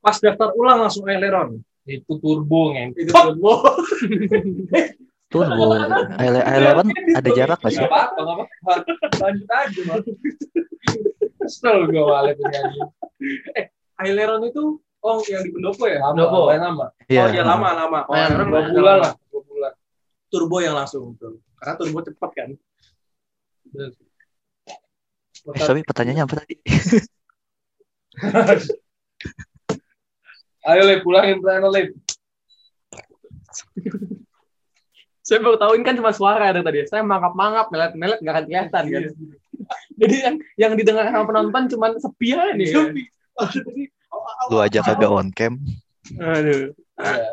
Pas 0.00 0.16
daftar 0.18 0.50
ulang 0.56 0.86
langsung 0.86 1.06
aileron. 1.06 1.60
Itu 1.86 2.18
turbo 2.18 2.72
ngen. 2.74 2.94
Itu 2.96 3.12
turbo. 3.12 3.52
Turbo. 5.30 5.78
Aile- 6.18 6.42
Aileron 6.42 6.90
ada 7.14 7.28
jarak 7.30 7.62
nggak 7.62 7.70
sih? 7.70 7.78
Gak 7.78 7.86
apa-apa, 7.86 8.18
gak 8.18 8.34
apa-apa. 8.34 8.72
Lanjut 9.22 9.48
aja. 9.54 9.82
Kesel 11.40 11.76
gue 11.86 12.02
balik 12.02 12.36
ini 12.42 12.56
aja. 12.58 12.82
aileron 14.02 14.42
itu 14.50 14.82
oh 15.00 15.18
yang 15.26 15.42
di 15.42 15.50
pendopo 15.50 15.84
ya? 15.86 15.98
Lama, 16.00 16.12
Pendopo. 16.14 16.36
lumayan 16.44 16.62
lama. 16.68 16.86
Iya. 17.08 17.20
Oh 17.20 17.28
ya 17.32 17.42
lama 17.44 17.68
lama. 17.72 17.98
Oh, 18.08 18.14
aileron 18.14 18.46
Dua 18.48 18.62
bulan 18.70 18.96
lama. 18.96 19.02
lah, 19.02 19.12
dua 19.28 19.42
bulan. 19.44 19.72
Turbo 20.30 20.56
yang 20.60 20.74
langsung 20.76 21.16
tuh. 21.16 21.40
Karena 21.56 21.74
turbo 21.76 21.98
cepat 22.00 22.30
kan. 22.32 22.48
Eh, 23.70 23.90
sorry, 25.62 25.80
pertanyaannya 25.82 26.24
apa 26.24 26.34
tadi? 26.44 26.54
Ayo, 30.60 30.82
Lip, 30.84 31.00
pulangin 31.00 31.40
pertanyaan 31.40 31.72
Lip. 31.72 31.88
Saya 35.24 35.38
baru 35.40 35.56
tahuin 35.56 35.86
kan 35.86 35.94
cuma 35.94 36.10
suara 36.10 36.50
dari 36.50 36.64
tadi. 36.66 36.78
Saya 36.90 37.06
mangap-mangap, 37.06 37.70
melet-melet 37.70 38.18
nggak 38.20 38.34
akan 38.34 38.44
kelihatan 38.50 38.84
kan. 38.90 39.02
Jadi 40.00 40.14
yang 40.18 40.36
yang 40.58 40.72
didengar 40.74 41.06
sama 41.08 41.24
penonton 41.24 41.62
cuma 41.70 41.86
sepi 41.96 42.34
aja 42.34 42.52
nih. 42.52 42.68
kan. 42.74 42.92
Sepi. 43.48 43.82
Lu 44.50 44.58
aja 44.58 44.80
kagak 44.82 45.10
on 45.10 45.28
cam. 45.30 45.58
Aduh. 46.18 46.74
Iya. 46.98 47.28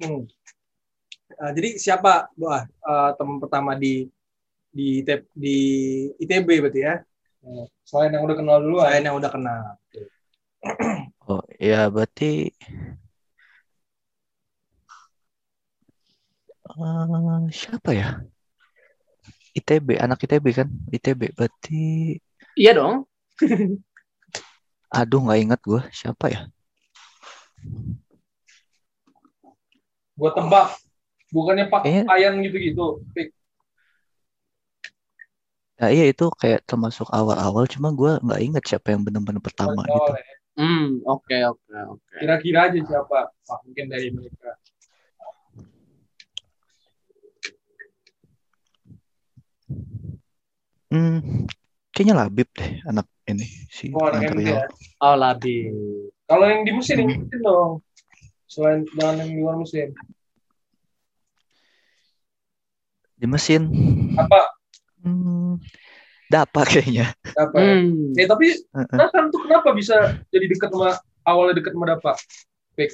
Hmm. 0.00 0.22
Ah, 1.40 1.52
jadi 1.56 1.80
siapa 1.80 2.28
Boa 2.36 2.64
eh, 2.64 3.10
teman 3.16 3.40
pertama 3.40 3.72
di 3.76 4.08
di 4.70 5.02
ITB, 5.02 5.24
di 5.34 5.56
ITB 6.22 6.48
berarti 6.62 6.80
ya? 6.84 6.94
Selain 7.82 8.12
yang 8.12 8.22
udah 8.22 8.36
kenal 8.36 8.56
dulu, 8.62 8.76
Selain 8.84 9.02
yang 9.02 9.16
udah 9.16 9.30
kenal. 9.32 9.60
Oh, 11.26 11.42
ya 11.58 11.88
berarti 11.88 12.52
Eh, 16.70 17.42
siapa 17.50 17.90
ya? 17.90 18.22
ITB, 19.58 19.98
anak 19.98 20.22
ITB 20.22 20.46
kan? 20.54 20.68
ITB 20.94 21.34
berarti 21.34 22.14
Iya 22.54 22.78
dong. 22.78 23.10
aduh 24.90 25.20
nggak 25.24 25.40
ingat 25.40 25.60
gue 25.62 25.80
siapa 25.90 26.26
ya? 26.34 26.40
gue 30.20 30.30
tebak. 30.36 30.66
Bukannya 31.30 31.70
Pak 31.70 31.80
Kayaknya- 31.86 32.08
Payan 32.10 32.34
gitu-gitu. 32.44 32.86
Nah 35.80 35.88
iya 35.88 36.12
itu 36.12 36.28
kayak 36.36 36.60
termasuk 36.68 37.08
awal-awal 37.08 37.64
cuma 37.64 37.88
gue 37.96 38.20
nggak 38.20 38.40
inget 38.44 38.64
siapa 38.68 38.92
yang 38.92 39.00
benar-benar 39.00 39.40
pertama 39.40 39.80
gitu. 39.88 39.96
Awal 39.96 40.20
ya. 40.20 40.34
Hmm, 40.60 41.00
oke 41.08 41.36
oke 41.56 41.72
oke. 41.96 42.12
Kira-kira 42.20 42.68
aja 42.68 42.80
siapa 42.84 43.32
Pak 43.32 43.58
mungkin 43.64 43.86
dari 43.88 44.12
mereka. 44.12 44.60
Hmm, 50.90 51.46
kayaknya 51.94 52.14
Labib 52.18 52.48
deh 52.50 52.82
anak 52.82 53.06
ini 53.32 53.46
si 53.68 53.90
Oh, 53.92 54.06
anak 54.06 54.26
anak 54.26 54.32
MT 54.34 54.40
Riau. 54.42 54.54
ya. 54.54 54.64
Oh 55.00 55.14
labi. 55.14 55.56
Kalau 56.26 56.44
yang 56.46 56.62
di 56.62 56.72
mesin, 56.74 56.96
yang 57.02 57.10
mesin 57.10 57.40
dong. 57.40 57.72
Selain 58.46 58.80
jangan 58.94 59.14
yang 59.22 59.30
di 59.30 59.38
luar 59.38 59.56
mesin. 59.58 59.88
Di 63.14 63.26
mesin. 63.28 63.62
Apa? 64.16 64.40
Hmm, 65.00 65.60
dapat 66.26 66.66
kayaknya. 66.68 67.12
Apa? 67.36 67.56
ya? 67.56 67.72
Hmm. 67.78 68.16
Eh 68.16 68.26
tapi 68.26 68.46
Heeh. 68.52 68.96
Nathan 68.96 69.28
tuh 69.28 69.40
kenapa 69.44 69.72
bisa 69.72 69.96
jadi 70.30 70.46
dekat 70.48 70.70
sama 70.72 70.96
awalnya 71.24 71.60
dekat 71.60 71.72
sama 71.72 71.86
Dapa? 71.88 72.12
Pik. 72.76 72.90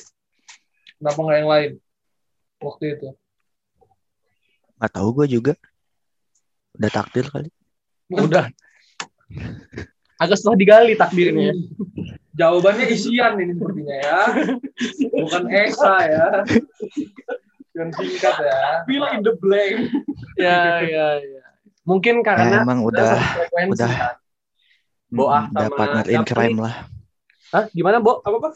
Kenapa 0.96 1.18
nggak 1.18 1.38
yang 1.38 1.50
lain 1.50 1.70
waktu 2.58 2.84
itu? 2.98 3.08
Nggak 4.76 4.92
tahu 4.92 5.08
gue 5.22 5.26
juga. 5.30 5.52
Udah 6.76 6.90
takdir 6.92 7.26
kali. 7.28 7.48
Udah. 8.12 8.48
Agak 10.16 10.36
setelah 10.40 10.56
digali 10.56 10.92
takdirnya. 10.96 11.52
Jawabannya 12.36 12.86
isian 12.92 13.36
ini 13.40 13.52
sepertinya 13.56 13.96
ya. 13.96 14.20
Bukan 15.12 15.44
Esa 15.48 15.94
ya. 16.04 16.26
Yang 17.76 17.90
singkat 18.00 18.36
ya. 18.40 18.60
Fill 18.88 19.04
in 19.12 19.20
the 19.24 19.32
blank. 19.36 19.76
ya 20.36 20.84
ya 20.84 21.06
ya. 21.20 21.44
Mungkin 21.86 22.20
Ya, 22.20 22.24
karena 22.24 22.56
emang 22.64 22.80
udah 22.82 23.14
udah 23.70 23.88
kan. 23.88 24.16
Boah 25.06 25.42
udah 25.48 25.64
sama 25.70 25.76
partner 25.78 26.06
in 26.10 26.22
crime 26.26 26.58
lah. 26.60 26.74
Hah? 27.54 27.64
Gimana, 27.70 28.02
Bo? 28.02 28.20
Apa 28.26 28.36
Pak? 28.42 28.52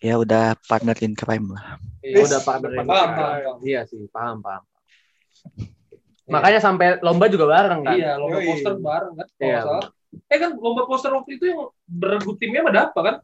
Ya 0.00 0.16
udah 0.16 0.56
partner 0.64 0.96
in 1.04 1.12
crime 1.12 1.52
lah. 1.52 1.76
Ya, 2.00 2.24
udah 2.24 2.40
partner. 2.40 2.70
Paham, 2.72 2.88
paham, 2.88 3.10
paham. 3.12 3.56
Iya 3.60 3.84
sih, 3.84 4.08
paham, 4.08 4.40
paham. 4.40 4.62
Makanya 6.30 6.60
sampai 6.64 6.96
lomba 7.04 7.28
juga 7.28 7.44
bareng 7.44 7.84
kan. 7.84 7.92
Iya, 7.98 8.16
lomba 8.16 8.38
poster 8.40 8.74
bareng 8.80 9.12
kan, 9.18 9.26
kalau 9.36 9.44
Iya. 9.44 9.60
salah. 9.60 9.86
Eh 10.30 10.38
kan 10.38 10.58
lomba 10.58 10.86
poster 10.90 11.14
waktu 11.14 11.38
itu 11.38 11.44
yang 11.50 11.70
beregu 11.86 12.34
timnya 12.38 12.66
sama 12.66 12.72
Dapa 12.74 13.00
kan? 13.02 13.16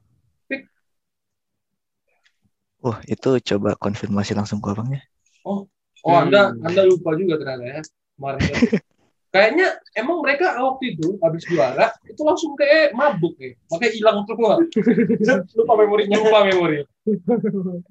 Wah 2.85 3.03
itu 3.11 3.31
coba 3.43 3.75
konfirmasi 3.75 4.37
langsung 4.39 4.63
ke 4.63 4.71
orangnya. 4.71 5.03
Oh, 5.43 5.67
Hmm. 6.07 6.31
Anda 6.31 6.55
Anda 6.63 6.87
lupa 6.87 7.19
juga 7.19 7.35
ternyata 7.43 7.67
ya. 7.67 7.83
Kemarin 8.15 8.41
kan. 8.47 8.61
Kayaknya 9.35 9.69
emang 9.99 10.23
mereka 10.25 10.55
waktu 10.57 10.97
itu 10.97 11.19
habis 11.21 11.45
juara 11.45 11.93
itu 12.09 12.23
langsung 12.25 12.57
kayak 12.57 12.95
mabuk 12.97 13.37
ya. 13.37 13.53
Makanya 13.69 13.93
hilang 13.93 14.25
semua. 14.25 14.57
lupa 15.61 15.75
memorinya, 15.77 16.17
lupa 16.23 16.47
memori. 16.47 16.87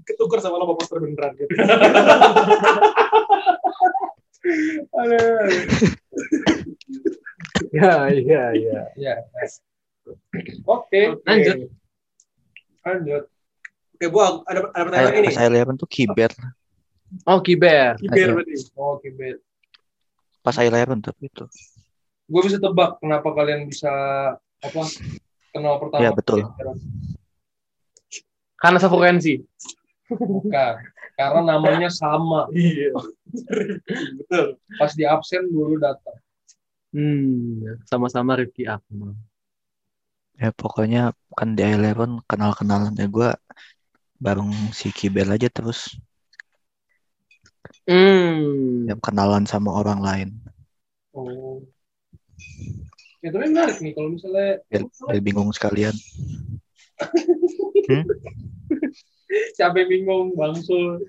Ketuker 0.07 0.39
sama 0.41 0.57
lomba 0.57 0.73
poster 0.79 0.97
beneran 1.03 1.37
gitu. 1.37 1.53
Aduh. 4.95 5.43
Iya, 7.71 7.93
iya, 8.23 8.43
iya. 8.55 8.81
Ya. 8.95 9.13
Oke. 10.67 11.19
Lanjut. 11.23 11.71
Lanjut. 12.85 13.23
Oke, 13.95 14.05
Bu, 14.11 14.19
ada 14.19 14.59
ada 14.75 14.83
pertanyaan 14.83 15.07
lagi 15.07 15.19
nih. 15.23 15.33
Saya 15.33 15.49
lihat 15.55 15.71
tuh 15.79 15.87
kiber. 15.87 16.31
Oh, 17.23 17.39
Kiber. 17.39 17.95
Kiber 18.01 18.27
berarti. 18.41 18.53
Oke, 18.75 19.07
bet. 19.15 19.39
Pas 20.43 20.57
I11 20.59 20.99
tapi 20.99 21.31
itu. 21.31 21.45
Gue 22.27 22.41
bisa 22.43 22.57
tebak 22.57 22.99
kenapa 22.99 23.29
kalian 23.31 23.69
bisa 23.69 23.93
apa 24.37 24.81
kenal 25.53 25.79
pertama. 25.79 26.01
Iya, 26.01 26.11
betul. 26.11 26.43
Karena 28.59 28.77
sefrekuensi. 28.81 29.41
Bukan. 30.11 30.73
Karena 31.15 31.41
namanya 31.41 31.89
sama. 31.89 32.49
Iya. 32.51 32.91
Betul. 34.19 34.59
Pas 34.75 34.91
di 34.93 35.03
absen 35.07 35.47
dulu 35.47 35.79
datang. 35.79 36.17
Hmm, 36.95 37.59
sama-sama 37.83 38.39
Rifki 38.39 38.63
Akmal. 38.63 39.19
Ya 40.39 40.55
pokoknya 40.55 41.11
kan 41.35 41.59
di 41.59 41.63
I11 41.63 42.23
kenal-kenalan 42.23 42.95
ya 42.95 43.07
gue 43.11 43.29
bareng 44.23 44.51
si 44.71 44.95
Kibel 44.95 45.27
aja 45.27 45.51
terus 45.51 45.99
Hmm. 47.83 48.87
ya 48.87 48.95
kenalan 49.03 49.43
sama 49.43 49.75
orang 49.75 49.99
lain. 49.99 50.29
Oh. 51.11 51.59
Ya 53.19 53.29
tapi 53.35 53.51
menarik 53.51 53.77
nih 53.83 53.91
kalau 53.91 54.15
misalnya 54.15 54.63
Biar, 54.71 54.83
biar 54.87 55.21
bingung 55.21 55.51
sekalian. 55.51 55.95
siapa 59.57 59.83
yang 59.83 59.89
bingung 59.91 60.31
bangsul. 60.33 61.03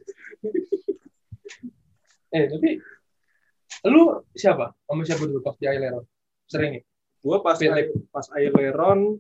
eh 2.35 2.45
tapi 2.51 2.83
lu 3.89 4.03
siapa? 4.33 4.75
Sama 4.81 5.03
siapa 5.03 5.23
dulu 5.23 5.41
pas 5.41 5.55
di 5.55 5.65
Aileron? 5.65 6.05
Sering 6.47 6.73
ya? 6.77 6.83
Gue 7.19 7.37
pas 7.41 7.57
Pilih. 7.57 7.87
pas 8.09 8.27
Aileron, 8.33 9.19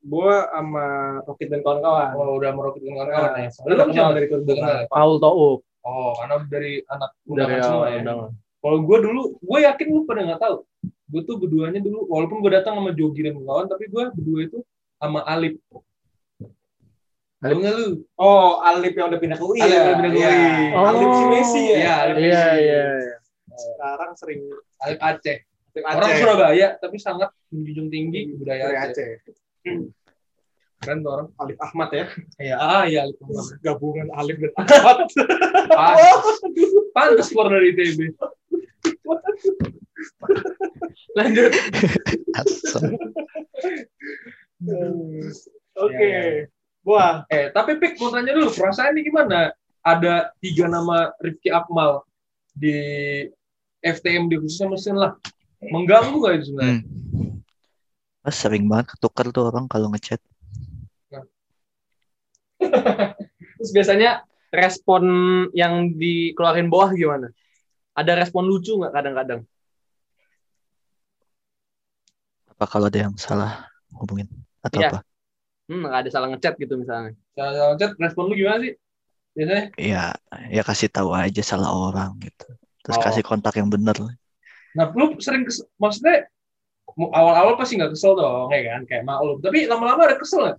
gue 0.00 0.34
sama 0.46 0.86
Rocket 1.24 1.48
dan 1.48 1.60
kawan-kawan. 1.60 2.08
Oh 2.14 2.36
udah 2.36 2.50
meroket 2.50 2.80
dengan 2.80 3.04
kawan-kawan 3.04 3.32
ya. 3.38 3.50
Lu 3.50 3.64
Udah 3.66 3.76
siapa 3.76 3.90
kenal 3.90 4.10
dari 4.12 4.26
udah 4.28 4.54
kenal. 4.54 4.78
Paul 4.86 5.12
Touk. 5.18 5.58
Oh 5.80 6.10
karena 6.14 6.34
dari 6.46 6.72
anak 6.86 7.10
Dari 7.16 7.28
undangan 7.28 7.60
semua 7.60 7.86
ya. 7.86 7.98
undangan. 8.00 8.30
Kalau 8.60 8.78
gue 8.78 8.98
dulu, 9.00 9.22
gue 9.40 9.58
yakin 9.62 9.86
lu 9.88 10.00
pada 10.04 10.20
nggak 10.22 10.38
tahu. 10.38 10.56
Gue 11.10 11.22
tuh 11.24 11.36
berduanya 11.36 11.80
dulu, 11.80 12.06
walaupun 12.06 12.38
gue 12.38 12.52
datang 12.52 12.76
sama 12.76 12.92
Jogi 12.92 13.24
dan 13.24 13.34
kawan, 13.36 13.66
tapi 13.66 13.84
gue 13.86 14.04
berdua 14.12 14.40
itu 14.44 14.58
sama 14.94 15.24
Alip. 15.24 15.56
Tahu 17.40 17.56
nggak 17.56 17.72
lu? 17.72 18.04
Oh, 18.14 18.60
Alip 18.60 18.92
yang 18.92 19.08
udah 19.08 19.16
pindah 19.18 19.34
ke 19.34 19.42
UI 19.42 19.58
Alip 19.58 19.72
ya? 19.72 19.80
yang 19.82 19.96
pindah 19.96 20.12
ke 20.12 20.18
Iya. 20.20 20.28
UI. 20.28 20.66
Oh. 20.70 20.84
Alip 20.86 21.10
si 21.10 21.24
Messi 21.26 21.62
ya? 21.64 21.74
Iya, 21.74 21.92
Alip 21.98 22.14
Iya, 22.14 22.20
Messi. 22.20 22.60
iya. 22.60 22.84
Sekarang 23.60 24.10
sering 24.16 24.40
Alip 24.80 25.00
Aceh. 25.00 25.38
Alip 25.76 25.84
Orang 25.86 26.10
Aceh. 26.10 26.20
Surabaya, 26.20 26.68
tapi 26.80 26.96
sangat 26.96 27.30
menjunjung 27.52 27.88
tinggi 27.92 28.20
budaya 28.34 28.72
Dari 28.72 28.78
Aceh. 28.80 29.08
Aceh. 29.20 29.36
Keren 30.80 31.04
tuh 31.04 31.10
orang. 31.12 31.28
Alip 31.36 31.58
Ahmad 31.60 31.88
ya? 31.92 32.04
Iya, 32.40 32.56
ah 32.56 32.82
iya 32.88 33.04
Alip. 33.04 33.20
Gabungan 33.60 34.08
Alip 34.16 34.36
dan 34.40 34.52
Ahmad. 34.64 35.06
Pantes. 35.68 36.70
Pantes 36.90 37.28
keluar 37.28 37.52
dari 37.52 37.76
ITB. 37.76 38.00
Lanjut. 41.12 41.52
Oke. 45.76 45.96
Iya, 46.00 46.20
iya. 46.24 46.44
Wah, 46.80 47.28
Eh, 47.28 47.52
tapi 47.52 47.76
Pik, 47.76 48.00
mau 48.00 48.08
tanya 48.08 48.32
dulu, 48.32 48.48
perasaan 48.56 48.96
ini 48.96 49.04
gimana? 49.12 49.52
Ada 49.84 50.32
tiga 50.40 50.64
nama 50.68 51.12
Rifki 51.20 51.52
Akmal 51.52 52.04
di 52.52 52.72
FTM 53.80 54.28
di 54.28 54.36
khususnya 54.36 54.68
mesin 54.72 54.96
lah. 54.96 55.16
Mengganggu 55.60 56.16
nggak 56.16 56.34
itu 56.40 56.44
sebenarnya? 56.52 56.76
Hmm. 56.80 56.84
Mas 58.20 58.36
sering 58.36 58.64
banget 58.68 58.96
ketukar 58.96 59.32
tuh 59.32 59.48
orang 59.48 59.64
kalau 59.68 59.88
ngechat. 59.92 60.20
Terus 63.56 63.70
biasanya 63.72 64.24
respon 64.52 65.04
yang 65.56 65.96
dikeluarin 65.96 66.68
bawah 66.68 66.92
gimana? 66.92 67.32
Ada 67.96 68.20
respon 68.20 68.44
lucu 68.48 68.76
nggak 68.76 68.92
kadang-kadang? 68.92 69.40
Apa 72.52 72.64
kalau 72.68 72.92
ada 72.92 73.08
yang 73.08 73.16
salah 73.16 73.68
hubungin 73.96 74.28
atau 74.60 74.84
Iya. 74.84 74.88
apa? 74.92 74.98
Hmm, 75.70 75.86
ada 75.88 76.08
salah 76.12 76.28
ngechat 76.34 76.60
gitu 76.60 76.76
misalnya. 76.76 77.16
Cara 77.32 77.78
chat, 77.80 77.94
respon 77.96 78.28
lu 78.28 78.34
gimana 78.36 78.60
sih? 78.64 78.74
Biasanya? 79.32 79.64
Ya, 79.78 80.04
ya 80.50 80.62
kasih 80.66 80.90
tahu 80.90 81.14
aja 81.14 81.40
salah 81.40 81.70
orang 81.72 82.18
gitu. 82.20 82.44
Terus 82.80 82.96
Oh. 82.96 83.02
kasih 83.02 83.20
kontak 83.20 83.54
yang 83.54 83.68
bener. 83.68 83.96
Nah, 84.72 84.86
lu 84.90 85.18
sering 85.18 85.44
kes 85.44 85.60
maksudnya 85.76 86.30
awal-awal 86.90 87.54
pasti 87.54 87.74
nggak 87.74 87.92
kesel 87.92 88.14
dong, 88.14 88.48
ya 88.50 88.74
kan? 88.74 88.82
Kayak 88.84 89.04
maklum. 89.04 89.38
Tapi 89.38 89.66
lama-lama 89.66 90.02
ada 90.04 90.16
kesel 90.16 90.40
nggak? 90.44 90.58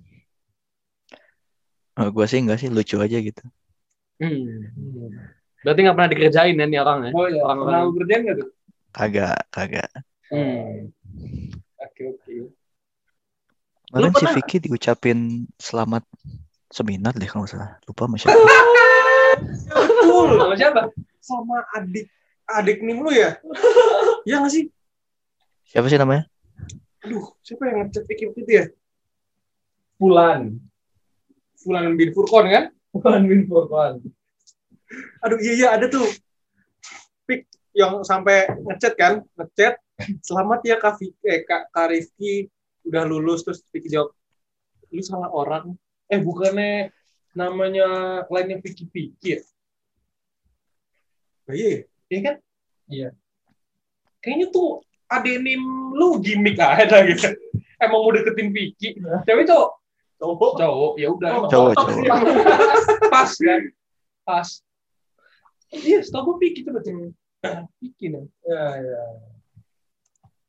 Oh, 1.93 2.07
gue 2.07 2.25
sih 2.25 2.39
enggak 2.39 2.57
sih 2.57 2.67
lucu 2.67 2.95
aja 2.97 3.17
gitu. 3.17 3.43
Hmm. 4.17 4.69
Berarti 5.61 5.79
nggak 5.81 5.95
pernah 5.95 6.09
dikerjain 6.09 6.55
ya 6.55 6.65
nih 6.65 6.79
orang 6.79 6.97
ya? 7.03 7.11
Oh 7.11 7.25
iya, 7.25 7.41
Orang-orang. 7.41 7.65
pernah 7.67 7.81
lu 7.83 7.91
kerjain 7.95 8.21
nggak 8.23 8.37
tuh? 8.37 8.49
Kagak, 8.91 9.39
kagak. 9.49 9.89
Hmm. 10.27 10.91
Oke, 11.77 12.01
oke. 12.07 12.31
Kemarin 13.87 14.07
si 14.07 14.15
pernah- 14.15 14.35
Vicky 14.37 14.57
diucapin 14.61 15.19
selamat 15.57 16.03
seminar 16.69 17.11
deh 17.13 17.25
kalau 17.25 17.43
nggak 17.43 17.53
salah. 17.53 17.71
Lupa 17.83 18.07
sama 18.07 18.15
siapa. 18.15 18.39
Betul, 19.67 20.29
sama 20.39 20.55
siapa? 20.55 20.81
Sama 21.21 21.63
adik 21.77 22.09
adik 22.49 22.81
nim 22.81 22.99
lu 22.99 23.13
ya? 23.13 23.37
Iya 24.27 24.37
nggak 24.41 24.53
sih? 24.53 24.63
Siapa 25.65 25.89
sih 25.89 25.97
namanya? 25.97 26.29
Aduh, 27.01 27.33
siapa 27.41 27.65
yang 27.65 27.89
ngechat 27.89 28.05
Vicky 28.05 28.29
waktu 28.29 28.41
itu 28.45 28.51
ya? 28.53 28.65
Fulan. 29.97 30.61
Fulan 31.57 31.97
bin 31.97 32.13
Furkon 32.13 32.45
kan? 32.49 32.63
Fulan 32.93 33.23
bin 33.25 33.49
Furqan. 33.49 34.01
Aduh 35.25 35.39
iya 35.41 35.53
iya 35.57 35.67
ada 35.77 35.89
tuh. 35.89 36.05
Pik 37.25 37.47
yang 37.73 38.01
sampai 38.05 38.45
ngechat 38.67 38.93
kan, 38.99 39.13
ngechat 39.37 39.79
selamat 40.25 40.59
ya 40.65 40.75
Kak, 40.77 40.99
Vi- 40.99 41.17
eh, 41.25 41.41
Kak, 41.45 41.71
Kak 41.71 41.87
Rifki 41.89 42.49
udah 42.85 43.05
lulus 43.05 43.45
terus 43.45 43.61
Vicky 43.69 43.89
jawab 43.89 44.13
lu 44.91 45.01
salah 45.01 45.31
orang. 45.31 45.73
Eh, 46.11 46.19
bukannya 46.19 46.91
namanya 47.33 47.87
lainnya 48.27 48.59
Vicky 48.59 48.85
Vicky 48.91 49.37
ya? 49.37 49.41
Oh, 51.51 51.55
iya. 51.55 51.67
ya? 51.67 51.79
Iya 52.07 52.19
kan? 52.23 52.35
Iya. 52.87 53.09
Kayaknya 54.23 54.47
tuh 54.55 54.79
adenim 55.11 55.63
lu 55.91 56.23
gimmick 56.23 56.55
aja 56.55 57.03
gitu. 57.03 57.27
Emang 57.75 57.99
mau 57.99 58.11
deketin 58.15 58.55
Vicky. 58.55 58.95
Cewek 59.27 59.43
cowok? 59.51 59.71
Cowok. 60.21 60.53
Cowok, 60.55 60.93
ya 60.95 61.07
udah. 61.11 61.29
emang 61.35 61.51
Cowok, 61.51 61.71
cowok. 61.75 61.93
Pas 63.11 63.31
kan? 63.35 63.61
Pas. 64.23 64.49
Iya, 65.75 65.99
setahu 65.99 66.35
gue 66.35 66.47
Vicky 66.47 66.61
tuh 66.63 66.71
betul. 66.71 67.11
Vicky 67.83 68.07
nih. 68.07 68.23
Ya, 68.47 68.63
ya. 68.79 69.01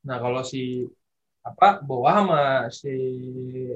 Nah, 0.06 0.16
kalau 0.22 0.46
si 0.46 0.86
apa 1.42 1.82
bawah 1.82 2.22
sama 2.22 2.42
si 2.70 2.94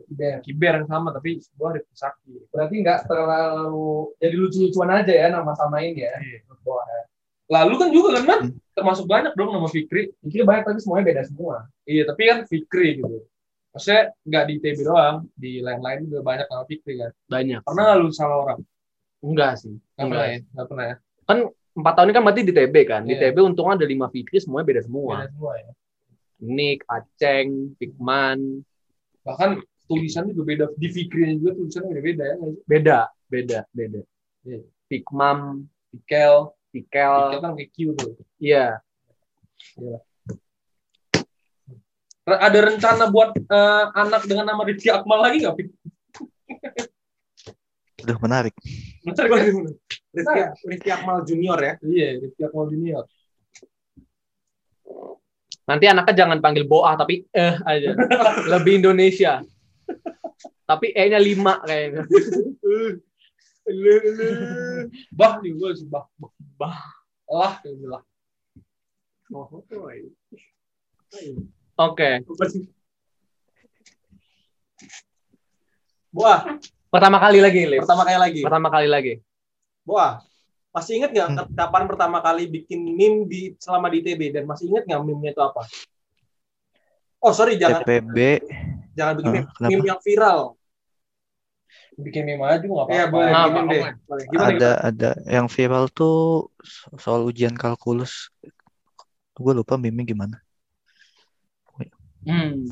Kiber, 0.07 0.39
Kiber 0.47 0.75
yang 0.79 0.87
sama 0.87 1.11
tapi 1.11 1.43
gua 1.59 1.75
Rifki 1.75 1.99
Sakti. 1.99 2.39
Berarti 2.55 2.79
nggak 2.79 3.11
terlalu 3.11 4.15
jadi 4.23 4.37
lucu-lucuan 4.39 5.03
aja 5.03 5.11
ya 5.11 5.27
nama 5.35 5.51
samain 5.59 5.99
ya. 5.99 6.15
Iya, 6.15 6.47
bawah. 6.63 6.87
Lalu 7.47 7.75
kan 7.79 7.89
juga 7.95 8.09
kan, 8.19 8.25
Man? 8.27 8.41
Termasuk 8.75 9.07
banyak 9.07 9.33
dong 9.39 9.55
nama 9.55 9.69
Fikri. 9.71 10.11
Pikir 10.21 10.43
banyak 10.43 10.65
tapi 10.67 10.79
semuanya 10.83 11.05
beda 11.07 11.23
semua. 11.25 11.71
Iya, 11.87 12.03
tapi 12.11 12.23
kan 12.27 12.39
Fikri 12.45 12.99
gitu. 13.01 13.23
Maksudnya 13.71 14.03
nggak 14.25 14.45
di 14.49 14.55
TB 14.59 14.79
doang, 14.83 15.17
di 15.37 15.61
lain-lain 15.61 16.09
juga 16.09 16.21
banyak 16.25 16.47
nama 16.49 16.65
Fikri 16.67 16.95
kan. 16.99 17.13
Banyak. 17.29 17.61
Pernah 17.63 17.83
nggak 17.87 17.99
lu 18.03 18.09
salah 18.11 18.37
orang? 18.43 18.61
Enggak 19.23 19.53
sih. 19.61 19.73
Nggak 19.73 20.01
Enggak. 20.01 20.09
pernah 20.11 20.27
ya? 20.27 20.39
Nggak 20.53 20.67
pernah 20.69 20.85
ya? 20.85 20.97
Empat 21.77 21.93
tahun 21.93 22.07
ini 22.09 22.15
kan 22.17 22.23
berarti 22.25 22.41
di 22.41 22.55
TB 22.57 22.75
kan. 22.89 23.03
Di 23.05 23.15
Iya. 23.15 23.21
TB 23.29 23.37
untungnya 23.45 23.75
ada 23.77 23.87
lima 23.87 24.07
Fikri 24.09 24.39
semuanya 24.41 24.67
beda 24.67 24.83
semua. 24.83 25.13
Beda 25.21 25.29
semua 25.31 25.53
ya. 25.61 25.71
Nick, 26.37 26.79
Aceng, 26.85 27.49
Pikman, 27.77 28.61
Bahkan 29.25 29.51
tulisan 29.85 30.31
juga 30.31 30.43
beda. 30.47 30.65
Di 30.77 30.89
Fikri 30.89 31.37
juga 31.37 31.53
tulisannya 31.55 31.91
beda-beda 31.93 32.23
ya. 32.25 32.35
nggak 32.37 32.51
sih? 32.53 32.63
beda, 32.65 32.99
beda, 33.29 33.59
beda. 33.71 34.01
Iya. 34.45 34.61
Pikmam, 34.87 35.39
Pikel, 35.93 36.35
Pikel, 36.77 37.13
Pikel 37.33 37.41
kan 37.41 37.53
Q 37.57 37.77
tuh. 37.97 38.13
iya. 38.37 38.85
Re- 42.27 42.43
Ada 42.43 42.59
rencana 42.69 43.05
buat 43.09 43.33
eh, 43.39 43.85
anak 43.97 44.29
dengan 44.29 44.53
nama 44.53 44.61
Rizky 44.67 44.93
Akmal 44.93 45.25
lagi 45.25 45.41
nggak, 45.41 45.57
Fik? 45.57 45.69
Udah 48.05 48.17
menarik. 48.21 48.55
Menarik 49.09 49.31
kan? 49.33 49.41
Rifki, 50.13 50.41
Rifki 50.69 50.91
Akmal 50.93 51.25
Junior 51.25 51.59
ya. 51.59 51.75
Iya, 51.81 52.09
Rizky 52.21 52.43
Akmal 52.45 52.69
Junior. 52.69 53.09
Nanti 55.67 55.85
anaknya 55.91 56.15
jangan 56.15 56.39
panggil 56.39 56.69
Boah 56.69 56.95
tapi 56.95 57.27
eh 57.33 57.57
aja. 57.65 57.97
Lebih 58.53 58.85
Indonesia. 58.85 59.43
Tapi 60.67 60.91
E-nya 60.95 61.19
lima 61.23 61.63
kayaknya. 61.63 62.05
Bah 65.19 65.43
juga 65.43 65.75
sih, 65.75 65.87
bah. 65.91 66.07
Bah. 66.55 66.79
Lah, 67.27 67.59
ya 67.67 67.99
lah. 67.99 68.03
Oke. 71.77 72.11
Boah, 76.15 76.41
Pertama 76.87 77.19
kali 77.19 77.43
lagi, 77.43 77.63
Lip. 77.67 77.83
pertama 77.85 78.03
kali 78.07 78.19
lagi. 78.23 78.41
Pertama 78.47 78.69
kali 78.71 78.89
lagi. 78.89 79.15
Boah, 79.83 80.23
Masih 80.71 81.01
ingat 81.01 81.09
nggak 81.09 81.29
Hmm. 81.33 81.57
kapan 81.57 81.89
pertama 81.89 82.21
kali 82.21 82.53
bikin 82.53 82.85
meme 82.85 83.25
di 83.25 83.57
selama 83.57 83.89
di 83.89 84.05
ITB 84.05 84.29
dan 84.29 84.45
masih 84.45 84.69
ingat 84.69 84.85
nggak 84.85 85.01
meme-nya 85.01 85.33
itu 85.33 85.41
apa? 85.41 85.65
Oh 87.17 87.33
sorry 87.33 87.57
jangan 87.57 87.81
TPB 87.81 88.45
jangan 88.93 89.15
bikin 89.17 89.33
meme, 89.33 89.49
meme 89.73 89.85
yang 89.89 90.01
viral. 90.05 90.53
Bikin 91.97 92.29
meme 92.29 92.45
aja 92.45 92.61
nggak 92.61 92.77
apa-apa. 92.77 92.93
Iya 92.93 93.05
boleh 93.09 93.31
Nah, 93.33 93.45
apa- 93.49 93.61
deh. 93.73 93.83
Boleh. 94.05 94.25
Gimana, 94.29 94.45
ada 94.45 94.53
gimana? 94.53 94.77
ada 94.85 95.11
yang 95.33 95.47
viral 95.49 95.85
tuh 95.89 96.17
so- 96.61 96.93
soal 97.01 97.25
ujian 97.25 97.57
kalkulus. 97.57 98.29
Gue 99.37 99.53
lupa 99.57 99.81
meme 99.81 100.05
gimana. 100.05 100.41
Hmm. 102.27 102.67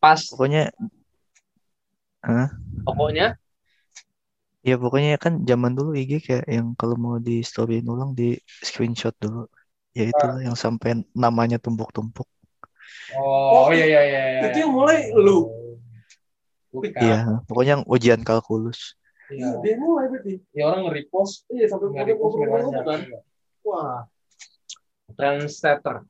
Pas 0.00 0.16
Pokoknya 0.32 0.72
pokoknya 2.88 3.36
ya 4.64 4.74
pokoknya 4.80 5.20
kan 5.20 5.42
zaman 5.44 5.76
dulu 5.76 5.92
IG 5.92 6.24
kayak 6.24 6.46
yang 6.48 6.72
kalau 6.78 6.96
mau 6.96 7.20
di 7.20 7.44
storyin 7.44 7.84
ulang 7.84 8.16
di 8.16 8.38
screenshot 8.64 9.12
dulu. 9.20 9.44
Ya 9.92 10.08
itu 10.08 10.24
Ah. 10.24 10.40
yang 10.40 10.56
sampai 10.56 11.04
namanya 11.12 11.60
tumpuk-tumpuk. 11.60 12.24
Oh, 13.12 13.68
iya 13.68 13.84
iya 13.84 14.00
iya. 14.08 14.22
iya. 14.40 14.42
Itu 14.48 14.56
yang 14.64 14.72
mulai 14.72 15.12
lu. 15.12 15.52
Bukan. 16.72 16.96
Iya, 16.96 17.44
pokoknya 17.44 17.72
yang 17.78 17.84
ujian 17.84 18.20
kalkulus. 18.24 18.96
Iya. 19.28 19.60
Dia 19.60 19.74
mulai 19.76 20.08
berarti. 20.08 20.40
Ya 20.56 20.64
orang 20.72 20.88
nge-repost, 20.88 21.44
Iya 21.52 21.68
sampai 21.68 21.92
nge-repost 21.92 22.34
kan. 22.40 23.00
Wah, 23.62 24.08
trendsetter. 25.14 26.08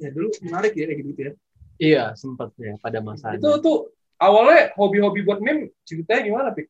ya 0.00 0.08
dulu 0.08 0.32
menarik 0.42 0.72
ya 0.74 0.88
kayak 0.88 1.04
gitu 1.04 1.20
ya. 1.20 1.32
Iya, 1.78 2.04
sempat 2.16 2.50
ya 2.58 2.74
pada 2.80 2.98
masanya. 3.04 3.38
Itu 3.38 3.60
tuh 3.60 3.78
awalnya 4.18 4.72
hobi-hobi 4.74 5.22
buat 5.22 5.38
meme 5.38 5.70
ceritanya 5.84 6.20
gimana, 6.26 6.48
Pik? 6.56 6.66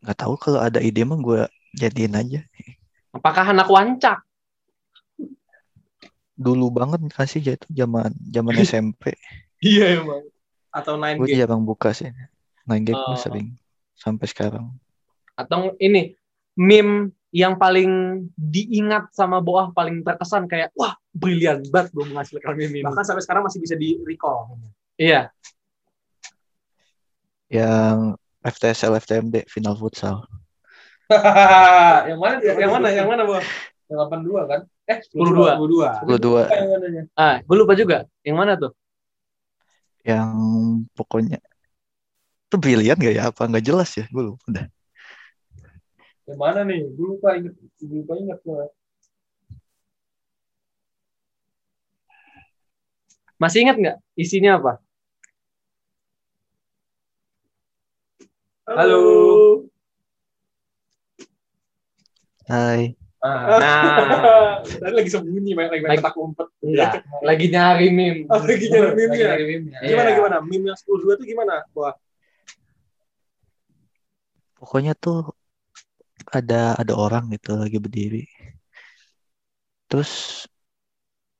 Nggak 0.00 0.16
tahu 0.16 0.34
kalau 0.40 0.60
ada 0.64 0.80
ide 0.80 1.04
mah 1.04 1.20
gue 1.20 1.44
jadiin 1.76 2.16
aja. 2.16 2.40
Apakah 3.12 3.52
anak 3.52 3.68
wancak? 3.68 4.24
Dulu 6.40 6.72
banget 6.72 7.04
kasih 7.12 7.40
jatuh 7.44 7.68
zaman 7.68 8.16
zaman 8.32 8.54
SMP. 8.64 9.12
Iya 9.60 10.00
emang. 10.00 10.24
Atau 10.72 10.96
nine 10.96 11.20
Gue 11.20 11.36
jarang 11.36 11.60
buka 11.60 11.92
sih. 11.92 12.08
Main 12.64 12.80
game 12.80 12.96
gue 12.96 13.12
Oh. 13.12 13.20
sering 13.20 13.60
sampai 13.92 14.24
sekarang. 14.24 14.72
Atau 15.36 15.76
ini 15.76 16.16
meme 16.56 17.12
yang 17.30 17.54
paling 17.54 18.24
diingat 18.34 19.12
sama 19.12 19.38
Boah 19.38 19.70
paling 19.70 20.00
terkesan 20.02 20.48
kayak 20.48 20.72
wah 20.74 20.96
brilian 21.12 21.60
banget 21.68 21.92
gue 21.92 22.04
menghasilkan 22.08 22.56
meme 22.56 22.80
ini. 22.80 22.86
Bahkan 22.88 23.04
sampai 23.04 23.22
sekarang 23.22 23.44
masih 23.44 23.60
bisa 23.60 23.76
di 23.76 24.00
recall. 24.02 24.56
Iya, 24.96 25.28
Yang 27.50 28.14
FTSL 28.40 28.94
FTMD 29.02 29.44
final 29.50 29.74
futsal. 29.74 30.22
yang 32.08 32.18
mana? 32.22 32.38
Yang 32.38 32.70
mana? 32.70 32.88
Yang 32.94 33.08
mana, 33.10 33.22
Bu? 33.26 33.34
Yang 33.90 33.96
82 34.06 34.46
kan? 34.46 34.60
Eh, 34.90 34.98
22. 35.14 35.54
22. 35.54 35.86
22 36.18 36.50
Yang 36.50 36.68
mananya? 36.74 37.02
ah 37.14 37.36
gue 37.46 37.56
lupa 37.56 37.72
juga. 37.78 37.98
Yang 38.26 38.36
mana 38.36 38.52
tuh? 38.58 38.72
yang 40.00 40.32
pokoknya 40.96 41.36
itu 42.48 42.56
brilian 42.56 42.96
gak 42.96 43.12
ya 43.12 43.28
apa 43.28 43.44
nggak 43.44 43.62
jelas 43.68 44.00
ya 44.00 44.08
gue 44.08 44.32
lupa 44.32 44.40
udah 44.48 44.64
Yang 46.24 46.38
mana 46.40 46.60
nih? 46.64 46.80
Gue 46.96 47.06
lupa 47.14 47.28
inget, 47.36 47.54
gue 47.78 47.96
lupa 48.00 48.14
inget 48.16 48.38
gue. 48.40 48.64
Masih 53.36 53.58
ingat 53.64 53.76
nggak 53.76 53.96
isinya 54.16 54.56
apa? 54.62 54.72
Halo. 58.68 59.00
Hai 62.46 62.94
Ah, 62.94 62.99
Nah, 63.20 64.64
Tadi 64.80 64.94
lagi 64.96 65.10
sembunyi, 65.12 65.52
main 65.52 65.68
lagi 65.68 65.82
main 65.84 65.92
Lagi- 65.92 66.00
petak 66.00 66.16
umpet. 66.16 66.48
enggak. 66.64 66.92
Lagi 67.20 67.46
nyari 67.52 67.86
meme. 67.92 68.24
Oh, 68.26 68.40
lagi 68.40 68.66
nyari 68.66 68.90
meme 68.96 69.12
lagi 69.12 69.20
ya? 69.20 69.28
nyari 69.28 69.44
meme-nya. 69.44 69.78
Gimana 69.84 70.08
Iya. 70.08 70.16
gimana? 70.16 70.36
Meme 70.40 70.64
yang 70.72 70.78
10 70.80 71.14
itu 71.20 71.24
gimana? 71.28 71.54
Wah, 71.76 71.94
pokoknya 74.56 74.92
tuh 74.94 75.32
ada 76.28 76.76
ada 76.76 76.92
orang 76.96 77.32
gitu 77.32 77.56
lagi 77.56 77.80
berdiri 77.80 78.28
terus 79.88 80.44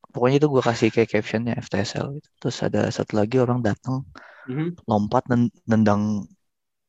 pokoknya 0.09 0.41
itu 0.41 0.49
gue 0.49 0.63
kasih 0.65 0.89
kayak 0.91 1.11
captionnya 1.13 1.55
FTSL 1.61 2.17
gitu. 2.17 2.29
terus 2.41 2.57
ada 2.65 2.89
satu 2.89 3.21
lagi 3.21 3.37
orang 3.39 3.61
datang 3.61 4.03
Mhm. 4.49 4.83
lompat 4.89 5.29
nen- 5.31 5.53
nendang 5.69 6.25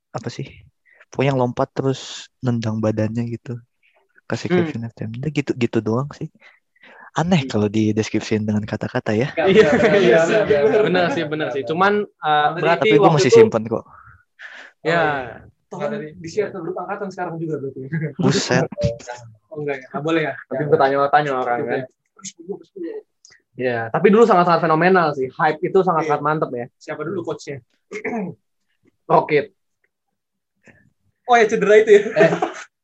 apa 0.10 0.32
sih 0.32 0.48
pokoknya 1.12 1.36
yang 1.36 1.42
lompat 1.44 1.68
terus 1.76 2.32
nendang 2.40 2.80
badannya 2.80 3.28
gitu 3.30 3.60
kasih 4.32 4.48
Hmm. 4.48 4.58
caption 4.64 4.88
FTM 4.88 5.12
Udah 5.20 5.32
gitu 5.36 5.52
gitu 5.60 5.80
doang 5.84 6.08
sih 6.16 6.32
aneh 7.12 7.44
kalau 7.44 7.68
di 7.68 7.92
deskripsiin 7.92 8.48
dengan 8.48 8.64
kata-kata 8.64 9.12
ya 9.12 9.36
Iya, 9.36 9.68
iya, 10.00 10.20
benar 10.80 11.12
sih, 11.12 11.28
benar 11.28 11.52
sih. 11.52 11.68
Cuman 11.68 12.08
uh, 12.24 12.48
berarti 12.56 12.96
tapi 12.96 13.04
gue 13.04 13.12
masih 13.12 13.28
itu 13.28 13.38
simpen 13.44 13.68
kok 13.68 13.84
ya 14.80 15.04
toh 15.68 15.88
di 15.92 16.28
share 16.32 16.52
ke 16.52 16.60
grup 16.60 16.76
angkatan 16.84 17.08
sekarang 17.12 17.36
juga 17.40 17.60
berarti. 17.60 17.88
buset 18.20 18.68
Oh 19.52 19.60
enggak 19.60 19.84
ya? 19.84 19.88
Nggak 19.92 20.04
boleh 20.04 20.22
ya? 20.24 20.34
tapi 20.48 20.64
bertanya-tanya 20.72 21.32
orang 21.36 21.60
kan. 21.68 21.82
Ya, 23.60 23.92
tapi 23.92 24.08
dulu 24.16 24.24
sangat-sangat 24.24 24.64
fenomenal 24.64 25.12
sih. 25.12 25.28
Hype 25.28 25.60
itu 25.60 25.84
sangat-sangat 25.84 26.24
mantep 26.24 26.50
ya. 26.56 26.66
Siapa 26.80 27.04
dulu 27.04 27.20
coachnya? 27.28 27.60
Rocket. 29.12 29.52
Oh 31.28 31.36
ya 31.36 31.46
cedera 31.52 31.76
itu 31.84 31.92
ya? 32.00 32.04
Eh, 32.16 32.32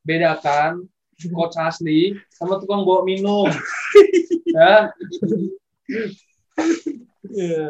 bedakan 0.04 0.92
coach 1.18 1.58
asli 1.58 2.14
sama 2.30 2.62
tukang 2.62 2.86
bawa 2.86 3.02
minum. 3.02 3.50
ya, 4.58 4.94
Iya. 7.28 7.66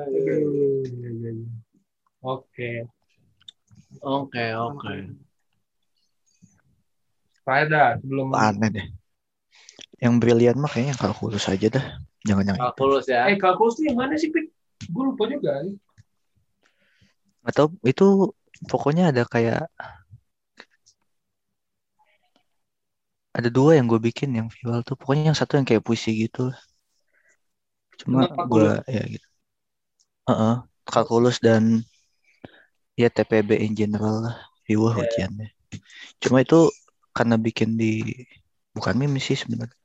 oke. 2.21 2.71
Oke, 4.03 4.45
oke. 4.53 4.95
Pada 7.41 7.95
sebelum 8.03 8.35
aneh 8.35 8.69
deh 8.69 8.87
yang 9.97 10.21
brilian 10.21 10.59
mah 10.61 10.69
kayaknya 10.69 10.93
yang 10.93 11.01
kalkulus 11.01 11.49
aja 11.49 11.67
dah 11.73 11.85
jangan 12.21 12.43
yang 12.53 12.57
Kalkulus 12.59 13.07
ya. 13.09 13.25
Eh, 13.31 13.39
kalkulus 13.39 13.79
tuh 13.81 13.87
yang 13.89 13.97
mana 13.97 14.13
sih, 14.19 14.29
Pik? 14.29 14.51
Gue 14.93 15.03
lupa 15.09 15.25
juga. 15.31 15.63
atau 17.47 17.71
itu 17.87 18.35
pokoknya 18.67 19.15
ada 19.15 19.23
kayak 19.23 19.71
ada 23.38 23.49
dua 23.57 23.71
yang 23.77 23.85
gue 23.91 23.99
bikin 24.07 24.29
yang 24.38 24.47
viral 24.55 24.81
tuh. 24.88 24.95
Pokoknya 24.99 25.23
yang 25.29 25.38
satu 25.38 25.53
yang 25.57 25.67
kayak 25.69 25.83
puisi 25.88 26.09
gitu 26.25 26.51
cuma 27.99 28.29
gue 28.51 28.69
ya 28.95 29.03
gitu. 29.13 29.27
Heeh, 30.29 30.55
kalkulus 30.91 31.38
dan 31.45 31.63
ya 33.01 33.07
TPB 33.15 33.49
in 33.65 33.73
general 33.79 34.15
lah. 34.25 34.35
Viewer 34.67 34.93
Iya. 34.99 35.03
ujiannya. 35.07 35.47
Cuma 36.23 36.38
itu 36.45 36.59
karena 37.17 37.35
bikin 37.39 37.69
di 37.81 37.91
bukan 38.75 38.95
meme 38.99 39.19
sih 39.23 39.38
sebenarnya. 39.39 39.77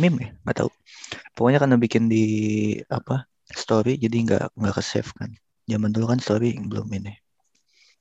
Meme 0.00 0.18
ya? 0.24 0.30
Nggak 0.44 0.56
tahu. 0.60 0.70
Pokoknya 1.36 1.58
karena 1.62 1.76
bikin 1.84 2.04
di 2.12 2.24
apa 2.98 3.14
story 3.62 3.96
jadi 4.04 4.16
nggak 4.26 4.44
nggak 4.58 4.74
ke 4.78 4.82
save 4.84 5.10
kan. 5.18 5.30
Zaman 5.70 5.90
dulu 5.94 6.06
kan 6.12 6.20
story 6.20 6.56
belum 6.60 6.88
ini 6.98 7.12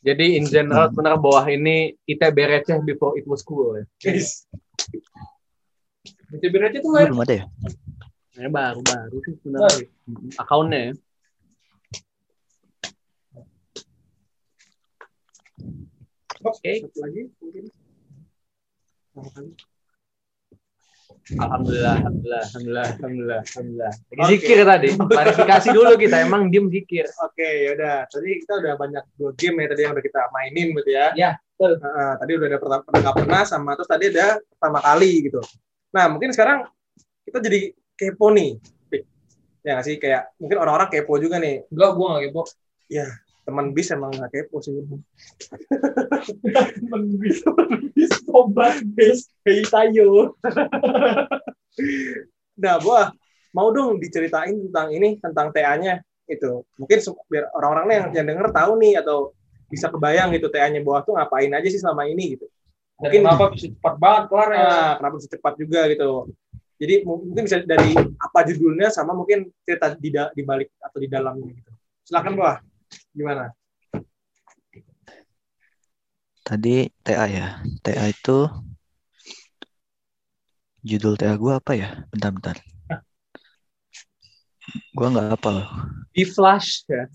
Jadi 0.03 0.35
in 0.35 0.43
general 0.45 0.91
Hmm. 0.91 0.93
sebenarnya 0.93 1.19
bawah 1.19 1.45
ini 1.47 1.95
ITB 2.03 2.37
receh 2.43 2.77
before 2.83 3.15
it 3.15 3.23
was 3.23 3.39
cool 3.39 3.79
ya. 3.79 3.87
Guys, 4.03 4.43
BTB 6.27 6.53
aja 6.59 6.77
tuh 6.83 6.91
belum 6.91 7.23
ada 7.23 7.33
ya 7.39 7.45
Ini 8.33 8.49
baru-baru 8.49 9.17
sih 9.23 9.33
sebenarnya. 9.39 9.87
Akunnya 10.35 10.79
ya. 10.91 10.93
oke. 16.43 16.71
Satu 16.83 16.97
lagi 16.99 17.21
mungkin. 17.39 17.65
Alhamdulillah, 21.23 22.03
alhamdulillah, 22.03 22.43
alhamdulillah, 22.43 22.87
alhamdulillah, 22.99 23.39
alhamdulillah. 23.47 23.93
Lagi 23.95 24.19
Oke. 24.19 24.31
zikir 24.35 24.59
tadi. 24.67 24.89
Klarifikasi 24.99 25.67
dulu 25.71 25.91
kita 25.95 26.15
emang 26.19 26.51
diem 26.51 26.67
zikir. 26.67 27.07
Oke, 27.23 27.47
yaudah. 27.63 28.03
Tadi 28.11 28.43
kita 28.43 28.53
udah 28.59 28.73
banyak 28.75 29.03
dua 29.15 29.31
game 29.39 29.63
ya 29.63 29.67
tadi 29.71 29.81
yang 29.87 29.93
udah 29.95 30.03
kita 30.03 30.21
mainin 30.35 30.67
gitu 30.75 30.91
ya. 30.91 31.07
Ya, 31.15 31.29
betul. 31.55 31.79
tadi 32.19 32.31
udah 32.35 32.47
ada 32.51 32.59
pertama 32.59 32.81
pernah 32.83 33.11
pernah 33.15 33.41
sama 33.47 33.71
terus 33.79 33.87
tadi 33.87 34.05
ada 34.11 34.27
pertama 34.43 34.79
kali 34.83 35.11
gitu. 35.31 35.39
Nah, 35.95 36.05
mungkin 36.11 36.35
sekarang 36.35 36.67
kita 37.23 37.39
jadi 37.39 37.71
kepo 37.95 38.27
nih. 38.35 38.59
Ya 39.63 39.79
nggak 39.79 39.85
sih 39.87 39.95
kayak 39.95 40.35
mungkin 40.43 40.59
orang-orang 40.59 40.91
kepo 40.91 41.15
juga 41.23 41.39
nih. 41.39 41.63
Enggak, 41.71 41.89
gue 41.95 42.05
nggak 42.11 42.23
kepo. 42.27 42.43
Teman 43.43 43.75
bis 43.75 43.91
emang 43.91 44.11
nggak 44.15 44.31
kepo 44.31 44.63
sih. 44.63 44.71
Temen 46.79 47.03
bisa. 47.19 47.51
Sobat 48.23 48.79
bis, 48.95 49.27
hey 49.43 49.61
tayo. 49.67 50.39
nah, 52.55 52.79
buah 52.79 53.11
mau 53.51 53.69
dong 53.69 53.99
diceritain 53.99 54.55
tentang 54.69 54.89
ini 54.95 55.19
tentang 55.19 55.51
TA-nya 55.51 55.99
itu. 56.25 56.63
Mungkin 56.79 56.97
biar 57.27 57.51
orang-orang 57.51 57.87
yang 57.91 58.05
yang 58.23 58.25
denger 58.31 58.47
tahu 58.55 58.79
nih 58.79 59.03
atau 59.03 59.35
bisa 59.67 59.91
kebayang 59.91 60.31
gitu 60.37 60.47
TA-nya 60.47 60.79
bawah 60.79 61.03
tuh 61.03 61.13
ngapain 61.19 61.51
aja 61.51 61.67
sih 61.67 61.81
selama 61.83 62.07
ini 62.07 62.39
gitu. 62.39 62.47
Dan 63.01 63.09
Mungkin 63.09 63.21
kenapa 63.27 63.45
bisa 63.51 63.67
cepat 63.73 63.95
banget 63.99 64.23
kelar 64.31 64.49
ya? 64.53 64.63
ah, 64.63 64.93
kenapa 65.01 65.15
bisa 65.19 65.29
cepat 65.35 65.53
juga 65.59 65.81
gitu. 65.91 66.09
Jadi 66.79 66.95
mu- 67.05 67.21
mungkin 67.21 67.43
bisa 67.45 67.57
dari 67.63 67.91
apa 67.95 68.39
judulnya 68.47 68.87
sama 68.89 69.11
mungkin 69.13 69.51
cerita 69.67 69.93
di 69.99 70.09
di 70.13 70.41
balik 70.47 70.71
atau 70.79 70.97
di 70.97 71.07
dalamnya 71.11 71.51
gitu. 71.51 71.71
Silakan 72.07 72.33
Wah. 72.39 72.57
Gimana? 73.13 73.53
Tadi 76.43 76.91
TA 77.05 77.25
ya. 77.29 77.47
TA 77.79 78.05
itu 78.09 78.49
judul 80.83 81.15
TA 81.15 81.37
gue 81.39 81.53
apa 81.55 81.71
ya? 81.77 82.03
Bentar-bentar. 82.11 82.59
Gue 84.95 85.07
nggak 85.07 85.39
hafal. 85.39 85.57
Di 86.11 86.23
flash 86.27 86.83
ya. 86.89 87.05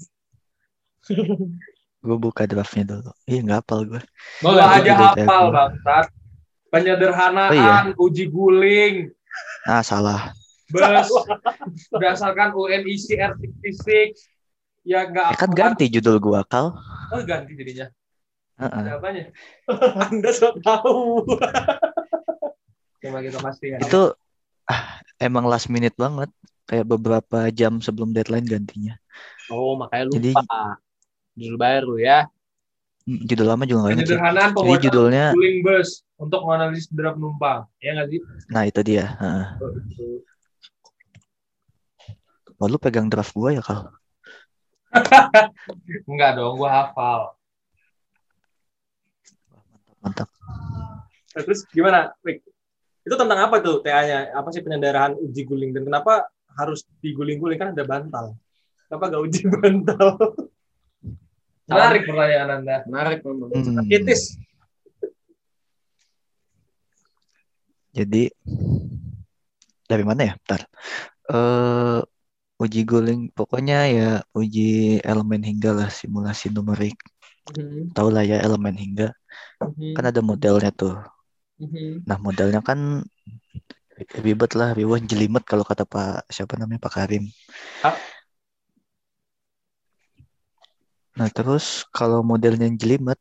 Gue 1.98 2.14
buka 2.14 2.46
draftnya 2.46 2.86
dulu. 2.86 3.10
Iya 3.26 3.40
nggak 3.42 3.58
hafal 3.66 3.80
gue. 3.84 4.02
Judul 4.40 4.56
TA 4.56 5.24
hafal 5.26 5.44
bangsat. 5.50 6.06
Penyederhanaan, 6.68 7.48
Oh, 7.48 7.56
iya. 7.56 7.96
uji 7.96 8.28
guling, 8.28 9.08
Ah 9.64 9.80
salah. 9.80 10.36
bus, 10.68 11.08
berdasarkan 11.88 12.52
UNIC 12.52 13.16
R66, 13.16 14.12
ya 14.88 15.04
nggak 15.04 15.28
Ya 15.32 15.36
kan 15.36 15.50
ganti 15.52 15.84
judul 15.92 16.16
gue 16.16 16.40
kal. 16.48 16.72
Oh, 17.12 17.20
ganti 17.20 17.52
jadinya. 17.52 17.92
Heeh. 18.56 18.82
Siapanya? 18.88 19.24
Anda 20.08 20.30
so 20.32 20.56
tahu. 20.58 21.28
Coba 23.04 23.18
kita 23.22 23.38
pastikan. 23.38 23.78
ya. 23.78 23.86
Itu 23.86 24.02
ah, 24.66 24.98
emang 25.20 25.44
last 25.44 25.68
minute 25.68 25.94
banget. 25.94 26.32
Kayak 26.64 26.88
beberapa 26.88 27.48
jam 27.52 27.80
sebelum 27.80 28.12
deadline 28.12 28.44
gantinya. 28.44 28.96
Oh, 29.52 29.76
makanya 29.76 30.04
lupa. 30.08 30.16
Jadi- 30.16 30.36
Judul 31.38 31.54
baru 31.54 31.94
ya. 32.02 32.26
Hmm, 33.06 33.22
Judul 33.24 33.46
lama 33.46 33.62
juga 33.64 33.78
nggak. 33.86 33.92
Penyederhanaan 33.94 34.50
Jadi 34.52 34.76
judulnya, 34.90 35.24
guling 35.32 35.58
bus 35.62 36.02
untuk 36.18 36.42
menganalisis 36.44 36.90
draft 36.90 37.16
penumpang. 37.16 37.64
Ya 37.78 37.94
nggak 37.94 38.08
sih? 38.10 38.20
nah 38.50 38.62
itu 38.66 38.80
dia. 38.82 39.14
Heeh. 39.22 39.46
Wah, 42.58 42.66
lu 42.66 42.76
pegang 42.76 43.06
draft 43.06 43.32
gue 43.38 43.54
ya 43.54 43.62
kal? 43.62 43.94
Enggak 46.10 46.30
dong, 46.36 46.56
gua 46.56 46.70
hafal. 46.72 47.36
Mantap. 50.00 50.28
Nah, 51.36 51.42
Terus 51.44 51.66
gimana, 51.68 52.14
Wik? 52.24 52.40
Itu 53.04 53.14
tentang 53.16 53.40
apa 53.40 53.60
tuh 53.64 53.80
TA-nya? 53.80 54.32
Apa 54.36 54.52
sih 54.52 54.60
penyederhanaan 54.60 55.16
uji 55.16 55.42
guling 55.48 55.72
dan 55.72 55.88
kenapa 55.88 56.28
harus 56.58 56.84
diguling-guling 57.00 57.56
kan 57.56 57.72
ada 57.72 57.84
bantal? 57.86 58.36
Kenapa 58.88 59.04
gak 59.12 59.22
uji 59.24 59.42
bantal? 59.54 60.08
Menarik 61.68 62.02
pertanyaan 62.08 62.50
Anda. 62.60 62.76
Menarik 62.88 63.20
memang. 63.24 63.52
Hmm, 63.52 63.84
Kitis. 63.84 64.40
Jadi 67.92 68.32
dari 69.88 70.04
mana 70.04 70.20
ya? 70.28 70.32
Bentar. 70.36 70.62
Eh 71.28 72.00
uji 72.62 72.80
guling, 72.90 73.20
pokoknya 73.38 73.76
ya 73.96 74.08
uji 74.40 74.98
elemen 75.10 75.42
hingga 75.48 75.70
lah 75.78 75.88
simulasi 75.98 76.46
numerik. 76.54 76.96
Mhm, 77.56 77.94
Tahu 77.96 78.08
lah 78.14 78.24
ya 78.30 78.36
elemen 78.46 78.74
hingga. 78.82 79.06
mhm, 79.62 79.94
Kan 79.96 80.04
ada 80.10 80.20
modelnya 80.30 80.70
tuh. 80.80 80.94
mhm. 81.58 82.02
Nah 82.08 82.18
modelnya 82.26 82.60
kan 82.68 82.78
ribet 84.24 84.50
lah, 84.58 84.68
ribet 84.78 85.02
jelimet 85.10 85.44
kalau 85.50 85.64
kata 85.70 85.84
Pak 85.92 86.30
siapa 86.34 86.54
namanya 86.60 86.80
Pak 86.86 86.92
Karim. 86.96 87.24
Ah. 87.82 87.98
Nah 91.18 91.28
terus 91.36 91.64
kalau 91.96 92.20
modelnya 92.30 92.68
jelimet 92.80 93.18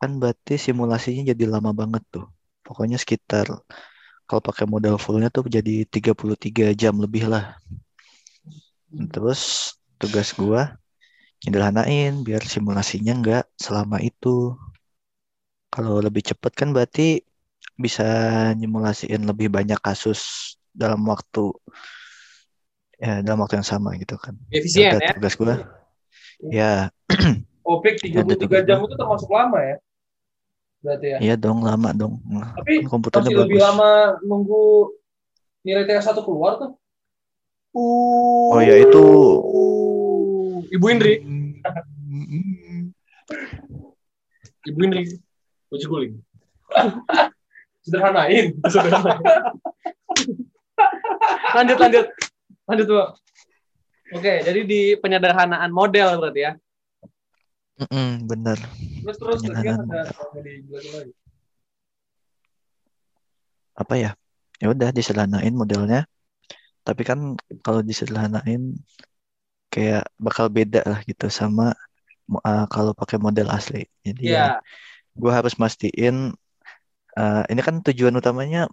kan 0.00 0.10
berarti 0.20 0.54
simulasinya 0.66 1.22
jadi 1.32 1.44
lama 1.54 1.70
banget 1.80 2.02
tuh. 2.14 2.26
Pokoknya 2.66 2.96
sekitar 3.02 3.46
kalau 4.28 4.42
pakai 4.48 4.66
model 4.74 4.96
fullnya 5.04 5.28
tuh 5.36 5.44
jadi 5.56 5.74
33 5.94 6.64
jam 6.82 6.94
lebih 7.04 7.24
lah. 7.32 7.44
Terus 9.10 9.74
tugas 9.98 10.30
gua 10.34 10.74
nyederhanain 11.44 12.24
biar 12.24 12.42
simulasinya 12.44 13.12
nggak 13.20 13.44
selama 13.58 14.00
itu. 14.00 14.54
Kalau 15.68 15.98
lebih 15.98 16.22
cepet 16.22 16.52
kan 16.54 16.70
berarti 16.70 17.20
bisa 17.74 18.06
nyimulasiin 18.54 19.26
lebih 19.26 19.50
banyak 19.50 19.80
kasus 19.82 20.54
dalam 20.70 21.02
waktu 21.10 21.50
ya 23.02 23.20
dalam 23.26 23.42
waktu 23.42 23.58
yang 23.58 23.66
sama 23.66 23.98
gitu 23.98 24.14
kan. 24.14 24.38
Efisien 24.54 24.94
ya. 24.94 25.10
tugas 25.14 25.34
gua. 25.34 25.56
Ya, 26.50 26.92
Opik 27.64 27.96
Ada 28.04 28.36
33 28.36 28.42
tugas 28.44 28.62
jam 28.68 28.78
itu 28.84 28.94
termasuk 28.94 29.30
lama 29.32 29.58
ya? 29.64 29.76
Berarti 30.84 31.06
ya. 31.08 31.18
iya 31.24 31.34
dong 31.40 31.64
lama 31.64 31.96
dong. 31.96 32.20
Nah, 32.28 32.52
Tapi 32.60 32.84
kan 32.84 32.92
komputernya 32.92 33.32
masih 33.32 33.40
lebih 33.40 33.56
bagus. 33.56 33.64
lama 33.64 33.90
nunggu 34.20 34.64
nilai 35.64 35.88
TA1 35.88 36.20
keluar 36.20 36.60
tuh. 36.60 36.76
Oh 37.74 38.62
ya 38.62 38.78
itu 38.78 39.04
Ibu 40.70 40.86
Indri. 40.90 41.14
Ibu 44.70 44.78
Indri. 44.80 45.02
Uji 45.70 45.86
guling. 45.90 46.14
Sederhanain. 47.84 48.54
Lanjut, 51.54 51.78
lanjut. 51.78 52.06
Lanjut, 52.64 52.86
Bu. 52.88 53.00
Oke, 54.14 54.32
jadi 54.46 54.60
di 54.64 54.94
penyederhanaan 54.96 55.68
model 55.74 56.16
berarti 56.22 56.40
ya. 56.46 56.52
Mm-mm, 57.82 58.24
bener. 58.30 58.54
Terus 59.02 59.16
terus 59.18 59.42
kan 59.42 59.50
Penyederhanaan. 59.52 59.90
ada 59.90 60.06
lagi. 60.94 61.12
apa 63.74 63.94
ya 63.98 64.14
ya 64.62 64.70
udah 64.70 64.94
disederhanain 64.94 65.50
modelnya 65.50 66.06
tapi 66.86 67.02
kan 67.08 67.18
kalau 67.64 67.80
disederhanain 67.88 68.62
kayak 69.72 70.06
bakal 70.20 70.46
beda 70.56 70.80
lah 70.86 71.00
gitu 71.08 71.26
sama 71.28 71.74
uh, 72.48 72.64
kalau 72.70 72.92
pakai 72.94 73.18
model 73.18 73.48
asli 73.50 73.84
jadi 74.06 74.22
ya 74.22 74.30
Iya. 74.30 74.46
gue 75.20 75.32
harus 75.38 75.54
mastiin 75.62 76.16
uh, 77.18 77.42
ini 77.50 77.60
kan 77.66 77.74
tujuan 77.86 78.14
utamanya 78.20 78.70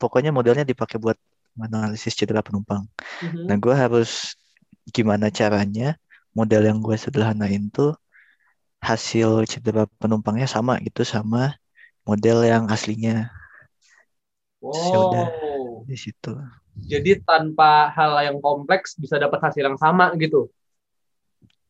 pokoknya 0.00 0.30
modelnya 0.32 0.64
dipakai 0.64 0.96
buat 1.04 1.18
menganalisis 1.58 2.14
cedera 2.18 2.40
penumpang 2.46 2.84
Mhm. 3.24 3.44
nah 3.48 3.56
gue 3.60 3.74
harus 3.74 4.10
gimana 4.96 5.28
caranya 5.30 5.96
model 6.38 6.62
yang 6.68 6.78
gue 6.80 6.96
sederhanain 6.96 7.68
tuh 7.72 7.94
hasil 8.80 9.44
cedera 9.50 9.84
penumpangnya 10.00 10.48
sama 10.48 10.80
gitu 10.80 11.04
sama 11.04 11.52
model 12.08 12.38
yang 12.48 12.64
aslinya 12.72 13.28
Ya. 14.60 14.68
Wow. 14.68 15.88
di 15.88 15.96
situ 15.96 16.36
Jadi 16.76 17.22
tanpa 17.22 17.90
hal 17.94 18.18
yang 18.24 18.38
kompleks 18.38 18.94
bisa 18.94 19.14
dapat 19.16 19.38
hasil 19.40 19.62
yang 19.62 19.78
sama 19.78 20.10
gitu. 20.16 20.50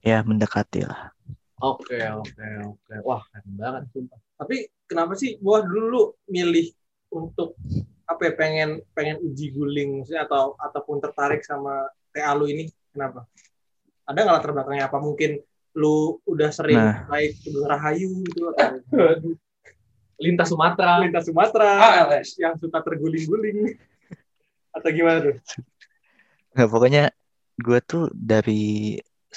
ya 0.00 0.24
mendekati 0.24 0.80
lah 0.80 1.12
Oke, 1.60 2.00
oke, 2.00 2.46
oke. 2.64 2.94
Wah, 3.04 3.20
keren 3.28 3.52
banget 3.52 3.84
sumpah. 3.92 4.16
Tapi 4.40 4.64
kenapa 4.88 5.12
sih 5.12 5.36
gua 5.36 5.60
dulu 5.60 6.16
milih 6.24 6.72
untuk 7.12 7.52
apa 8.08 8.20
ya 8.26 8.32
pengen 8.32 8.70
pengen 8.96 9.20
uji 9.20 9.52
guling 9.52 10.00
maksudnya 10.00 10.24
atau 10.24 10.56
ataupun 10.56 11.04
tertarik 11.04 11.44
sama 11.44 11.84
TA 12.16 12.32
lu 12.32 12.48
ini 12.48 12.64
kenapa? 12.88 13.28
Ada 14.08 14.18
nggak 14.24 14.36
latar 14.40 14.50
belakangnya 14.56 14.88
apa 14.88 14.98
mungkin 15.04 15.36
lu 15.76 16.16
udah 16.24 16.48
sering 16.48 16.80
Nah. 16.80 17.04
naik 17.12 17.36
Gunung 17.44 17.68
Rahayu 17.68 18.08
gitu 18.24 18.40
atau 18.56 18.80
Lintas 20.16 20.48
Sumatera. 20.48 20.96
lintas 21.00 21.28
Sumatera 21.28 21.70
ALS. 22.08 22.40
yang 22.40 22.56
suka 22.56 22.80
terguling-guling 22.80 23.76
atau 24.76 24.88
gimana 24.96 25.18
tuh? 25.26 25.34
Nggak, 26.54 26.68
pokoknya 26.72 27.02
gue 27.64 27.78
tuh 27.90 28.02
dari 28.30 28.52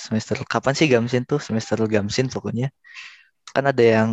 semester 0.03 0.35
kapan 0.53 0.73
sih 0.79 0.87
Gamsin 0.93 1.23
tuh? 1.29 1.39
Semester 1.47 1.77
Gamsin 1.93 2.27
pokoknya. 2.33 2.65
Kan 3.53 3.63
ada 3.71 3.83
yang 3.95 4.11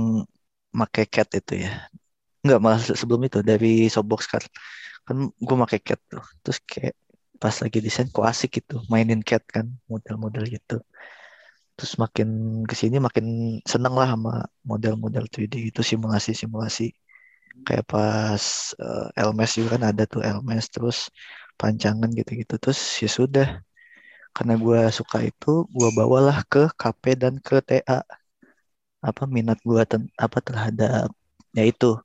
make 0.78 1.02
cat 1.14 1.28
itu 1.40 1.54
ya. 1.66 1.70
Nggak 2.44 2.60
malah 2.64 2.80
se- 2.86 2.98
sebelum 3.00 3.22
itu 3.28 3.38
dari 3.50 3.68
Softbox 3.94 4.22
kan 4.32 4.44
kan 5.08 5.16
gue 5.46 5.56
make 5.62 5.78
cat 5.88 6.00
tuh. 6.12 6.24
Terus 6.44 6.58
kayak 6.70 6.94
pas 7.42 7.56
lagi 7.64 7.78
desain 7.86 8.08
kok 8.14 8.26
asik 8.32 8.50
gitu 8.62 8.74
mainin 8.92 9.20
cat 9.30 9.44
kan 9.54 9.66
model-model 9.92 10.44
gitu. 10.56 10.76
Terus 11.76 11.92
makin 12.02 12.28
ke 12.68 12.74
sini 12.80 12.96
makin 13.06 13.26
seneng 13.72 13.94
lah 14.00 14.08
sama 14.12 14.32
model-model 14.70 15.24
3D 15.32 15.54
itu 15.72 15.80
simulasi-simulasi 15.90 16.84
kayak 17.66 17.84
pas 17.86 18.44
eh, 18.78 19.06
LMS 19.26 19.52
juga 19.58 19.68
kan 19.76 19.82
ada 19.90 20.02
tuh 20.08 20.20
LMS 20.24 20.66
terus 20.74 20.98
pancangan 21.60 22.08
gitu-gitu 22.14 22.56
terus 22.56 22.80
ya 23.02 23.10
sudah 23.10 23.48
karena 24.32 24.54
gue 24.56 24.80
suka 24.94 25.18
itu 25.26 25.66
gue 25.68 25.90
bawalah 25.90 26.46
ke 26.46 26.70
KP 26.78 27.02
dan 27.18 27.34
ke 27.42 27.58
TA 27.60 28.00
apa 29.00 29.22
minat 29.24 29.58
gue 29.64 29.80
apa 30.16 30.38
terhadap 30.44 31.10
ya 31.56 31.64
itu 31.66 31.98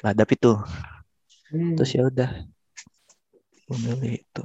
terhadap 0.00 0.28
itu 0.32 0.52
Hmm. 1.50 1.74
terus 1.74 1.90
ya 1.98 2.06
udah 2.06 2.30
gue 3.66 3.76
milih 3.82 4.22
itu 4.22 4.44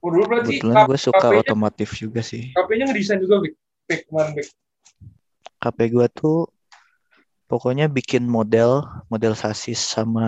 Oh, 0.00 0.08
dulu 0.08 0.24
berarti 0.24 0.56
kebetulan 0.60 0.88
gue 0.88 0.96
suka 0.96 1.28
otomotif 1.36 1.88
juga 2.00 2.24
sih 2.24 2.48
KP-nya 2.56 2.84
ngedesain 2.88 3.20
juga, 3.20 3.44
Bik. 3.44 3.52
Bik, 3.88 4.00
kemarin, 4.08 4.32
Bik. 4.40 4.48
KP 5.60 5.78
gua 5.96 6.06
tuh 6.12 6.52
pokoknya 7.54 7.86
bikin 7.86 8.26
model, 8.26 8.82
model 9.06 9.38
sasis 9.38 9.78
sama 9.78 10.26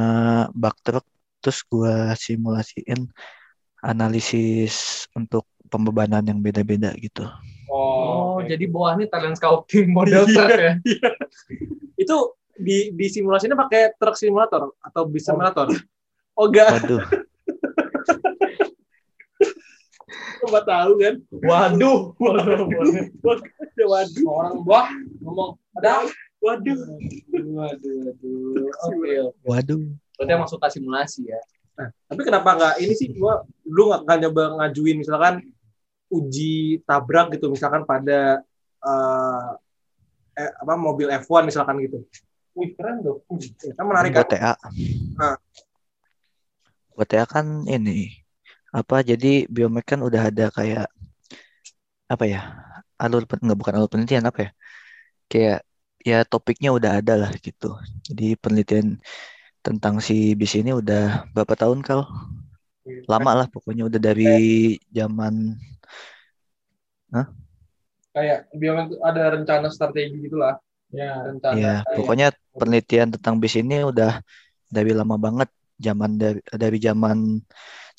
bak 0.54 0.78
truk, 0.86 1.02
terus 1.42 1.66
gua 1.66 2.14
simulasiin 2.14 3.10
analisis 3.82 5.10
untuk 5.18 5.42
pembebanan 5.66 6.22
yang 6.22 6.38
beda-beda 6.38 6.94
gitu. 6.94 7.26
Oh, 7.66 8.38
oke. 8.38 8.46
jadi 8.46 8.70
bawah 8.70 8.94
ini 8.94 9.10
talent 9.10 9.34
scouting 9.34 9.90
model 9.90 10.22
truk 10.30 10.54
ya. 10.54 10.78
Itu 11.98 12.38
di 12.54 12.94
di 12.94 13.06
simulasinya 13.10 13.58
pakai 13.58 13.98
truk 13.98 14.14
simulator 14.14 14.70
atau 14.78 15.02
bis 15.10 15.26
simulator? 15.26 15.66
Oh 16.38 16.46
enggak, 16.46 16.78
Waduh, 16.78 17.02
Coba 20.46 20.62
tahu 20.62 21.02
kan. 21.02 21.14
Waduh, 21.42 22.14
waduh, 22.22 22.70
waduh. 22.70 23.04
Waduh. 23.18 24.22
Orang 24.30 24.62
buah 24.62 24.86
ngomong 25.24 25.58
ada 25.74 26.06
Waduh. 26.41 26.78
Waduh, 27.32 27.95
waduh. 28.07 28.66
Oke, 28.70 29.12
oke. 29.20 29.43
waduh. 29.45 29.82
Berarti 30.16 30.32
emang 30.32 30.51
suka 30.51 30.66
simulasi 30.72 31.28
ya. 31.28 31.41
Nah, 31.76 31.89
tapi 32.09 32.20
kenapa 32.24 32.57
nggak 32.57 32.74
ini 32.80 32.95
sih 32.97 33.12
gua 33.12 33.45
lu 33.68 33.93
nggak 33.93 34.18
nyoba 34.24 34.43
ngajuin 34.61 34.97
misalkan 34.97 35.45
uji 36.09 36.80
tabrak 36.89 37.37
gitu 37.37 37.53
misalkan 37.53 37.84
pada 37.84 38.41
eh, 38.80 39.49
eh, 40.41 40.51
apa 40.57 40.72
mobil 40.78 41.12
F1 41.20 41.45
misalkan 41.45 41.82
gitu. 41.84 42.01
wih 42.57 42.72
keren 42.72 43.05
tuh. 43.05 43.20
Ya, 43.61 43.76
kan 43.76 43.84
menarik 43.84 44.16
kan? 44.16 44.24
Buat 44.24 44.32
TA. 44.32 44.53
Ah. 45.20 45.37
Buat 46.97 47.09
TA 47.12 47.24
kan 47.28 47.68
ini 47.68 48.24
apa 48.76 49.01
jadi 49.01 49.49
biomed 49.49 49.84
kan 49.89 50.05
udah 50.05 50.28
ada 50.28 50.53
kayak 50.53 50.89
apa 52.12 52.24
ya 52.28 52.41
alur 53.01 53.24
nggak 53.24 53.57
bukan 53.57 53.74
alur 53.80 53.89
penelitian 53.89 54.28
apa 54.28 54.39
ya 54.41 54.51
kayak 55.32 55.59
ya 56.07 56.22
topiknya 56.22 56.70
udah 56.70 57.02
ada 57.02 57.14
lah 57.26 57.30
gitu 57.42 57.74
jadi 58.07 58.38
penelitian 58.38 59.02
tentang 59.66 59.98
si 59.98 60.38
bis 60.38 60.54
ini 60.54 60.70
udah 60.70 61.26
berapa 61.34 61.59
tahun 61.59 61.82
kal 61.82 62.07
lama 63.11 63.32
lah 63.42 63.46
pokoknya 63.50 63.90
udah 63.90 63.98
dari 63.98 64.78
zaman 64.94 65.59
Kayak 68.16 68.48
biomed 68.57 68.96
tuh 68.96 69.00
ada 69.04 69.22
rencana 69.28 69.68
strategi 69.68 70.16
gitulah. 70.24 70.57
Ya. 70.88 71.20
Rencana. 71.20 71.52
ya 71.52 71.74
kayak- 71.84 71.96
pokoknya 72.00 72.26
penelitian 72.57 73.09
tentang 73.12 73.36
bis 73.36 73.54
ini 73.61 73.84
udah 73.84 74.24
dari 74.72 74.96
lama 74.96 75.20
banget 75.20 75.52
zaman 75.76 76.16
dari 76.16 76.40
dari 76.48 76.78
zaman 76.80 77.44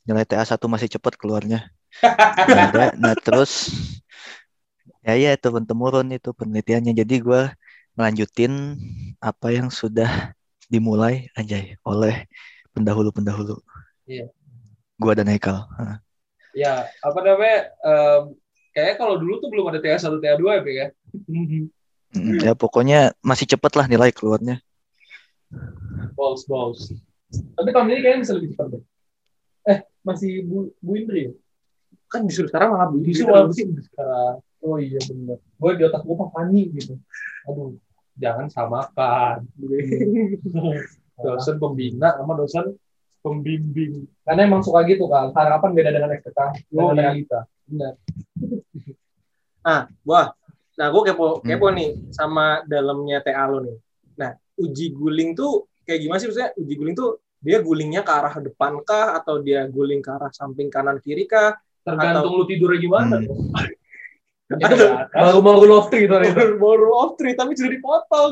nilai 0.09 0.25
TA 0.25 0.41
1 0.41 0.65
masih 0.65 0.89
cepet 0.89 1.13
keluarnya 1.21 1.69
ada. 2.01 2.97
Nah 2.97 3.13
terus 3.13 3.69
ya 5.05 5.13
ya 5.13 5.37
itu 5.37 5.47
temurun 5.69 6.09
itu 6.09 6.33
penelitiannya. 6.33 6.97
Jadi 6.97 7.15
gua 7.21 7.53
melanjutin 7.97 8.77
apa 9.17 9.49
yang 9.49 9.73
sudah 9.73 10.37
dimulai 10.69 11.27
aja 11.33 11.57
oleh 11.81 12.29
pendahulu-pendahulu. 12.77 13.57
Iya. 14.05 14.29
Gua 15.01 15.17
dan 15.17 15.27
Haikal. 15.33 15.65
Ya, 16.53 16.85
apa 17.01 17.19
namanya? 17.25 17.73
em, 17.81 18.21
kayaknya 18.73 18.95
kalau 19.01 19.15
dulu 19.17 19.41
tuh 19.41 19.49
belum 19.49 19.65
ada 19.73 19.81
TA1, 19.81 20.21
TA2 20.21 20.45
ya, 20.45 20.61
Pik, 20.61 20.75
ya? 20.77 20.87
Mm, 21.27 22.39
Ya 22.41 22.53
pokoknya 22.55 23.11
masih 23.19 23.49
cepet 23.49 23.73
lah 23.75 23.85
nilai 23.89 24.13
keluarnya. 24.15 24.61
Balls, 26.15 26.47
balls. 26.47 26.93
Tapi 27.29 27.69
tahun 27.69 27.91
ini 27.91 27.99
kayaknya 28.01 28.21
bisa 28.23 28.33
lebih 28.37 28.49
cepat 28.55 28.67
deh. 28.73 28.83
Eh, 29.67 29.79
masih 30.01 30.47
Bu, 30.47 30.71
Bu 30.79 30.95
Indri 30.95 31.29
ya? 31.29 31.33
Kan 32.07 32.23
disuruh 32.23 32.47
sekarang 32.47 32.73
malah 32.73 32.87
Bu 32.89 33.03
Indri 33.03 33.21
malah 33.27 33.51
sih 33.51 33.67
sekarang. 33.67 34.39
Oh 34.63 34.77
iya 34.81 34.97
benar. 35.03 35.37
Gue 35.59 35.71
di 35.77 35.83
otak 35.85 36.01
gue 36.07 36.15
Pak 36.15 36.29
Fani 36.33 36.63
gitu. 36.73 36.93
Aduh, 37.45 37.77
jangan 38.17 38.47
samakan. 38.49 39.45
dosen 41.17 41.57
pembina 41.57 42.13
sama 42.13 42.33
dosen 42.37 42.77
pembimbing. 43.25 44.05
Karena 44.21 44.45
emang 44.45 44.61
suka 44.61 44.85
gitu 44.85 45.09
kan. 45.09 45.33
Harapan 45.33 45.71
beda 45.73 45.89
dengan 45.89 46.13
ekspektasi. 46.13 46.69
Oh, 46.77 46.93
dengan 46.93 46.93
iya. 46.93 47.03
realita. 47.11 47.39
Benar. 47.65 47.93
Ah, 49.67 49.83
wah. 50.07 50.31
Nah, 50.79 50.87
gue 50.95 51.11
kepo, 51.11 51.43
Hmm. 51.43 51.59
kepo 51.59 51.67
nih 51.75 51.99
sama 52.15 52.63
dalamnya 52.63 53.19
TA 53.19 53.51
lo 53.51 53.59
nih. 53.59 53.75
Nah, 54.15 54.31
uji 54.55 54.95
guling 54.95 55.35
tuh 55.35 55.67
kayak 55.83 56.07
gimana 56.07 56.23
sih 56.23 56.31
maksudnya? 56.31 56.55
Uji 56.55 56.73
guling 56.79 56.95
tuh 56.95 57.19
dia 57.43 57.59
gulingnya 57.59 57.99
ke 57.99 58.11
arah 58.15 58.39
depan 58.39 58.79
kah 58.87 59.19
atau 59.19 59.43
dia 59.43 59.67
guling 59.67 59.99
ke 59.99 60.07
arah 60.07 60.31
samping 60.31 60.71
kanan 60.71 61.03
kiri 61.03 61.27
kah? 61.27 61.59
Tergantung 61.83 62.31
lu 62.31 62.47
tidurnya 62.47 62.79
gimana. 62.79 63.19
Hmm. 63.19 63.27
Ya, 64.47 64.71
kan? 64.71 64.79
Baru 65.11 65.39
baru 65.43 65.63
lofty 65.67 66.07
gitu. 66.07 66.15
Baru, 66.15 66.55
baru 66.55 66.87
off 66.95 67.19
tree 67.19 67.35
tapi 67.35 67.51
sudah 67.51 67.67
dipotong. 67.67 68.31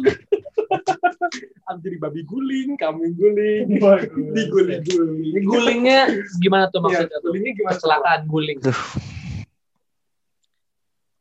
Am 1.68 1.76
jadi 1.84 2.00
babi 2.00 2.24
guling, 2.24 2.80
kambing 2.80 3.20
guling, 3.20 3.68
diguling 4.36 4.80
guling. 4.88 5.22
Ini 5.36 5.40
gulingnya 5.44 6.00
gimana 6.40 6.72
tuh 6.72 6.80
maksudnya? 6.80 7.20
Tuh? 7.20 7.36
gulingnya 7.36 7.54
gimana? 7.60 7.74
Kecelakaan 7.76 8.22
guling. 8.32 8.58
Aduh. 8.64 8.80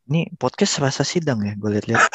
Ini 0.04 0.30
podcast 0.38 0.78
rasa 0.78 1.02
sidang 1.02 1.42
ya 1.42 1.58
gue 1.58 1.70
lihat-lihat. 1.74 2.04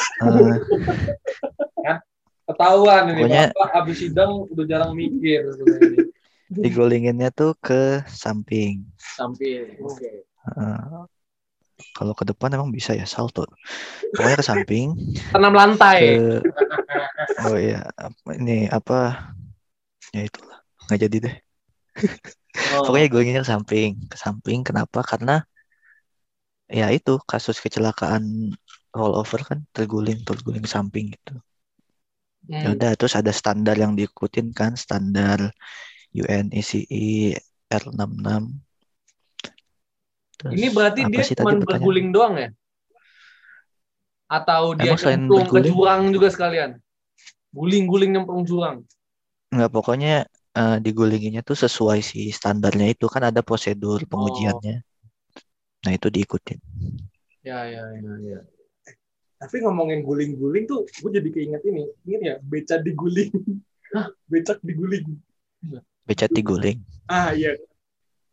Eh, 1.79 1.97
Ketahuan 2.45 3.13
ini, 3.13 3.23
Pokoknya- 3.23 3.49
Bapak 3.55 3.71
abis 3.85 3.97
sidang 4.03 4.31
udah 4.49 4.65
jarang 4.65 4.91
mikir. 4.93 5.45
sebenarnya. 5.53 6.05
digolinginnya 6.49 7.29
tuh 7.29 7.53
ke 7.61 8.01
samping. 8.09 8.83
Samping. 8.97 9.77
Oke. 9.79 10.25
Eh, 10.25 10.79
kalau 11.95 12.13
ke 12.15 12.23
depan 12.27 12.53
emang 12.55 12.69
bisa 12.71 12.91
ya 12.95 13.05
salto. 13.07 13.47
Pokoknya 14.15 14.37
ke 14.39 14.45
samping. 14.45 14.95
Tanam 15.31 15.53
lantai. 15.55 15.99
ke 15.99 16.41
oh 17.45 17.55
iya 17.55 17.87
ini 18.35 18.67
apa 18.67 19.31
ya 20.11 20.27
itulah 20.27 20.59
nggak 20.87 20.99
jadi 21.07 21.17
deh 21.29 21.35
Oh. 22.73 22.81
pokoknya 22.81 23.07
gue 23.13 23.21
ke 23.29 23.45
samping 23.45 24.09
ke 24.09 24.17
samping 24.17 24.65
kenapa 24.65 25.05
karena 25.05 25.45
ya 26.65 26.89
itu 26.89 27.21
kasus 27.21 27.61
kecelakaan 27.61 28.55
rollover 28.89 29.41
kan 29.45 29.59
terguling 29.69 30.25
terguling 30.25 30.65
samping 30.65 31.13
gitu 31.13 31.37
Hmm. 32.49 32.65
ya 32.65 32.67
udah 32.73 32.91
terus 32.97 33.13
ada 33.13 33.29
standar 33.29 33.77
yang 33.77 33.93
diikutin 33.93 34.49
kan 34.55 34.73
standar 34.73 35.53
UNECE 36.15 37.37
R66 37.69 38.25
Terus 40.39 40.55
Ini 40.55 40.67
berarti 40.71 41.01
dia 41.11 41.23
cuma 41.35 41.51
berguling 41.59 42.09
doang 42.15 42.39
ya? 42.39 42.49
Atau 44.31 44.77
dia 44.79 44.95
Emang 44.95 45.03
nyemplung 45.03 45.45
ke 45.51 45.59
jurang 45.67 46.01
juga 46.15 46.27
sekalian? 46.31 46.79
Guling-guling 47.51 48.15
nyemplung 48.15 48.47
jurang. 48.47 48.87
Nggak, 49.51 49.71
pokoknya 49.73 50.29
eh, 50.55 50.77
digulinginnya 50.79 51.43
tuh 51.43 51.59
sesuai 51.59 51.99
si 51.99 52.31
standarnya 52.31 52.93
itu 52.93 53.11
kan 53.11 53.27
ada 53.27 53.43
prosedur 53.43 54.05
pengujiannya. 54.07 54.85
Nah 55.83 55.91
itu 55.91 56.07
diikutin. 56.07 56.59
Ya, 57.43 57.67
ya, 57.67 57.83
ya, 57.99 58.13
ya. 58.23 58.39
Tapi 59.39 59.63
ngomongin 59.63 60.03
guling-guling 60.03 60.67
tuh, 60.67 60.83
gue 60.87 61.11
jadi 61.15 61.29
keinget 61.31 61.63
ini. 61.67 61.87
Ingat 62.07 62.21
ya, 62.21 62.35
beca 62.43 62.75
diguling. 62.79 63.31
Hah? 63.95 64.07
Becak 64.29 64.61
diguling. 64.61 65.17
Becat 66.05 66.29
diguling. 66.29 66.81
Ah 67.09 67.33
iya. 67.33 67.57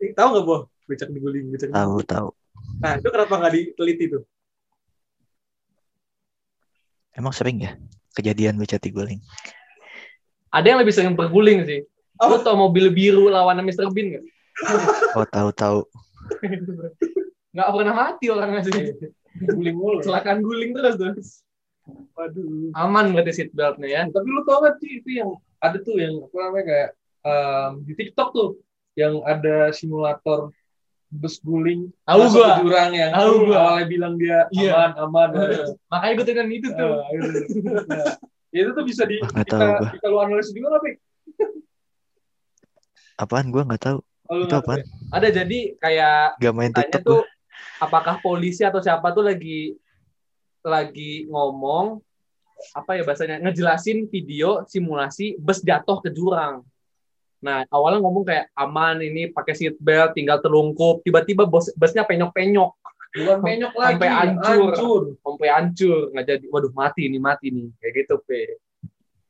Eh, 0.00 0.12
tahu 0.12 0.36
nggak 0.36 0.44
boh? 0.44 0.68
Becak 0.86 1.10
diguling, 1.10 1.50
becak 1.50 1.70
Tahu 1.70 2.02
diguling. 2.02 2.06
tahu. 2.06 2.28
Nah 2.78 2.92
itu 2.98 3.08
kenapa 3.10 3.34
nggak 3.36 3.52
diteliti 3.54 4.04
tuh? 4.10 4.22
Emang 7.16 7.32
sering 7.32 7.64
ya 7.64 7.72
kejadian 8.12 8.60
becat 8.60 8.80
diguling? 8.80 9.20
Ada 10.52 10.72
yang 10.72 10.78
lebih 10.80 10.94
sering 10.94 11.16
berguling 11.16 11.64
sih. 11.64 11.80
Lu 12.16 12.36
tau 12.40 12.56
mobil 12.56 12.88
biru 12.92 13.28
lawan 13.28 13.60
Mr. 13.64 13.88
Bean 13.92 14.16
nggak? 14.16 14.24
Oh 15.16 15.26
tahu 15.28 15.48
tahu. 15.52 15.78
Nggak 17.52 17.68
pernah 17.72 17.94
mati 17.96 18.26
orangnya 18.28 18.60
sih. 18.68 18.72
Guling 19.36 19.76
mulu. 19.76 20.00
Kecelakaan 20.00 20.40
guling 20.40 20.72
terus 20.76 20.94
tuh. 20.96 21.12
Waduh. 22.16 22.72
Aman 22.76 23.12
berarti 23.12 23.32
seat 23.32 23.50
beltnya 23.52 23.88
ya. 23.88 24.00
Tapi 24.08 24.26
lu 24.26 24.42
tau 24.48 24.64
gak 24.64 24.80
sih 24.80 25.00
itu 25.00 25.20
yang 25.22 25.36
ada 25.60 25.76
tuh 25.80 25.96
yang 25.96 26.18
apa 26.24 26.36
namanya 26.36 26.64
kayak 26.66 26.90
em, 27.24 27.70
di 27.84 27.92
TikTok 27.94 28.28
tuh 28.32 28.48
yang 28.96 29.20
ada 29.24 29.70
simulator 29.76 30.50
bus 31.08 31.38
guling 31.38 31.88
Tahu 32.02 32.20
gua. 32.30 32.58
ke 32.58 32.62
jurang 32.62 32.90
yang 32.92 33.10
Tahu 33.10 33.32
gua. 33.46 33.56
awalnya 33.56 33.86
bilang 33.86 34.14
dia 34.16 34.38
Iya. 34.50 34.72
aman 34.74 34.92
aman. 34.98 35.28
Makanya 35.86 36.12
gue 36.14 36.26
dengan 36.26 36.46
itu 36.50 36.68
tuh. 36.68 36.92
Itu. 37.14 37.28
Nah, 37.86 38.04
itu 38.52 38.70
tuh 38.72 38.84
bisa 38.84 39.02
di 39.04 39.16
Wah, 39.18 39.30
nggak 39.30 39.46
kita, 39.46 39.56
tahu 39.56 39.70
gua. 39.72 39.88
kita 39.92 40.06
lu 40.06 40.16
analisis 40.18 40.52
juga 40.52 40.66
nggak, 40.68 40.82
Pik? 40.82 40.96
Apaan 43.16 43.48
gua 43.48 43.62
nggak 43.64 43.82
tahu. 43.82 43.98
Oh, 44.26 44.34
Itu 44.36 44.44
nggak 44.44 44.50
tahu 44.50 44.60
apaan? 44.62 44.78
ya? 44.78 44.84
Ada 45.12 45.28
jadi 45.32 45.58
kayak 45.78 46.18
Gak 46.36 46.54
main 46.54 46.70
tanya 46.70 46.82
TikTok 46.90 47.02
tuh 47.02 47.20
gua. 47.22 47.32
apakah 47.80 48.14
polisi 48.18 48.62
atau 48.62 48.80
siapa 48.80 49.08
tuh 49.10 49.24
lagi 49.24 49.78
lagi 50.60 51.30
ngomong 51.30 52.02
apa 52.72 52.96
ya 52.96 53.04
bahasanya 53.04 53.36
ngejelasin 53.38 54.08
video 54.08 54.64
simulasi 54.64 55.36
bus 55.38 55.60
jatuh 55.60 56.00
ke 56.00 56.10
jurang. 56.10 56.64
Nah 57.46 57.62
awalnya 57.70 58.02
ngomong 58.02 58.26
kayak 58.26 58.50
aman 58.58 58.98
ini 58.98 59.30
pakai 59.30 59.54
seat 59.54 59.78
belt 59.78 60.18
tinggal 60.18 60.42
terlungkup 60.42 61.06
tiba-tiba 61.06 61.46
bos 61.46 61.70
busnya 61.78 62.02
penyok-penyok 62.02 62.74
Bukan 63.16 63.38
penyok 63.40 63.72
lagi. 63.78 63.92
Sampai 63.96 64.10
hancur. 64.10 64.66
hancur. 64.74 65.02
sampai 65.22 65.48
hancur 65.48 65.98
nggak 66.10 66.26
jadi 66.26 66.44
waduh 66.50 66.72
mati 66.74 67.02
nih 67.06 67.20
mati 67.22 67.46
nih 67.54 67.70
kayak 67.78 67.92
gitu 68.02 68.14
pe 68.26 68.58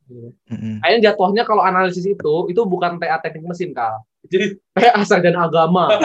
Mm-mm. 0.07 0.79
Kayaknya 0.81 0.99
jatuhnya 1.11 1.43
kalau 1.43 1.61
analisis 1.61 2.07
itu 2.07 2.35
itu 2.47 2.61
bukan 2.63 2.97
TA 2.97 3.19
teknik 3.21 3.47
mesin 3.47 3.77
kal 3.77 4.01
jadi 4.27 4.57
TA 4.73 5.03
sarjana 5.05 5.45
agama 5.45 5.91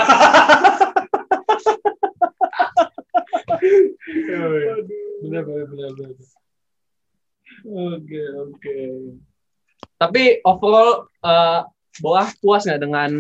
Benar, 5.22 5.44
benar, 5.46 5.66
benar, 5.70 5.90
benar. 5.94 6.12
oke 7.62 8.22
oke 8.42 8.78
tapi 10.02 10.42
overall 10.42 11.06
eh 11.22 11.62
Boah 12.00 12.32
puas 12.40 12.64
nggak 12.64 12.80
dengan 12.80 13.12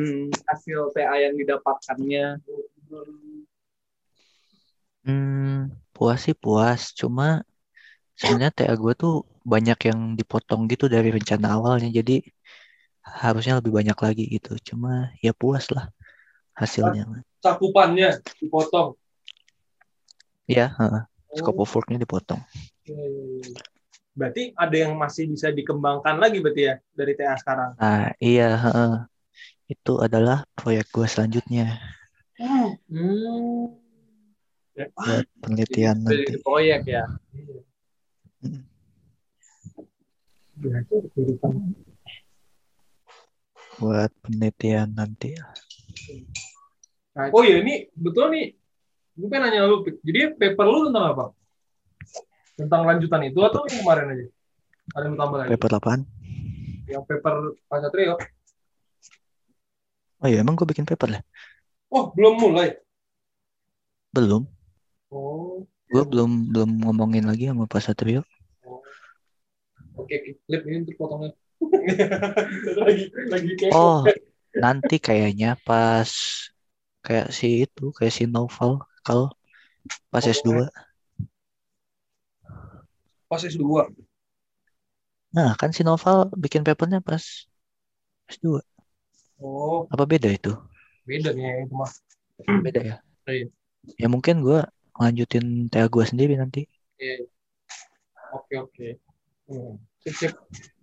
hasil 0.47 0.95
TA 0.95 1.15
yang 1.19 1.35
didapatkannya 1.35 2.39
Hmm, 5.01 5.73
puas 5.91 6.29
sih 6.29 6.37
puas. 6.37 6.93
Cuma 6.93 7.41
sebenarnya 8.13 8.53
TA 8.53 8.75
gue 8.77 8.93
tuh 8.93 9.25
banyak 9.41 9.89
yang 9.89 9.99
dipotong 10.13 10.69
gitu 10.69 10.85
dari 10.87 11.09
rencana 11.09 11.57
awalnya. 11.57 11.89
Jadi 11.89 12.21
harusnya 13.01 13.57
lebih 13.59 13.73
banyak 13.73 13.97
lagi 13.97 14.23
gitu. 14.29 14.55
Cuma 14.61 15.09
ya 15.19 15.33
puas 15.33 15.73
lah 15.73 15.89
hasilnya. 16.53 17.25
Cakupannya 17.41 18.21
dipotong. 18.37 18.93
Ya, 20.45 20.69
heeh. 20.77 21.03
scope 21.31 21.63
of 21.63 21.71
work-nya 21.71 21.97
dipotong. 21.97 22.41
Berarti 24.11 24.51
ada 24.55 24.75
yang 24.75 24.99
masih 24.99 25.31
bisa 25.31 25.49
dikembangkan 25.49 26.19
lagi 26.19 26.43
berarti 26.43 26.61
ya 26.67 26.75
dari 26.91 27.13
TA 27.15 27.35
sekarang. 27.39 27.79
Nah, 27.79 28.11
iya, 28.19 28.59
heeh. 28.59 28.93
Itu 29.71 30.03
adalah 30.03 30.43
proyek 30.51 30.91
gue 30.91 31.07
selanjutnya 31.07 31.79
hmm. 32.41 33.71
buat 34.75 35.25
penelitian 35.43 35.97
Jadi 36.05 36.23
nanti. 36.25 36.41
proyek 36.41 36.81
ya 36.87 37.05
Mm. 38.41 38.65
Buat 43.77 44.09
penelitian 44.25 44.97
nanti. 44.97 45.37
Oh 47.33 47.45
iya, 47.45 47.61
ini 47.61 47.85
betul 47.93 48.33
nih. 48.33 48.57
Gue 49.13 49.29
pengen 49.29 49.53
nanya 49.53 49.69
lu, 49.69 49.85
jadi 50.01 50.33
paper 50.33 50.65
lu 50.65 50.89
tentang 50.89 51.05
apa? 51.13 51.25
Tentang 52.61 52.81
lanjutan 52.85 53.21
itu 53.25 53.39
atau 53.41 53.65
yang 53.65 53.81
kemarin 53.81 54.05
aja? 54.13 54.25
Ada 54.93 55.05
yang 55.09 55.17
tambah 55.17 55.37
lagi? 55.41 55.49
Paper 55.57 55.71
apaan? 55.81 56.01
Yang 56.85 57.03
paper 57.09 57.35
Pak 57.65 57.79
Satrio. 57.81 58.15
Oh 60.21 60.27
iya, 60.29 60.45
emang 60.45 60.53
gue 60.53 60.69
bikin 60.69 60.85
paper 60.85 61.17
lah? 61.17 61.21
Oh, 61.89 62.13
belum 62.13 62.37
mulai. 62.37 62.77
Belum. 64.13 64.45
Oh, 65.09 65.65
Gue 65.89 66.03
belum 66.05 66.53
belum 66.53 66.69
ngomongin 66.85 67.25
lagi 67.25 67.49
sama 67.49 67.65
Pak 67.65 67.81
Satrio. 67.81 68.21
oke, 69.97 70.15
clip 70.45 70.61
ini 70.69 70.85
untuk 70.85 70.95
potongnya. 71.01 71.33
lagi 72.81 73.05
lagi 73.29 73.51
kayak 73.57 73.73
Oh, 73.73 74.05
nanti 74.63 75.01
kayaknya 75.01 75.57
pas 75.65 76.09
kayak 77.01 77.33
si 77.33 77.65
itu, 77.65 77.89
kayak 77.97 78.13
si 78.13 78.23
Novel 78.29 78.85
kalau 79.01 79.33
pas 80.13 80.21
S2. 80.21 80.69
Pas 83.31 83.41
S2. 83.53 83.81
Nah, 85.35 85.49
kan 85.59 85.69
si 85.75 85.81
Novel 85.87 86.17
bikin 86.43 86.61
papernya 86.67 86.99
pas 87.07 87.23
S2. 88.31 88.59
Oh, 89.41 89.91
Apa 89.93 90.03
beda 90.11 90.29
itu? 90.37 90.51
beda 91.07 91.29
nih 91.37 91.47
itu 91.65 91.73
mah. 91.81 91.91
Beda 92.65 92.81
ya? 92.89 92.95
Iya. 93.29 93.45
Ya 94.01 94.07
mungkin 94.13 94.35
gue 94.45 94.59
lanjutin 95.01 95.45
TA 95.71 95.85
gue 95.93 96.03
sendiri 96.11 96.33
nanti. 96.41 96.59
Iya. 96.99 97.25
Oke, 98.37 98.55
oke. 98.65 98.87
Hmm. 99.49 99.73
Sip, 100.03 100.15
sip. 100.21 100.33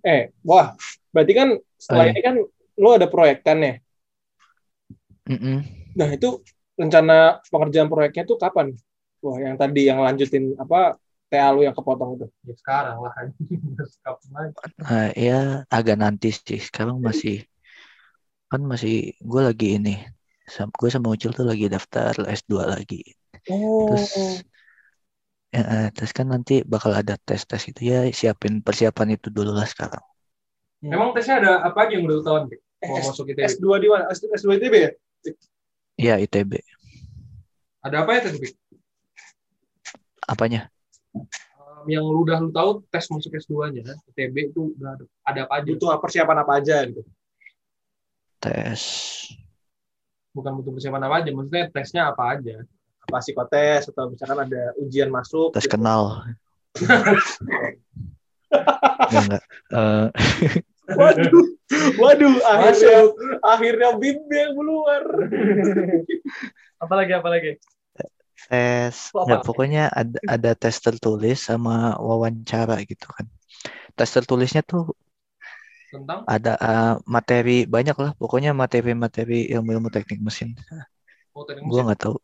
Eh, 0.07 0.23
wah, 0.49 0.66
berarti 1.12 1.33
kan 1.41 1.49
setelah 1.81 2.05
Oh, 2.05 2.09
iya. 2.09 2.12
ini 2.12 2.20
kan 2.27 2.35
lu 2.83 2.89
ada 2.97 3.09
proyek 3.12 3.39
kan 3.47 3.59
ya? 3.66 3.73
Mm-mm. 5.29 5.65
Nah, 5.99 6.09
itu 6.16 6.29
rencana 6.81 7.43
pengerjaan 7.53 7.89
proyeknya 7.93 8.23
tuh 8.31 8.39
kapan? 8.39 8.66
Wah, 9.25 9.37
yang 9.43 9.57
tadi 9.59 9.81
yang 9.91 9.99
lanjutin 10.07 10.55
apa 10.62 10.95
TA 11.31 11.49
lu 11.55 11.61
yang 11.67 11.77
kepotong 11.77 12.11
itu. 12.17 12.27
Ya 12.49 12.55
sekarang 12.57 12.97
lah. 13.05 13.13
Nah, 14.83 15.13
ya 15.15 15.63
agak 15.77 15.97
nanti 16.03 16.29
sih. 16.33 16.59
Sekarang 16.69 16.99
masih 17.07 17.45
kan 18.51 18.61
masih 18.73 18.93
gue 19.31 19.41
lagi 19.49 19.67
ini. 19.77 19.91
Gue 20.81 20.89
sama 20.95 21.13
Ucil 21.15 21.31
tuh 21.37 21.45
lagi 21.51 21.65
daftar 21.75 22.13
S2 22.39 22.65
lagi. 22.75 22.97
Oh. 23.51 23.85
Terus 23.87 24.05
ya, 25.55 25.63
eh, 25.65 25.87
terus 25.97 26.13
kan 26.17 26.27
nanti 26.33 26.55
bakal 26.73 26.93
ada 27.01 27.15
tes-tes 27.27 27.63
itu 27.71 27.81
ya 27.93 27.99
siapin 28.19 28.55
persiapan 28.67 29.17
itu 29.17 29.29
dulu 29.37 29.53
lah 29.59 29.69
sekarang. 29.69 30.05
Emang 30.79 31.11
tesnya 31.11 31.43
ada 31.43 31.53
apa 31.67 31.79
aja 31.85 31.99
yang 31.99 32.07
udah 32.07 32.19
tahuan, 32.23 32.45
Pik? 32.51 32.61
Mau 32.87 33.03
masuk 33.03 33.27
ITB. 33.35 33.51
S2 33.51 33.77
di 33.83 33.89
mana? 33.91 34.05
S- 34.15 34.23
S2 34.23 34.55
ITB 34.57 34.75
ya? 34.79 34.91
Ya 35.99 36.15
ITB. 36.23 36.63
Ada 37.83 37.97
apa 38.07 38.11
ya 38.15 38.21
tadi? 38.31 38.39
Apanya? 40.29 40.71
Um, 41.14 41.85
yang 41.89 42.05
lu 42.05 42.26
udah 42.26 42.39
lu 42.43 42.51
tahu 42.51 42.85
tes 42.93 43.06
masuk 43.09 43.32
S2-nya, 43.36 43.97
ITB 44.12 44.52
itu 44.52 44.74
udah 44.76 44.98
ada, 44.98 45.05
ada 45.24 45.40
apa 45.47 45.55
aja? 45.60 45.68
Butuh 45.72 45.89
persiapan 46.01 46.36
apa 46.43 46.52
aja 46.60 46.76
gitu. 46.85 47.02
Tes. 48.39 48.82
Bukan 50.32 50.52
butuh 50.60 50.72
persiapan 50.74 51.02
apa 51.09 51.14
aja, 51.22 51.28
maksudnya 51.32 51.64
tesnya 51.72 52.02
apa 52.12 52.22
aja? 52.36 52.56
Apa 53.09 53.24
psikotes 53.24 53.89
atau 53.89 54.12
misalkan 54.12 54.39
ada 54.44 54.76
ujian 54.78 55.09
masuk. 55.09 55.56
Tes 55.56 55.64
gitu. 55.64 55.74
kenal. 55.78 56.22
Enggak, 59.09 59.22
enggak. 59.24 59.43
Eh, 59.72 60.06
Waduh, 60.89 61.44
waduh, 62.01 62.35
akhirnya 62.48 63.12
akhirnya 63.44 63.89
bimbing 64.01 64.56
keluar. 64.56 65.05
apalagi 66.82 67.12
apalagi 67.12 67.51
tes. 68.47 69.10
Oh, 69.10 69.27
apa? 69.27 69.43
pokoknya 69.43 69.90
ada 69.90 70.19
ada 70.31 70.51
tes 70.55 70.78
tertulis 70.78 71.43
sama 71.43 71.98
wawancara 71.98 72.78
gitu 72.86 73.10
kan. 73.10 73.27
Tes 73.98 74.10
tertulisnya 74.15 74.62
tuh 74.62 74.94
Tentang 75.89 76.23
ada 76.28 76.52
eh, 76.60 76.94
materi 77.09 77.65
banyak 77.65 77.97
lah. 77.97 78.10
Pokoknya 78.15 78.52
materi-materi 78.55 79.48
ilmu-ilmu 79.51 79.89
teknik 79.90 80.20
mesin. 80.23 80.55
oh, 81.35 81.43
teknik 81.48 81.66
Gue 81.66 81.81
nggak 81.82 82.01
tahu. 82.05 82.16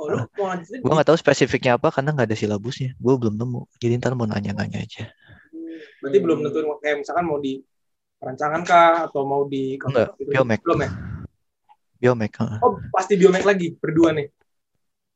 Oh, 0.00 0.08
lanjutin? 0.40 0.80
Gue 0.80 0.92
nggak 0.96 1.08
tahu 1.12 1.18
spesifiknya 1.20 1.76
apa 1.76 1.92
karena 1.92 2.16
nggak 2.16 2.32
ada 2.32 2.36
silabusnya. 2.36 2.96
Gue 2.96 3.20
belum 3.20 3.36
nemu. 3.36 3.68
Jadi 3.76 3.92
ntar 4.00 4.16
mau 4.16 4.24
nanya-nanya 4.24 4.80
aja. 4.80 5.12
Berarti 6.00 6.18
belum 6.18 6.38
nentuin 6.40 6.66
kayak 6.80 6.96
misalkan 7.04 7.24
mau 7.28 7.36
di 7.36 7.60
perancangan 8.16 8.60
kah 8.64 9.08
atau 9.08 9.22
mau 9.28 9.44
di 9.44 9.76
Enggak, 9.76 10.16
gitu. 10.16 10.32
biomek. 10.32 10.60
Belum 10.64 10.80
ya? 10.80 10.90
Biomek. 12.00 12.32
Oh, 12.64 12.80
pasti 12.88 13.20
biomek 13.20 13.44
lagi 13.44 13.76
berdua 13.76 14.16
nih. 14.16 14.32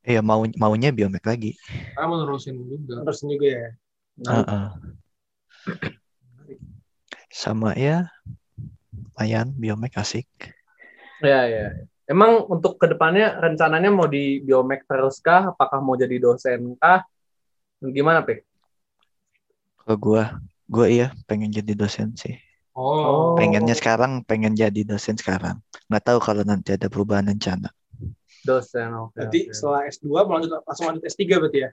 Iya 0.05 0.21
mau 0.21 0.45
maunya 0.61 0.93
biomek 0.93 1.25
lagi. 1.25 1.57
Ah, 1.97 2.05
mau 2.05 2.21
nerusin 2.21 2.61
juga. 2.69 3.01
Terus 3.09 3.21
juga 3.25 3.49
ya. 3.49 3.69
Heeh. 4.29 4.67
Sama 7.33 7.75
ya 7.75 8.07
lumayan 9.15 9.55
biomek 9.57 9.97
asik. 9.97 10.29
ya 11.25 11.49
ya 11.49 11.67
emang 12.11 12.45
untuk 12.51 12.77
ke 12.77 12.85
depannya 12.93 13.41
rencananya 13.41 13.89
mau 13.89 14.05
di 14.05 14.45
biomek 14.45 14.85
terus 14.85 15.23
kah 15.25 15.55
apakah 15.55 15.81
mau 15.81 15.97
jadi 15.97 16.21
dosen 16.21 16.77
kah 16.77 17.01
gimana 17.81 18.21
pek 18.21 18.45
Kalau 19.85 19.97
gue, 20.01 20.23
gue 20.73 20.87
iya 20.89 21.13
pengen 21.29 21.53
jadi 21.53 21.77
dosen 21.77 22.17
sih. 22.17 22.41
Oh, 22.73 23.37
Pengennya 23.37 23.77
sekarang, 23.77 24.25
pengen 24.25 24.57
jadi 24.57 24.81
dosen 24.81 25.13
sekarang. 25.21 25.61
Nggak 25.93 26.05
tahu 26.09 26.19
kalau 26.25 26.41
nanti 26.41 26.73
ada 26.73 26.89
perubahan 26.89 27.29
rencana. 27.29 27.69
Dosen 28.45 28.89
oke 28.93 29.17
Berarti 29.17 29.41
oke. 29.49 29.55
setelah 29.57 29.81
S2 29.89 30.07
mau 30.07 30.33
lanjut 30.37 30.51
langsung 30.63 30.87
lanjut 30.89 31.05
S3 31.05 31.23
berarti 31.41 31.59
ya? 31.65 31.71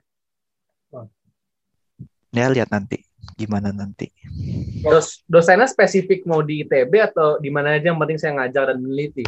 Ya 2.32 2.48
lihat 2.48 2.72
nanti 2.72 3.04
gimana 3.36 3.70
nanti. 3.70 4.08
Dos, 4.82 5.20
dosennya 5.28 5.68
spesifik 5.68 6.24
mau 6.24 6.40
di 6.40 6.64
ITB 6.64 6.90
atau 6.98 7.36
di 7.38 7.52
mana 7.52 7.76
aja 7.76 7.92
yang 7.92 8.00
penting 8.00 8.18
saya 8.18 8.34
ngajar 8.34 8.72
dan 8.72 8.80
meneliti 8.80 9.22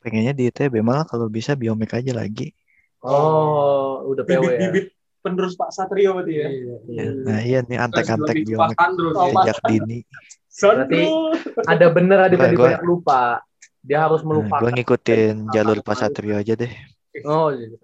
Pengennya 0.00 0.32
di 0.32 0.48
ITB 0.48 0.80
malah 0.80 1.04
kalau 1.04 1.28
bisa 1.28 1.52
biomek 1.52 1.92
aja 1.92 2.12
lagi. 2.16 2.52
oh 3.00 4.04
udah 4.12 4.24
PW 4.24 4.32
ya 4.32 4.68
Bibit-bibit 4.68 4.86
penerus 5.20 5.56
Pak 5.56 5.72
Satrio 5.72 6.16
berarti 6.16 6.34
ya? 6.36 6.48
iya. 6.48 6.76
Ya, 6.88 7.04
Nah 7.12 7.38
iya 7.40 7.58
nih 7.64 7.76
antek-antek 7.80 8.36
Terus 8.40 8.48
biomek 8.48 8.76
Oh, 8.80 9.28
sejak 9.28 9.58
dini. 9.68 9.98
Berarti 10.60 11.00
ada 11.64 11.86
bener 11.92 12.18
ada 12.28 12.36
tadi 12.36 12.56
banyak 12.56 12.82
lupa 12.84 13.40
dia 13.80 13.98
harus 14.04 14.20
Nah, 14.22 14.28
melupakan 14.28 14.60
gue 14.68 14.72
ngikutin 14.80 15.34
jalur 15.54 15.78
Pak 15.80 15.96
Satrio 15.96 16.36
aja 16.36 16.54
deh. 16.56 16.72
oh 17.26 17.48
gitu. 17.54 17.76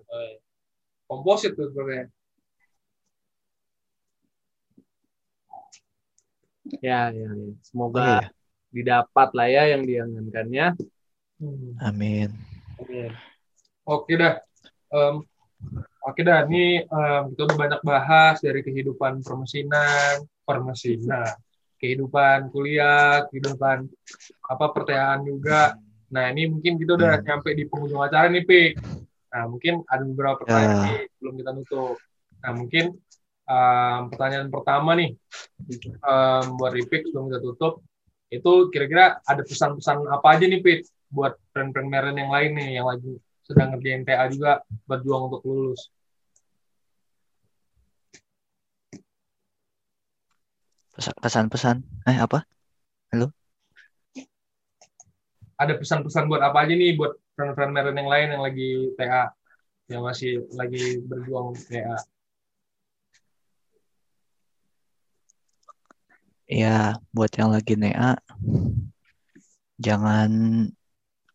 Komposit 1.06 1.54
tuh 1.54 1.70
sebenarnya. 1.70 2.10
ya 6.82 7.14
ya, 7.14 7.28
ya. 7.30 7.30
Oh, 7.30 7.54
semoga 7.62 8.02
iya. 8.02 8.28
didapat 8.74 9.28
lah 9.38 9.48
ya 9.48 9.62
yang 9.76 9.82
diinginkannya 9.86 10.74
Hmm. 11.36 11.76
Amin. 11.84 12.32
Oke. 12.80 13.12
Oke 13.84 14.12
dah. 14.16 14.40
em, 14.88 15.20
oke 16.00 16.20
dah, 16.24 16.48
ini 16.48 16.80
em, 16.80 17.22
kita 17.28 17.42
udah 17.44 17.58
banyak 17.60 17.80
bahas 17.84 18.40
dari 18.40 18.64
kehidupan 18.64 19.20
permesinan, 19.20 20.24
permesinan, 20.48 21.36
kehidupan 21.76 22.48
kuliah, 22.48 23.28
kehidupan 23.28 23.84
apa 24.48 24.64
pertanyaan 24.72 25.28
juga. 25.28 25.76
Nah, 26.06 26.30
ini 26.30 26.46
mungkin 26.46 26.78
kita 26.78 26.94
udah 26.94 27.18
Hmm. 27.18 27.24
nyampe 27.26 27.50
di 27.52 27.64
penghujung 27.66 27.98
acara 27.98 28.30
nih, 28.30 28.46
Pik. 28.46 28.72
Nah, 29.34 29.44
mungkin 29.50 29.82
ada 29.90 30.02
beberapa 30.06 30.38
pertanyaan 30.42 30.70
Ya. 30.70 30.84
nih 30.86 30.98
belum 31.18 31.34
kita 31.42 31.50
nutup. 31.52 31.96
Nah, 32.42 32.52
mungkin 32.54 32.84
em, 33.46 34.00
pertanyaan 34.10 34.48
pertama 34.50 34.90
nih 34.94 35.10
em, 36.02 36.44
buat 36.58 36.72
Ripik 36.74 37.10
sebelum 37.10 37.26
kita 37.30 37.40
tutup, 37.42 37.82
itu 38.30 38.52
kira-kira 38.70 39.18
ada 39.22 39.42
pesan-pesan 39.42 40.06
apa 40.06 40.26
aja 40.34 40.46
nih, 40.46 40.62
Pik, 40.62 40.80
buat 41.10 41.34
friend-friend 41.50 41.88
Meren 41.90 42.16
yang 42.18 42.30
lain 42.30 42.54
nih, 42.54 42.82
yang 42.82 42.86
lagi 42.86 43.18
sedang 43.46 43.74
ngerjain 43.74 44.02
TA 44.02 44.26
juga, 44.30 44.62
berjuang 44.86 45.30
untuk 45.30 45.42
lulus. 45.46 45.90
Pesa- 50.96 51.18
Pesan-pesan. 51.20 51.76
Eh 52.08 52.18
apa? 52.18 52.42
Ada 55.56 55.80
pesan-pesan 55.80 56.28
buat 56.28 56.44
apa 56.44 56.68
aja 56.68 56.76
nih 56.76 57.00
buat 57.00 57.16
friend-friend 57.32 57.72
Meren 57.72 57.96
yang 57.96 58.10
lain 58.12 58.28
yang 58.36 58.42
lagi 58.44 58.92
TA, 58.96 59.32
yang 59.88 60.04
masih 60.04 60.44
lagi 60.52 61.00
berjuang 61.04 61.56
TA. 61.56 61.96
Ya, 66.46 67.00
buat 67.10 67.32
yang 67.34 67.50
lagi 67.50 67.74
NEA, 67.74 68.22
jangan 69.82 70.30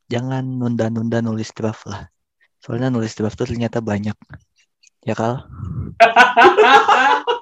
jangan 0.07 0.43
nunda-nunda 0.43 1.19
nulis 1.19 1.51
draft 1.51 1.83
lah. 1.83 2.07
Soalnya 2.63 2.87
nulis 2.87 3.11
draft 3.17 3.35
tuh 3.35 3.49
ternyata 3.49 3.83
banyak. 3.83 4.15
Ya 5.03 5.17
kal? 5.17 5.43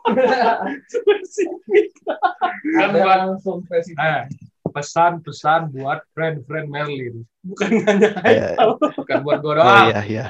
Kan 2.79 2.89
langsung 2.95 3.61
spesifik. 3.67 4.48
Pesan-pesan 4.79 5.75
buat 5.75 5.99
friend-friend 6.11 6.67
Merlin. 6.67 7.27
Bukan 7.39 7.67
hanya 7.83 8.09
Eh, 8.23 8.55
bukan 8.95 9.17
buat 9.21 9.39
gue 9.39 9.51
oh 9.51 9.55
doang. 9.55 9.87
iya 9.87 9.99
iya. 10.03 10.25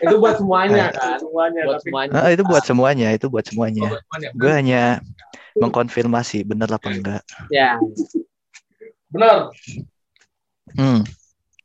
Itu 0.00 0.16
buat 0.16 0.36
semuanya 0.36 0.88
Eh, 0.88 0.92
kan. 0.92 1.16
Semuanya, 1.20 1.60
Buat 1.62 1.76
tapi 1.76 1.84
semuanya. 1.86 2.12
Ah, 2.16 2.28
itu 2.28 2.42
buat 2.42 2.64
semuanya, 2.64 3.08
itu 3.12 3.26
buat 3.28 3.44
semuanya. 3.44 3.84
buat 3.88 4.00
semuanya. 4.02 4.28
Gue 4.32 4.52
hanya 4.52 4.82
mengkonfirmasi 5.54 6.44
bener 6.44 6.68
apa 6.68 6.88
enggak. 6.88 7.22
Ya. 7.48 7.76
Benar. 9.08 9.52
Hmm. 10.72 11.04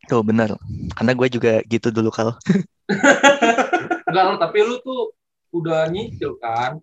Tuh 0.05 0.21
bener. 0.21 0.55
Karena 0.93 1.11
gue 1.13 1.27
juga 1.29 1.51
gitu 1.63 1.87
dulu 1.89 2.11
kal. 2.11 2.35
Enggak, 4.07 4.39
tapi 4.39 4.57
lu 4.61 4.75
tuh 4.79 5.15
udah 5.51 5.87
nyicil 5.87 6.35
kan? 6.39 6.79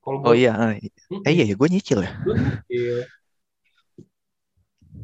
Kalau 0.00 0.24
Oh 0.24 0.32
iya. 0.32 0.56
eh, 0.72 0.88
Hmm, 1.08 1.20
Eh 1.24 1.32
iya 1.36 1.44
ya, 1.44 1.54
gue 1.56 1.68
nyicil 1.68 2.00
ya. 2.00 2.12
lu 2.24 2.32
nyicil. 2.32 3.04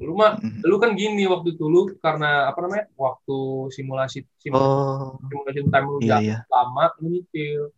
Lu 0.02 0.12
mah, 0.18 0.36
Hmm. 0.42 0.58
lu 0.66 0.76
kan 0.82 0.90
gini 0.98 1.22
waktu 1.30 1.54
itu 1.54 1.64
lu 1.70 1.86
karena 2.02 2.50
apa 2.50 2.58
namanya? 2.64 2.90
Waktu 2.98 3.70
simulasi 3.70 4.26
simulasi, 4.42 4.66
Oh 4.66 5.18
simulasi 5.30 5.60
time 5.70 5.86
lu 5.86 5.98
iya 6.02 6.16
iya. 6.20 6.38
lama 6.50 6.90
lu 6.98 7.06
nyicil. 7.14 7.70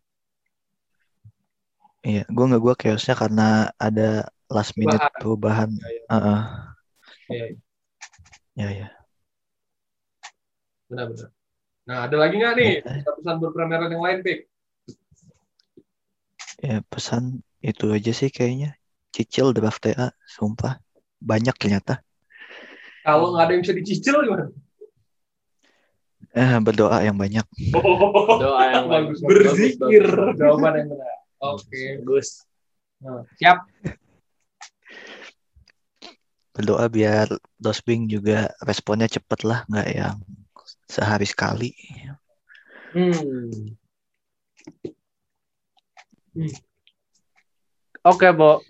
Iya, 2.07 2.23
gue 2.31 2.45
nggak 2.49 2.63
gue 2.63 2.75
chaosnya 2.87 3.15
karena 3.19 3.47
ada 3.83 4.31
last 4.47 4.73
minute 4.79 5.03
Perubahan. 5.19 5.21
perubahan. 5.21 5.71
Ya, 5.75 5.89
ya. 5.91 6.03
Heeh. 6.07 6.41
Iya, 7.27 7.45
iya. 7.51 7.59
Ya 8.57 8.69
ya. 8.73 8.89
benar-benar. 10.87 11.29
Nah, 11.87 11.99
ada 12.07 12.17
lagi 12.19 12.35
nggak 12.39 12.55
nih 12.59 12.73
Ada. 12.87 13.11
pesan 13.19 13.37
buat 13.43 13.53
premieran 13.55 13.91
yang 13.91 14.05
lain, 14.07 14.19
Pik? 14.23 14.39
Ya 16.63 16.79
pesan 16.87 17.43
itu 17.59 17.91
aja 17.91 18.13
sih 18.15 18.31
kayaknya. 18.31 18.79
Cicil 19.11 19.51
draft 19.51 19.83
TA, 19.83 20.15
sumpah 20.25 20.79
banyak 21.19 21.55
ternyata. 21.59 22.06
Kalau 23.07 23.31
nggak 23.31 23.45
ada 23.47 23.53
yang 23.55 23.63
bisa 23.63 23.75
dicicil 23.79 24.19
gimana? 24.27 24.51
Eh 26.35 26.59
berdoa 26.59 26.99
yang 27.07 27.15
banyak. 27.15 27.47
Doa 28.43 28.63
yang 28.75 28.91
Bagus, 28.91 29.23
berzikir. 29.23 30.05
Jawaban 30.35 30.75
yang 30.83 30.89
benar. 30.91 31.17
Oke. 31.39 32.03
Bagus. 32.03 32.43
Nah, 32.99 33.23
siap. 33.39 33.63
Berdoa 36.51 36.91
biar 36.91 37.31
dosbing 37.63 38.11
juga 38.11 38.51
responnya 38.67 39.07
cepet 39.07 39.47
lah, 39.47 39.63
nggak 39.71 39.89
yang 39.95 40.19
sehari 40.91 41.31
sekali. 41.31 41.71
Hmm. 42.91 43.77
Oke, 48.03 48.29
Bo. 48.35 48.61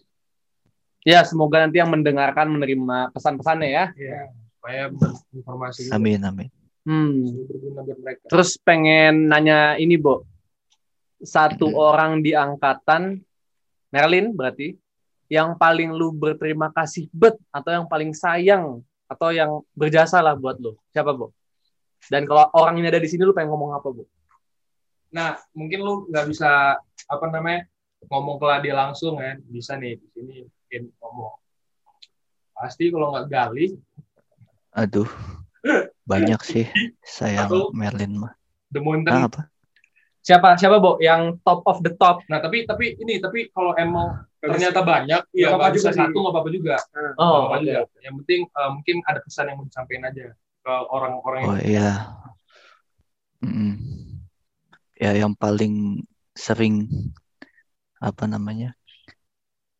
Ya, 1.06 1.22
semoga 1.22 1.62
nanti 1.62 1.78
yang 1.78 1.94
mendengarkan 1.94 2.50
menerima 2.50 3.14
pesan-pesannya 3.14 3.68
ya. 3.70 3.84
Iya. 3.94 4.34
Supaya 4.58 4.82
berinformasi 4.90 5.86
juga. 5.86 5.94
Amin 5.94 6.18
amin. 6.26 6.48
Hmm. 6.82 7.46
Terus 8.26 8.58
pengen 8.58 9.30
nanya 9.30 9.78
ini, 9.78 9.94
Bo. 9.94 10.26
Satu 11.22 11.70
Hmm. 11.70 11.78
orang 11.78 12.12
di 12.26 12.34
angkatan 12.34 13.22
Merlin 13.94 14.34
berarti 14.34 14.74
yang 15.30 15.54
paling 15.54 15.94
lu 15.94 16.10
berterima 16.10 16.74
kasih 16.74 17.06
bet 17.14 17.38
atau 17.54 17.70
yang 17.70 17.86
paling 17.86 18.10
sayang 18.10 18.82
atau 19.06 19.30
yang 19.30 19.62
berjasa 19.78 20.18
lah 20.18 20.34
buat 20.34 20.58
lu. 20.58 20.74
Siapa, 20.90 21.14
Bo? 21.14 21.30
Dan 22.10 22.26
kalau 22.26 22.50
orang 22.50 22.82
ini 22.82 22.90
ada 22.90 22.98
di 22.98 23.06
sini 23.06 23.22
lu 23.22 23.30
pengen 23.30 23.54
ngomong 23.54 23.78
apa, 23.78 23.94
Bo? 23.94 24.10
Nah, 25.14 25.38
mungkin 25.54 25.86
lu 25.86 26.10
nggak 26.10 26.26
bisa 26.34 26.74
apa 27.06 27.24
namanya 27.30 27.70
ngomong 28.10 28.42
ke 28.42 28.46
dia 28.66 28.74
langsung 28.74 29.22
kan? 29.22 29.38
Bisa 29.46 29.78
nih 29.78 30.02
di 30.02 30.08
sini 30.10 30.36
mungkin 30.66 30.90
ngomong. 30.98 31.34
Pasti 32.52 32.90
kalau 32.90 33.14
nggak 33.14 33.26
gali, 33.30 33.78
Aduh, 34.74 35.06
banyak 36.10 36.42
sih 36.42 36.66
sayang 37.00 37.46
Atau- 37.46 37.70
Merlin 37.70 38.18
mah. 38.18 38.34
the 38.66 38.82
mountain. 38.82 39.14
Ah, 39.14 39.30
apa? 39.30 39.46
Siapa 40.20 40.58
siapa, 40.58 40.82
Bo? 40.82 40.98
Yang 40.98 41.38
top 41.40 41.62
of 41.64 41.78
the 41.80 41.94
top. 41.94 42.18
Nah, 42.26 42.42
tapi 42.42 42.66
tapi 42.66 42.98
ini 42.98 43.22
tapi 43.22 43.46
kalau 43.48 43.70
emang 43.72 44.26
ternyata 44.36 44.82
banyak, 44.82 45.22
ya 45.30 45.54
bisa 45.54 45.70
juga 45.86 45.90
sih. 45.94 46.00
satu 46.02 46.16
nggak 46.18 46.34
apa-apa 46.34 46.50
juga. 46.50 46.76
Nggak 46.82 47.14
Oh, 47.14 47.46
oke. 47.46 47.62
juga. 47.62 47.80
Yang 48.02 48.14
penting 48.20 48.40
eh, 48.44 48.70
mungkin 48.74 48.96
ada 49.06 49.20
pesan 49.22 49.46
yang 49.46 49.56
mau 49.56 49.66
disampaikan 49.70 50.04
aja 50.04 50.24
ke 50.34 50.72
orang-orang 50.90 51.38
yang 51.38 51.48
Oh 51.48 51.58
iya. 51.62 51.90
Mm. 53.38 53.74
Ya 54.96 55.10
yang 55.14 55.32
paling 55.32 56.02
sering 56.34 56.90
apa 57.96 58.26
namanya? 58.26 58.74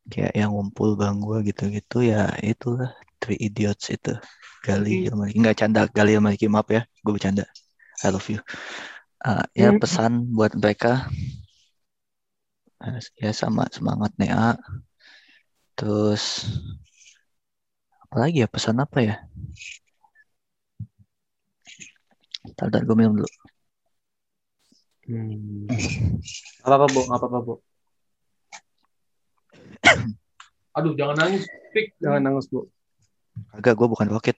Kayak 0.07 0.33
yang 0.39 0.51
ngumpul 0.55 0.95
bang 0.95 1.19
gua 1.19 1.43
gitu-gitu 1.43 2.07
ya 2.07 2.31
itulah 2.43 2.95
Three 3.19 3.39
Idiots 3.43 3.91
itu. 3.91 4.15
Gali 4.67 5.07
Ilmari. 5.07 5.35
Enggak 5.39 5.63
canda 5.63 5.87
Gali 5.91 6.19
Ilmari 6.19 6.39
maaf 6.51 6.69
ya. 6.71 6.83
Gue 7.03 7.13
bercanda. 7.15 7.47
I 8.03 8.11
love 8.11 8.27
you. 8.27 8.43
Ah, 9.23 9.47
ya 9.55 9.73
Hmm. 9.75 9.81
pesan 9.81 10.13
buat 10.35 10.53
mereka 10.55 11.09
ya 13.17 13.31
sama 13.33 13.67
semangat 13.73 14.13
Nea. 14.21 14.55
Terus 15.77 16.47
apa 18.07 18.17
lagi 18.23 18.45
ya 18.45 18.49
pesan 18.49 18.79
apa 18.79 18.99
ya? 19.03 19.17
Ntar 22.55 22.83
gue 22.87 22.97
minum 22.97 23.19
dulu. 23.19 23.31
Hmm. 25.07 25.71
Gak 26.63 26.67
apa-apa, 26.67 26.87
Bo. 26.91 27.01
Gak 27.07 27.19
apa-apa, 27.23 27.39
Bo. 27.43 27.55
Aduh 30.77 30.93
jangan 30.93 31.17
nangis, 31.17 31.49
Pik. 31.73 31.97
Jangan 32.01 32.21
nangis, 32.21 32.47
Bu. 32.53 32.69
Agak 33.53 33.77
gue 33.77 33.89
bukan 33.89 34.09
roket. 34.09 34.37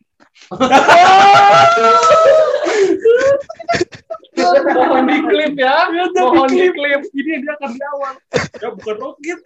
Mohon 4.75 5.05
di 5.07 5.17
klip 5.27 5.55
ya. 5.59 5.91
Mohon 6.15 6.51
di 6.55 6.67
klip. 6.71 7.01
Ini 7.15 7.33
dia 7.43 7.53
akan 7.59 7.71
di 7.75 7.83
awal. 7.83 8.15
Ya 8.59 8.69
bukan 8.75 8.97
roket. 8.99 9.39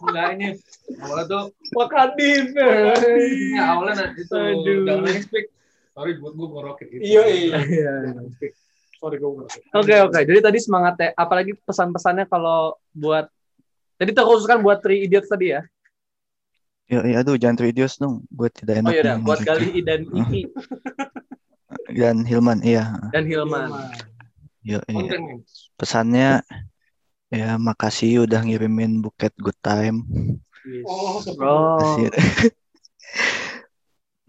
Enggak 0.00 0.28
ini 0.36 0.48
awalnya 1.04 1.24
tuh 1.28 1.44
Makadif. 1.76 2.56
ya 2.56 3.64
awalnya 3.76 3.94
nah, 4.00 4.08
itu 4.16 4.32
Aduh. 4.32 4.84
jangan 4.88 5.02
nangis 5.04 5.26
Pik. 5.28 5.46
Sorry 5.92 6.12
buat 6.16 6.32
gue 6.32 6.46
bukan 6.48 6.64
roket 6.64 6.86
gitu. 6.88 7.02
Iya, 7.04 7.22
iya. 7.28 7.92
Sorry 9.00 9.16
gue 9.16 9.30
bukan 9.32 9.48
roket. 9.48 9.72
Oke, 9.72 9.94
oke. 10.04 10.20
Jadi 10.28 10.38
tadi 10.44 10.58
semangatnya, 10.60 11.08
apalagi 11.16 11.56
pesan-pesannya 11.64 12.28
kalau 12.28 12.76
buat 12.92 13.32
jadi 13.96 14.12
terkhusus 14.12 14.44
kan 14.44 14.60
buat 14.60 14.84
Three 14.84 15.08
Idiots 15.08 15.32
tadi 15.32 15.56
ya. 15.56 15.64
Ya, 16.90 17.00
ya 17.06 17.16
aduh 17.24 17.40
jangan 17.40 17.64
videos 17.64 17.96
dong. 17.96 18.28
Gue 18.28 18.52
tidak 18.52 18.84
enak. 18.84 18.92
Oh 18.92 18.96
iya 18.96 19.16
buat. 19.16 19.40
Gali 19.40 19.80
dan 19.80 20.04
Iki 20.04 20.40
Dan 22.00 22.26
Hilman, 22.26 22.60
iya. 22.66 22.98
dan 23.14 23.24
Hilman. 23.24 23.70
Yo, 24.60 24.82
iya. 24.84 24.94
Konten. 24.94 25.22
Pesannya 25.78 26.44
ya 27.30 27.54
makasih 27.56 28.26
udah 28.26 28.42
ngirimin 28.42 29.00
buket 29.00 29.32
good 29.38 29.56
time. 29.62 30.04
Oh, 30.84 31.22
Oh. 31.40 31.78
Makasih, 31.78 32.10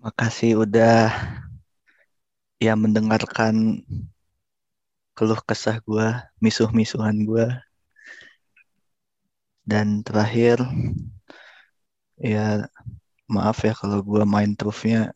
makasih 0.06 0.52
udah 0.64 1.12
ya 2.62 2.74
mendengarkan 2.78 3.84
keluh 5.18 5.42
kesah 5.44 5.78
gua, 5.84 6.24
misuh-misuhan 6.44 7.18
gua. 7.28 7.48
Dan 9.62 10.02
terakhir 10.02 10.58
ya 12.18 12.66
maaf 13.30 13.62
ya 13.64 13.74
kalau 13.78 14.02
gua 14.02 14.26
main 14.26 14.58
trufnya 14.58 15.14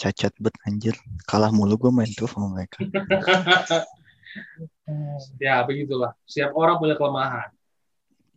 cacat 0.00 0.32
bet 0.38 0.54
anjir. 0.66 0.94
Kalah 1.28 1.50
mulu 1.50 1.76
gua 1.78 1.92
main 1.92 2.10
truf 2.12 2.34
sama 2.34 2.54
mereka. 2.54 2.78
ya 5.44 5.62
begitulah. 5.66 6.16
Setiap 6.26 6.56
orang 6.56 6.80
punya 6.80 6.94
kelemahan. 6.96 7.50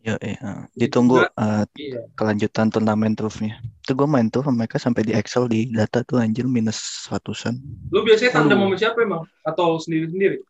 Yo, 0.06 0.14
iya. 0.22 0.70
Ditunggu 0.78 1.18
eh, 1.26 1.66
Iya. 1.74 2.06
kelanjutan 2.14 2.70
turnamen 2.70 3.18
trufnya. 3.18 3.58
Itu 3.82 3.98
gua 3.98 4.06
main 4.06 4.30
sama 4.30 4.54
mereka 4.54 4.78
sampai 4.78 5.02
di 5.02 5.10
Excel 5.10 5.50
di 5.50 5.66
data 5.74 6.06
tuh 6.06 6.22
anjir 6.22 6.46
minus 6.46 7.10
ratusan. 7.10 7.58
Lu 7.90 8.06
biasanya 8.06 8.38
tandem 8.38 8.54
sama 8.62 8.76
siapa 8.78 9.02
emang? 9.02 9.26
Atau 9.42 9.82
sendiri-sendiri? 9.82 10.46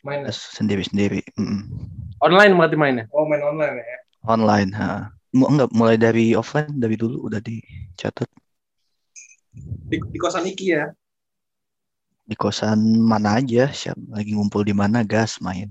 Mainnya? 0.00 0.32
Sendiri-sendiri. 0.32 1.20
Mm-mm. 1.36 1.60
Online 2.24 2.52
berarti 2.56 2.76
mainnya. 2.80 3.04
Oh, 3.12 3.28
main 3.28 3.44
online 3.44 3.76
ya? 3.84 3.98
Online, 4.24 4.70
ha. 4.72 5.12
Mu- 5.36 5.52
Enggak, 5.52 5.68
mulai 5.76 6.00
dari 6.00 6.32
offline 6.32 6.72
dari 6.80 6.96
dulu 6.96 7.28
udah 7.28 7.44
dicatat 7.44 8.24
Di, 9.84 10.00
di 10.00 10.18
kosan 10.18 10.48
Iki 10.48 10.66
ya. 10.72 10.88
di 12.24 12.32
kosan 12.40 13.04
mana 13.04 13.36
aja, 13.36 13.68
siap 13.68 14.00
lagi 14.08 14.32
ngumpul 14.32 14.64
di 14.64 14.72
mana 14.72 15.04
gas 15.04 15.44
main. 15.44 15.68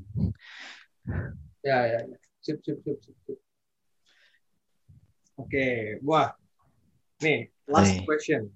Ya, 1.65 1.81
ya. 1.89 1.99
ya. 2.05 2.17
Sip, 2.43 2.59
sip, 2.59 2.77
sip, 2.83 2.99
sip. 2.99 3.15
sip. 3.23 3.39
Oke, 5.39 5.97
wah. 6.03 6.35
Nih, 7.23 7.47
last 7.65 7.95
Nih. 7.95 8.03
question. 8.03 8.51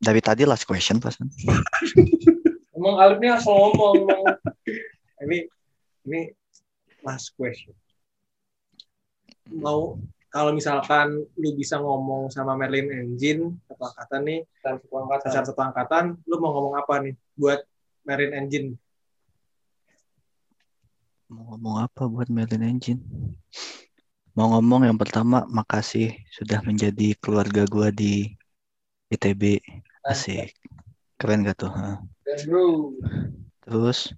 Dari 0.00 0.24
tadi 0.24 0.48
last 0.48 0.64
question 0.64 0.96
pasan. 0.96 1.28
Emang 2.78 2.96
ini 3.20 3.28
asal 3.28 3.52
ngomong. 3.76 4.24
Ini 5.20 5.38
ini 6.08 6.20
last 7.04 7.36
question. 7.36 7.76
Mau 9.52 10.00
kalau 10.32 10.56
misalkan 10.56 11.28
lu 11.36 11.50
bisa 11.52 11.76
ngomong 11.76 12.32
sama 12.32 12.56
Merlin 12.56 12.88
Engine 12.88 13.52
satu 13.68 13.84
angkatan 13.84 14.20
nih, 14.24 14.40
Dan 14.64 14.74
satu 14.80 14.94
angkatan. 14.96 15.30
satu 15.44 15.60
angkatan, 15.60 16.04
lu 16.24 16.36
mau 16.40 16.56
ngomong 16.56 16.74
apa 16.80 17.04
nih 17.04 17.14
buat 17.36 17.60
Merlin 18.08 18.32
Engine? 18.32 18.68
Mau 21.28 21.44
ngomong 21.44 21.84
apa 21.84 22.08
buat 22.08 22.32
Merlin 22.32 22.64
Engine? 22.64 23.04
Mau 24.32 24.48
ngomong 24.48 24.88
yang 24.88 24.96
pertama 24.96 25.44
makasih 25.44 26.16
sudah 26.32 26.64
menjadi 26.64 27.12
keluarga 27.20 27.68
gua 27.68 27.92
di 27.92 28.32
ITB. 29.12 29.60
Asik. 30.08 30.56
Keren 31.20 31.44
gak 31.44 31.60
tuh? 31.60 31.68
ha? 31.68 32.00
Dan 32.24 32.38
bro. 32.48 32.96
Terus 33.60 34.08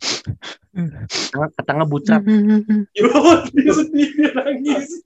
tengah 1.67 1.83
bucat. 1.83 2.23
Yo, 2.99 3.11
dia 3.59 3.73
sendiri 3.75 4.31
nangis. 4.31 5.03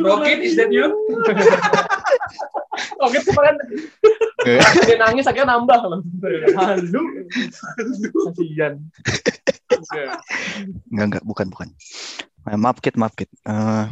Rocket, 0.00 0.40
is 0.40 0.56
that 0.56 0.72
you? 0.72 0.88
Oke, 3.04 3.20
kemarin 3.20 3.60
dia 4.88 4.96
nangis 4.96 5.28
akhirnya 5.28 5.52
nambah 5.52 5.80
loh. 5.84 6.00
Halu. 6.56 7.28
Kasihan. 8.08 8.80
Enggak, 10.90 11.06
enggak, 11.06 11.24
bukan, 11.24 11.46
bukan. 11.50 11.68
Eh, 12.44 12.58
maaf, 12.60 12.78
Kit, 12.84 12.96
maaf, 13.00 13.16
Kit. 13.16 13.30
Eh, 13.48 13.84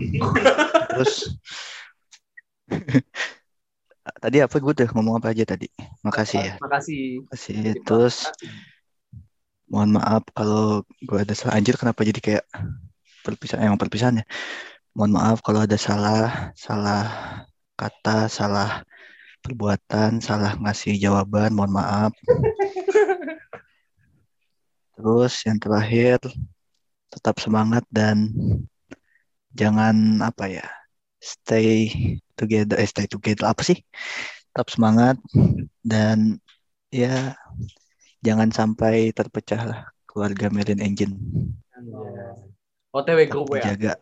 terus, 0.92 1.32
tadi 4.22 4.42
apa 4.42 4.54
gue 4.58 4.72
udah 4.76 4.88
ngomong 4.92 5.22
apa 5.22 5.32
aja 5.32 5.44
tadi? 5.48 5.68
Makasih 6.04 6.40
ya. 6.40 6.54
Makasih. 6.60 7.24
Makasih. 7.26 7.80
Terus, 7.86 8.28
mohon 9.72 9.96
maaf 9.96 10.22
kalau 10.36 10.84
gue 11.00 11.18
ada 11.18 11.32
salah. 11.32 11.56
Anjir, 11.56 11.80
kenapa 11.80 12.04
jadi 12.04 12.20
kayak 12.20 12.44
perpisahan, 13.24 13.64
emang 13.64 13.80
perpisahan 13.80 14.20
ya? 14.20 14.26
Mohon 14.92 15.12
maaf 15.16 15.38
kalau 15.40 15.64
ada 15.64 15.80
salah, 15.80 16.52
salah 16.52 17.08
kata, 17.80 18.28
salah 18.28 18.84
perbuatan, 19.40 20.20
salah 20.20 20.52
ngasih 20.60 21.00
jawaban, 21.00 21.56
mohon 21.56 21.72
maaf. 21.72 22.12
Terus 25.02 25.34
yang 25.42 25.58
terakhir, 25.58 26.22
tetap 27.10 27.42
semangat 27.42 27.82
dan 27.90 28.30
jangan 29.50 30.22
apa 30.22 30.46
ya, 30.46 30.62
stay 31.18 31.90
together, 32.38 32.78
eh 32.78 32.86
stay 32.86 33.10
together 33.10 33.50
apa 33.50 33.66
sih? 33.66 33.82
Tetap 34.54 34.70
semangat 34.70 35.18
dan 35.82 36.38
ya 36.94 37.34
jangan 38.22 38.54
sampai 38.54 39.10
terpecah 39.10 39.62
lah 39.66 39.80
keluarga 40.06 40.46
Merlin 40.54 40.78
Engine. 40.78 41.18
OTW 42.94 43.26
Tetap 43.26 43.34
grup 43.34 43.58
ya. 43.58 43.74
dijaga. 43.74 43.98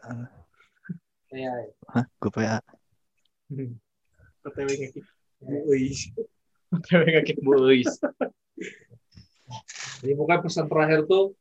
Iya, 1.33 1.53
Hah, 1.97 2.05
grup 2.21 2.37
WA. 2.37 2.61
OTW 4.45 4.69
ngekik. 4.69 5.05
Wih. 5.49 5.97
OTW 6.77 7.03
ngekik 7.09 7.41
boys. 7.41 7.89
Jadi 10.01 10.13
pokoknya 10.17 10.41
pesan 10.41 10.67
terakhir 10.67 11.01
tuh 11.05 11.37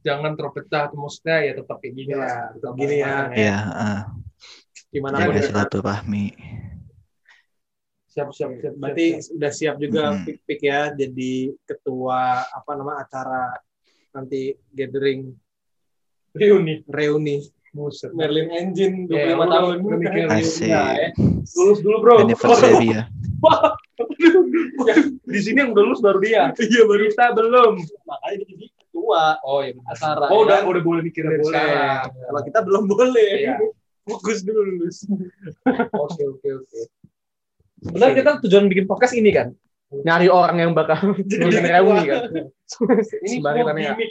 jangan 0.00 0.38
terpecah 0.38 0.86
maksudnya 0.94 1.36
ya 1.42 1.52
tetap 1.58 1.76
kayak 1.82 1.94
gini 1.94 2.12
Ya, 2.14 2.18
lah. 2.22 2.38
tetap 2.54 2.72
gini 2.78 2.96
ya. 3.02 3.14
Ya, 3.34 3.58
ah, 3.68 4.00
Gimana 4.88 5.16
jaga 5.18 5.30
pun 5.34 5.42
silaturahmi. 5.42 6.24
Siap, 8.06 8.28
siap, 8.32 8.50
siap. 8.56 8.74
Berarti 8.78 9.06
udah 9.34 9.52
siap 9.52 9.76
juga 9.76 10.02
Mm-mm. 10.08 10.24
pik-pik 10.24 10.60
ya 10.62 10.88
jadi 10.88 11.32
ketua 11.66 12.48
apa 12.48 12.70
nama 12.72 13.02
acara 13.02 13.52
nanti 14.14 14.56
gathering 14.72 15.34
reuni. 16.32 16.80
reuni 16.88 17.44
Buset. 17.76 18.08
Merlin 18.16 18.48
Engine 18.48 19.04
25 19.04 19.20
Ya, 19.20 19.36
udah- 19.36 19.50
tahun. 19.52 19.76
Asik. 20.32 20.64
ya, 20.64 20.82
ya. 20.96 21.10
Lulus 21.52 21.78
dulu 21.84 21.96
bro. 22.00 22.14
Anniversary 22.24 22.88
ya. 22.88 23.02
Di 25.26 25.40
sini 25.40 25.58
yang 25.60 25.70
udah 25.72 25.82
lulus 25.84 26.00
baru 26.00 26.18
dia. 26.20 26.52
Iya 26.56 26.82
baru 26.84 27.02
Kita 27.08 27.26
belum. 27.32 27.72
makanya 28.04 28.36
dia 28.36 28.48
jadi 28.52 28.66
ketua 28.76 29.22
Oh 29.42 29.60
iya. 29.60 29.74
acara. 29.86 30.26
Oh 30.30 30.44
udah 30.44 30.58
ya. 30.60 30.68
udah 30.68 30.82
boleh 30.84 31.02
mikir 31.02 31.22
dari 31.24 31.40
boleh. 31.40 31.52
sekarang. 31.52 32.04
Kalau 32.12 32.40
kita 32.44 32.58
belum 32.62 32.82
boleh. 32.86 33.32
Iya. 33.42 33.56
Fokus 34.06 34.38
dulu 34.40 34.60
lulus. 34.62 34.96
Oke 35.92 36.22
oke 36.22 36.48
oke. 36.62 36.80
Sebenarnya 37.82 38.14
kita 38.16 38.30
tujuan 38.46 38.64
bikin 38.68 38.86
podcast 38.86 39.14
ini 39.14 39.30
kan. 39.30 39.50
Nyari 39.86 40.26
orang 40.26 40.56
yang 40.58 40.72
bakal 40.72 41.14
jadi 41.22 41.46
reuni 41.78 42.04
kan. 42.04 42.22
Ini 42.30 43.28
Sembari 43.38 43.60
semua 43.62 43.70
tanya. 43.72 43.92
gimmick. 43.94 44.10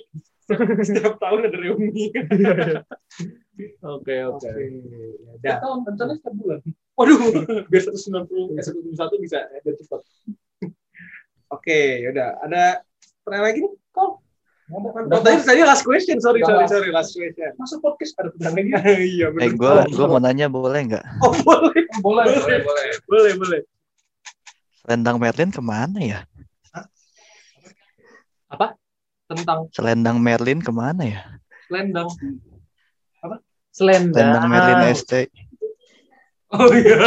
Setiap 0.81 1.17
tahun 1.17 1.49
ada 1.49 1.57
reuni. 1.57 2.13
Oke, 3.81 4.15
oke. 4.23 4.45
Ya 4.45 4.57
Setiap 5.39 5.57
tahun 5.59 5.77
rencananya 5.83 6.17
setiap 6.19 6.35
bulan. 6.37 6.59
Waduh, 6.95 7.19
biar 7.67 7.81
190 7.81 8.55
eh 8.55 8.63
171 8.63 9.25
bisa 9.25 9.39
ya, 9.41 9.59
cepat. 9.59 10.01
Oke, 11.49 11.79
yaudah. 12.01 12.39
Ada 12.41 12.83
pertanyaan 13.21 13.45
lagi 13.45 13.59
nih? 13.61 13.73
Kok? 13.91 14.11
Oh, 14.65 15.21
tadi 15.21 15.45
tadi 15.45 15.61
last 15.61 15.85
question, 15.85 16.17
sorry, 16.17 16.41
sorry, 16.41 16.65
last. 16.65 16.73
sorry, 16.73 16.89
last 16.89 17.11
question. 17.13 17.53
Masa 17.53 17.77
podcast 17.77 18.17
ada 18.17 18.33
pertanyaan 18.33 18.73
lagi? 18.73 18.97
Iya, 19.13 19.27
Eh, 19.29 19.53
benar. 19.53 19.85
gue 19.85 19.93
gua 19.93 20.07
mau 20.09 20.17
nanya 20.17 20.49
boleh 20.49 20.81
nggak? 20.89 21.05
Oh, 21.21 21.33
boleh, 21.45 21.85
Boleh, 22.01 22.25
boleh, 22.33 22.59
boleh. 22.65 22.87
boleh, 23.05 23.31
boleh. 23.37 23.61
Selendang 24.81 25.21
Merlin 25.21 25.53
ke 25.53 25.61
mana 25.61 25.99
ya? 26.01 26.19
Tentang 29.25 29.59
Selendang 29.73 30.17
Merlin 30.21 30.61
ke 30.61 30.69
mana 30.69 31.01
ya? 31.01 31.21
selendang. 31.65 32.05
Selendang. 33.73 34.13
Selendang 34.13 34.45
Merlin 34.45 34.93
ST. 34.93 35.13
Oh 36.53 36.69
iya. 36.69 36.97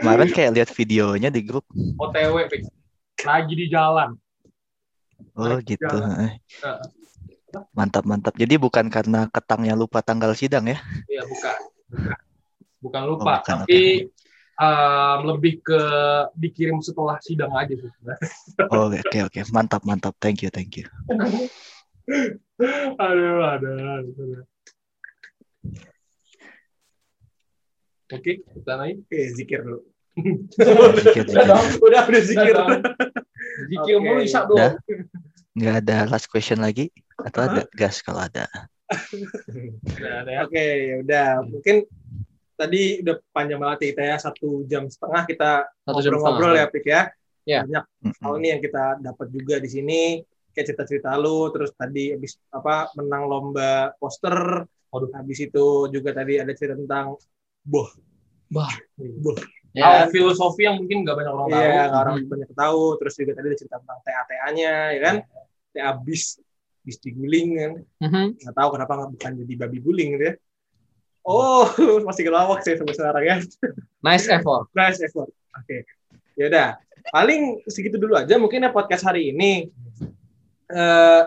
Kemarin 0.00 0.28
kayak 0.32 0.50
lihat 0.56 0.70
videonya 0.72 1.28
di 1.28 1.44
grup. 1.44 1.68
OTW. 2.00 2.48
Lagi 3.22 3.54
di 3.54 3.66
jalan. 3.68 4.16
Oh 5.36 5.46
Lagi 5.46 5.76
gitu. 5.76 5.84
jalan. 5.84 6.40
Mantap 7.76 8.08
mantap. 8.08 8.34
Jadi 8.40 8.56
bukan 8.56 8.88
karena 8.88 9.28
ketangnya 9.28 9.76
lupa 9.76 10.00
tanggal 10.00 10.32
sidang 10.32 10.64
ya? 10.64 10.80
Iya, 11.12 11.28
bukan. 11.28 11.56
Bukan, 11.92 12.18
bukan 12.80 13.02
lupa, 13.04 13.22
Oh, 13.22 13.36
bukan, 13.44 13.56
tapi 13.68 14.08
um, 14.62 15.18
lebih 15.34 15.58
ke 15.66 15.82
dikirim 16.38 16.78
setelah 16.78 17.18
sidang 17.18 17.50
aja 17.58 17.74
sih. 17.74 17.90
sebenarnya. 17.90 18.30
Oh 18.72 18.86
oke 18.88 19.18
oke 19.26 19.40
mantap 19.50 19.82
mantap. 19.82 20.14
Thank 20.22 20.46
you 20.46 20.50
thank 20.54 20.78
you. 20.78 20.86
aduh, 23.02 23.42
aduh, 23.42 23.74
aduh. 23.74 24.42
Oke, 28.12 28.44
kita 28.44 28.72
naik. 28.76 29.08
Oke, 29.08 29.18
zikir 29.32 29.64
dulu. 29.64 29.80
Zikir, 31.00 31.24
zikir. 31.24 31.24
Udah, 31.48 31.64
udah, 31.80 32.02
udah 32.04 32.22
zikir. 32.22 32.54
Zikir 33.72 33.94
Oke. 33.96 34.04
mulu 34.04 34.20
isya 34.20 34.44
Udah. 34.44 34.76
dong. 34.76 35.08
Nggak 35.56 35.74
ada 35.84 35.96
last 36.12 36.28
question 36.28 36.60
lagi? 36.60 36.92
Atau 37.16 37.48
ada 37.48 37.64
gas 37.72 38.04
kalau 38.04 38.20
ada? 38.20 38.44
Oke, 40.44 40.64
ya 40.64 40.94
udah. 41.00 41.28
Mungkin 41.48 41.88
tadi 42.62 43.02
udah 43.02 43.14
panjang 43.28 43.58
banget 43.58 43.78
ya 43.78 43.86
kita 43.90 44.02
ya 44.04 44.16
satu 44.18 44.48
jam 44.64 44.86
setengah 44.86 45.22
kita 45.24 45.50
Satu 45.82 45.98
jam 45.98 46.14
ngobrol-ngobrol 46.14 46.54
ya. 46.54 46.66
Pik 46.66 46.86
ya. 46.86 47.02
Ya. 47.42 47.60
banyak 47.66 47.84
hal 48.22 48.34
nih 48.38 48.48
yang 48.54 48.62
kita 48.62 48.84
dapat 49.00 49.26
juga 49.28 49.58
di 49.58 49.66
sini 49.66 50.00
kayak 50.50 50.66
cerita-cerita 50.68 51.10
lu 51.16 51.50
terus 51.50 51.74
tadi 51.74 52.14
habis 52.14 52.38
apa 52.48 52.86
menang 52.94 53.26
lomba 53.26 53.90
poster 53.96 54.62
Waduh. 54.88 55.10
habis 55.12 55.40
itu 55.40 55.64
juga 55.88 56.12
tadi 56.12 56.36
ada 56.36 56.52
cerita 56.52 56.76
tentang 56.76 57.18
boh 57.62 57.90
Bah. 58.46 58.70
boh 58.96 59.34
Ya. 59.72 60.04
Tahu 60.04 60.12
filosofi 60.12 60.68
yang 60.68 60.76
mungkin 60.76 61.00
nggak 61.00 61.16
banyak 61.16 61.32
orang 61.32 61.48
tahu. 61.48 61.56
iya 61.56 61.80
nggak 61.88 62.02
orang 62.04 62.16
banyak 62.28 62.50
tahu 62.52 62.82
terus 63.00 63.14
juga 63.16 63.32
tadi 63.32 63.46
ada 63.48 63.56
cerita 63.56 63.76
tentang 63.80 63.98
TA-TA-nya 64.04 64.72
ya 64.92 65.00
kan 65.00 65.16
TA 65.72 65.90
bis 65.96 66.36
bis 66.78 67.00
diguling 67.00 67.48
kan 67.56 67.72
Mhm. 68.04 68.24
nggak 68.36 68.52
tahu 68.52 68.68
kenapa 68.70 68.92
nggak 68.92 69.10
bukan 69.16 69.32
jadi 69.40 69.54
babi 69.56 69.78
guling 69.80 70.08
gitu 70.12 70.24
ya 70.28 70.34
oh 71.26 71.66
masih 72.08 72.28
gelawak 72.28 72.60
sih 72.62 72.74
sampai 72.74 72.94
sekarang 72.94 73.24
ya 73.24 73.36
Nice 74.02 74.26
effort. 74.26 74.66
Nice 74.74 74.98
effort. 74.98 75.30
Oke. 75.54 75.86
Ya 76.34 76.50
udah. 76.50 76.68
Paling 77.14 77.62
segitu 77.70 77.98
dulu 77.98 78.18
aja 78.18 78.34
mungkin 78.38 78.66
ya 78.66 78.70
podcast 78.74 79.06
hari 79.06 79.30
ini. 79.30 79.70
Eh 80.70 81.22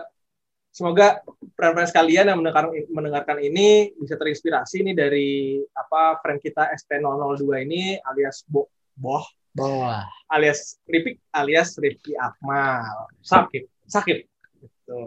semoga 0.76 1.24
friend-friend 1.56 1.88
sekalian 1.88 2.28
yang 2.28 2.38
mendengar, 2.44 2.68
mendengarkan 2.92 3.40
ini 3.40 3.96
bisa 3.96 4.20
terinspirasi 4.20 4.84
nih 4.84 4.92
dari 4.92 5.30
apa 5.72 6.20
friend 6.20 6.44
kita 6.44 6.68
ST002 6.76 7.48
ini 7.64 7.96
alias 8.04 8.44
Bo, 8.44 8.68
Boh 8.92 9.24
Bawah. 9.56 10.04
alias 10.28 10.76
Ripik 10.84 11.16
alias 11.32 11.80
Rifki 11.80 12.12
Akmal. 12.20 13.08
Sakit. 13.24 13.64
Sakit. 13.88 14.28
Gitu. 14.60 15.00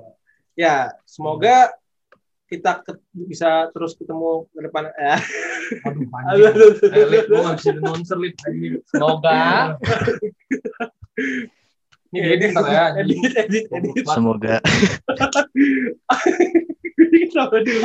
Ya, 0.57 0.89
semoga 1.05 1.69
kita 2.49 2.81
ke- 2.81 2.97
bisa 3.13 3.69
terus 3.69 3.93
ketemu 3.93 4.49
ke 4.49 4.59
depan. 4.65 4.83
Eh, 5.69 5.85
Aduh, 5.85 6.01
aduh, 6.01 6.09
panjang. 6.09 6.49
aduh, 6.49 6.69
Eh, 6.89 7.05
Lip, 7.05 7.21
aduh. 7.21 7.29
gua 7.29 7.39
nggak 7.45 7.57
bisa 7.61 7.69
announcer, 7.71 8.17
Lip. 8.17 8.33
Ini 8.41 8.67
Semoga 8.89 9.37
ini 12.09 12.17
diedit 12.25 12.49
ntar 12.51 12.65
ya. 12.65 12.85
Edit, 12.97 13.21
edit, 13.37 13.65
edit. 13.69 14.01
Semoga 14.09 14.57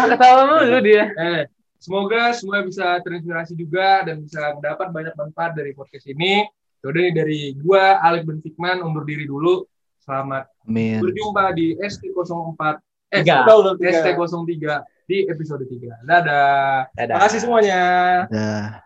ketawa 0.09 0.43
mulu 0.49 0.79
dia. 0.81 1.05
Eh, 1.13 1.43
semoga 1.77 2.33
semua 2.33 2.65
bisa 2.65 2.97
terinspirasi 3.05 3.53
juga 3.53 4.01
dan 4.03 4.25
bisa 4.25 4.57
mendapat 4.57 4.89
banyak 4.89 5.15
manfaat 5.15 5.53
dari 5.53 5.77
podcast 5.77 6.09
ini. 6.09 6.45
Yaudah 6.81 7.01
nih 7.01 7.13
dari 7.13 7.41
gua 7.57 8.01
Alek 8.01 8.25
bin 8.25 8.41
Fikman 8.41 8.81
undur 8.81 9.05
diri 9.05 9.25
dulu. 9.25 9.65
Selamat 10.01 10.49
amin. 10.65 11.01
berjumpa 11.01 11.53
di 11.53 11.77
ST04 11.81 12.61
eh 13.15 13.23
Tiga. 13.23 13.47
Udah, 13.47 13.57
udah, 13.63 13.73
tiga. 13.79 14.03
ST03 14.03 14.53
di 15.07 15.17
episode 15.31 15.63
3. 15.63 16.03
Dadah. 16.03 16.91
Dadah. 16.91 16.91
Terima 16.99 17.23
kasih 17.23 17.41
semuanya. 17.41 17.81
Dah. 18.27 18.84